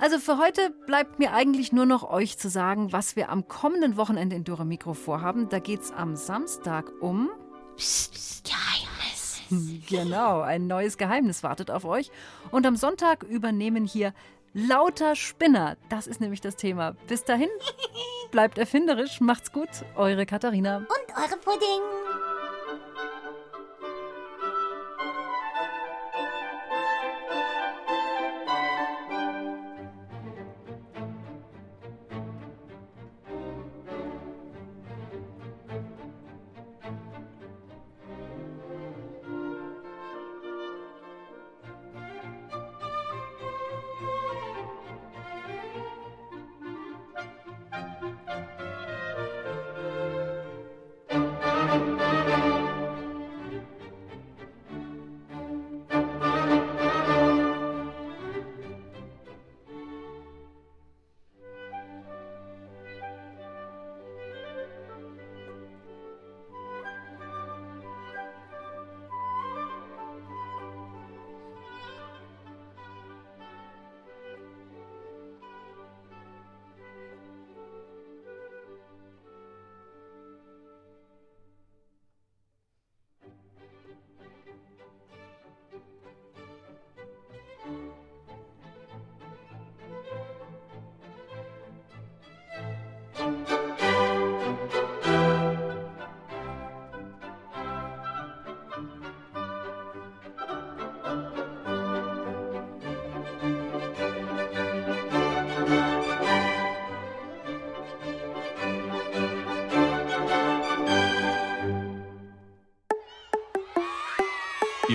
Also 0.00 0.18
für 0.18 0.38
heute 0.38 0.70
bleibt 0.86 1.18
mir 1.18 1.34
eigentlich 1.34 1.72
nur 1.72 1.84
noch 1.84 2.10
euch 2.10 2.38
zu 2.38 2.48
sagen, 2.48 2.90
was 2.90 3.16
wir 3.16 3.28
am 3.28 3.48
kommenden 3.48 3.98
Wochenende 3.98 4.34
in 4.34 4.44
Dürre 4.44 4.64
Mikro 4.64 4.94
vorhaben. 4.94 5.50
Da 5.50 5.58
geht 5.58 5.82
es 5.82 5.92
am 5.92 6.16
Samstag 6.16 6.90
um. 7.00 7.28
Psst, 7.76 8.14
psst, 8.14 8.44
Geheimnis. 8.44 9.86
Genau, 9.90 10.40
ein 10.40 10.66
neues 10.66 10.96
Geheimnis 10.96 11.42
wartet 11.42 11.70
auf 11.70 11.84
euch. 11.84 12.10
Und 12.50 12.64
am 12.64 12.76
Sonntag 12.76 13.24
übernehmen 13.24 13.84
hier 13.84 14.14
lauter 14.54 15.16
Spinner. 15.16 15.76
Das 15.90 16.06
ist 16.06 16.22
nämlich 16.22 16.40
das 16.40 16.56
Thema. 16.56 16.92
Bis 17.06 17.24
dahin, 17.24 17.50
bleibt 18.30 18.56
erfinderisch, 18.56 19.20
macht's 19.20 19.52
gut. 19.52 19.68
Eure 19.96 20.24
Katharina. 20.24 20.78
Und 20.78 21.14
eure 21.14 21.36
Pudding. 21.40 21.82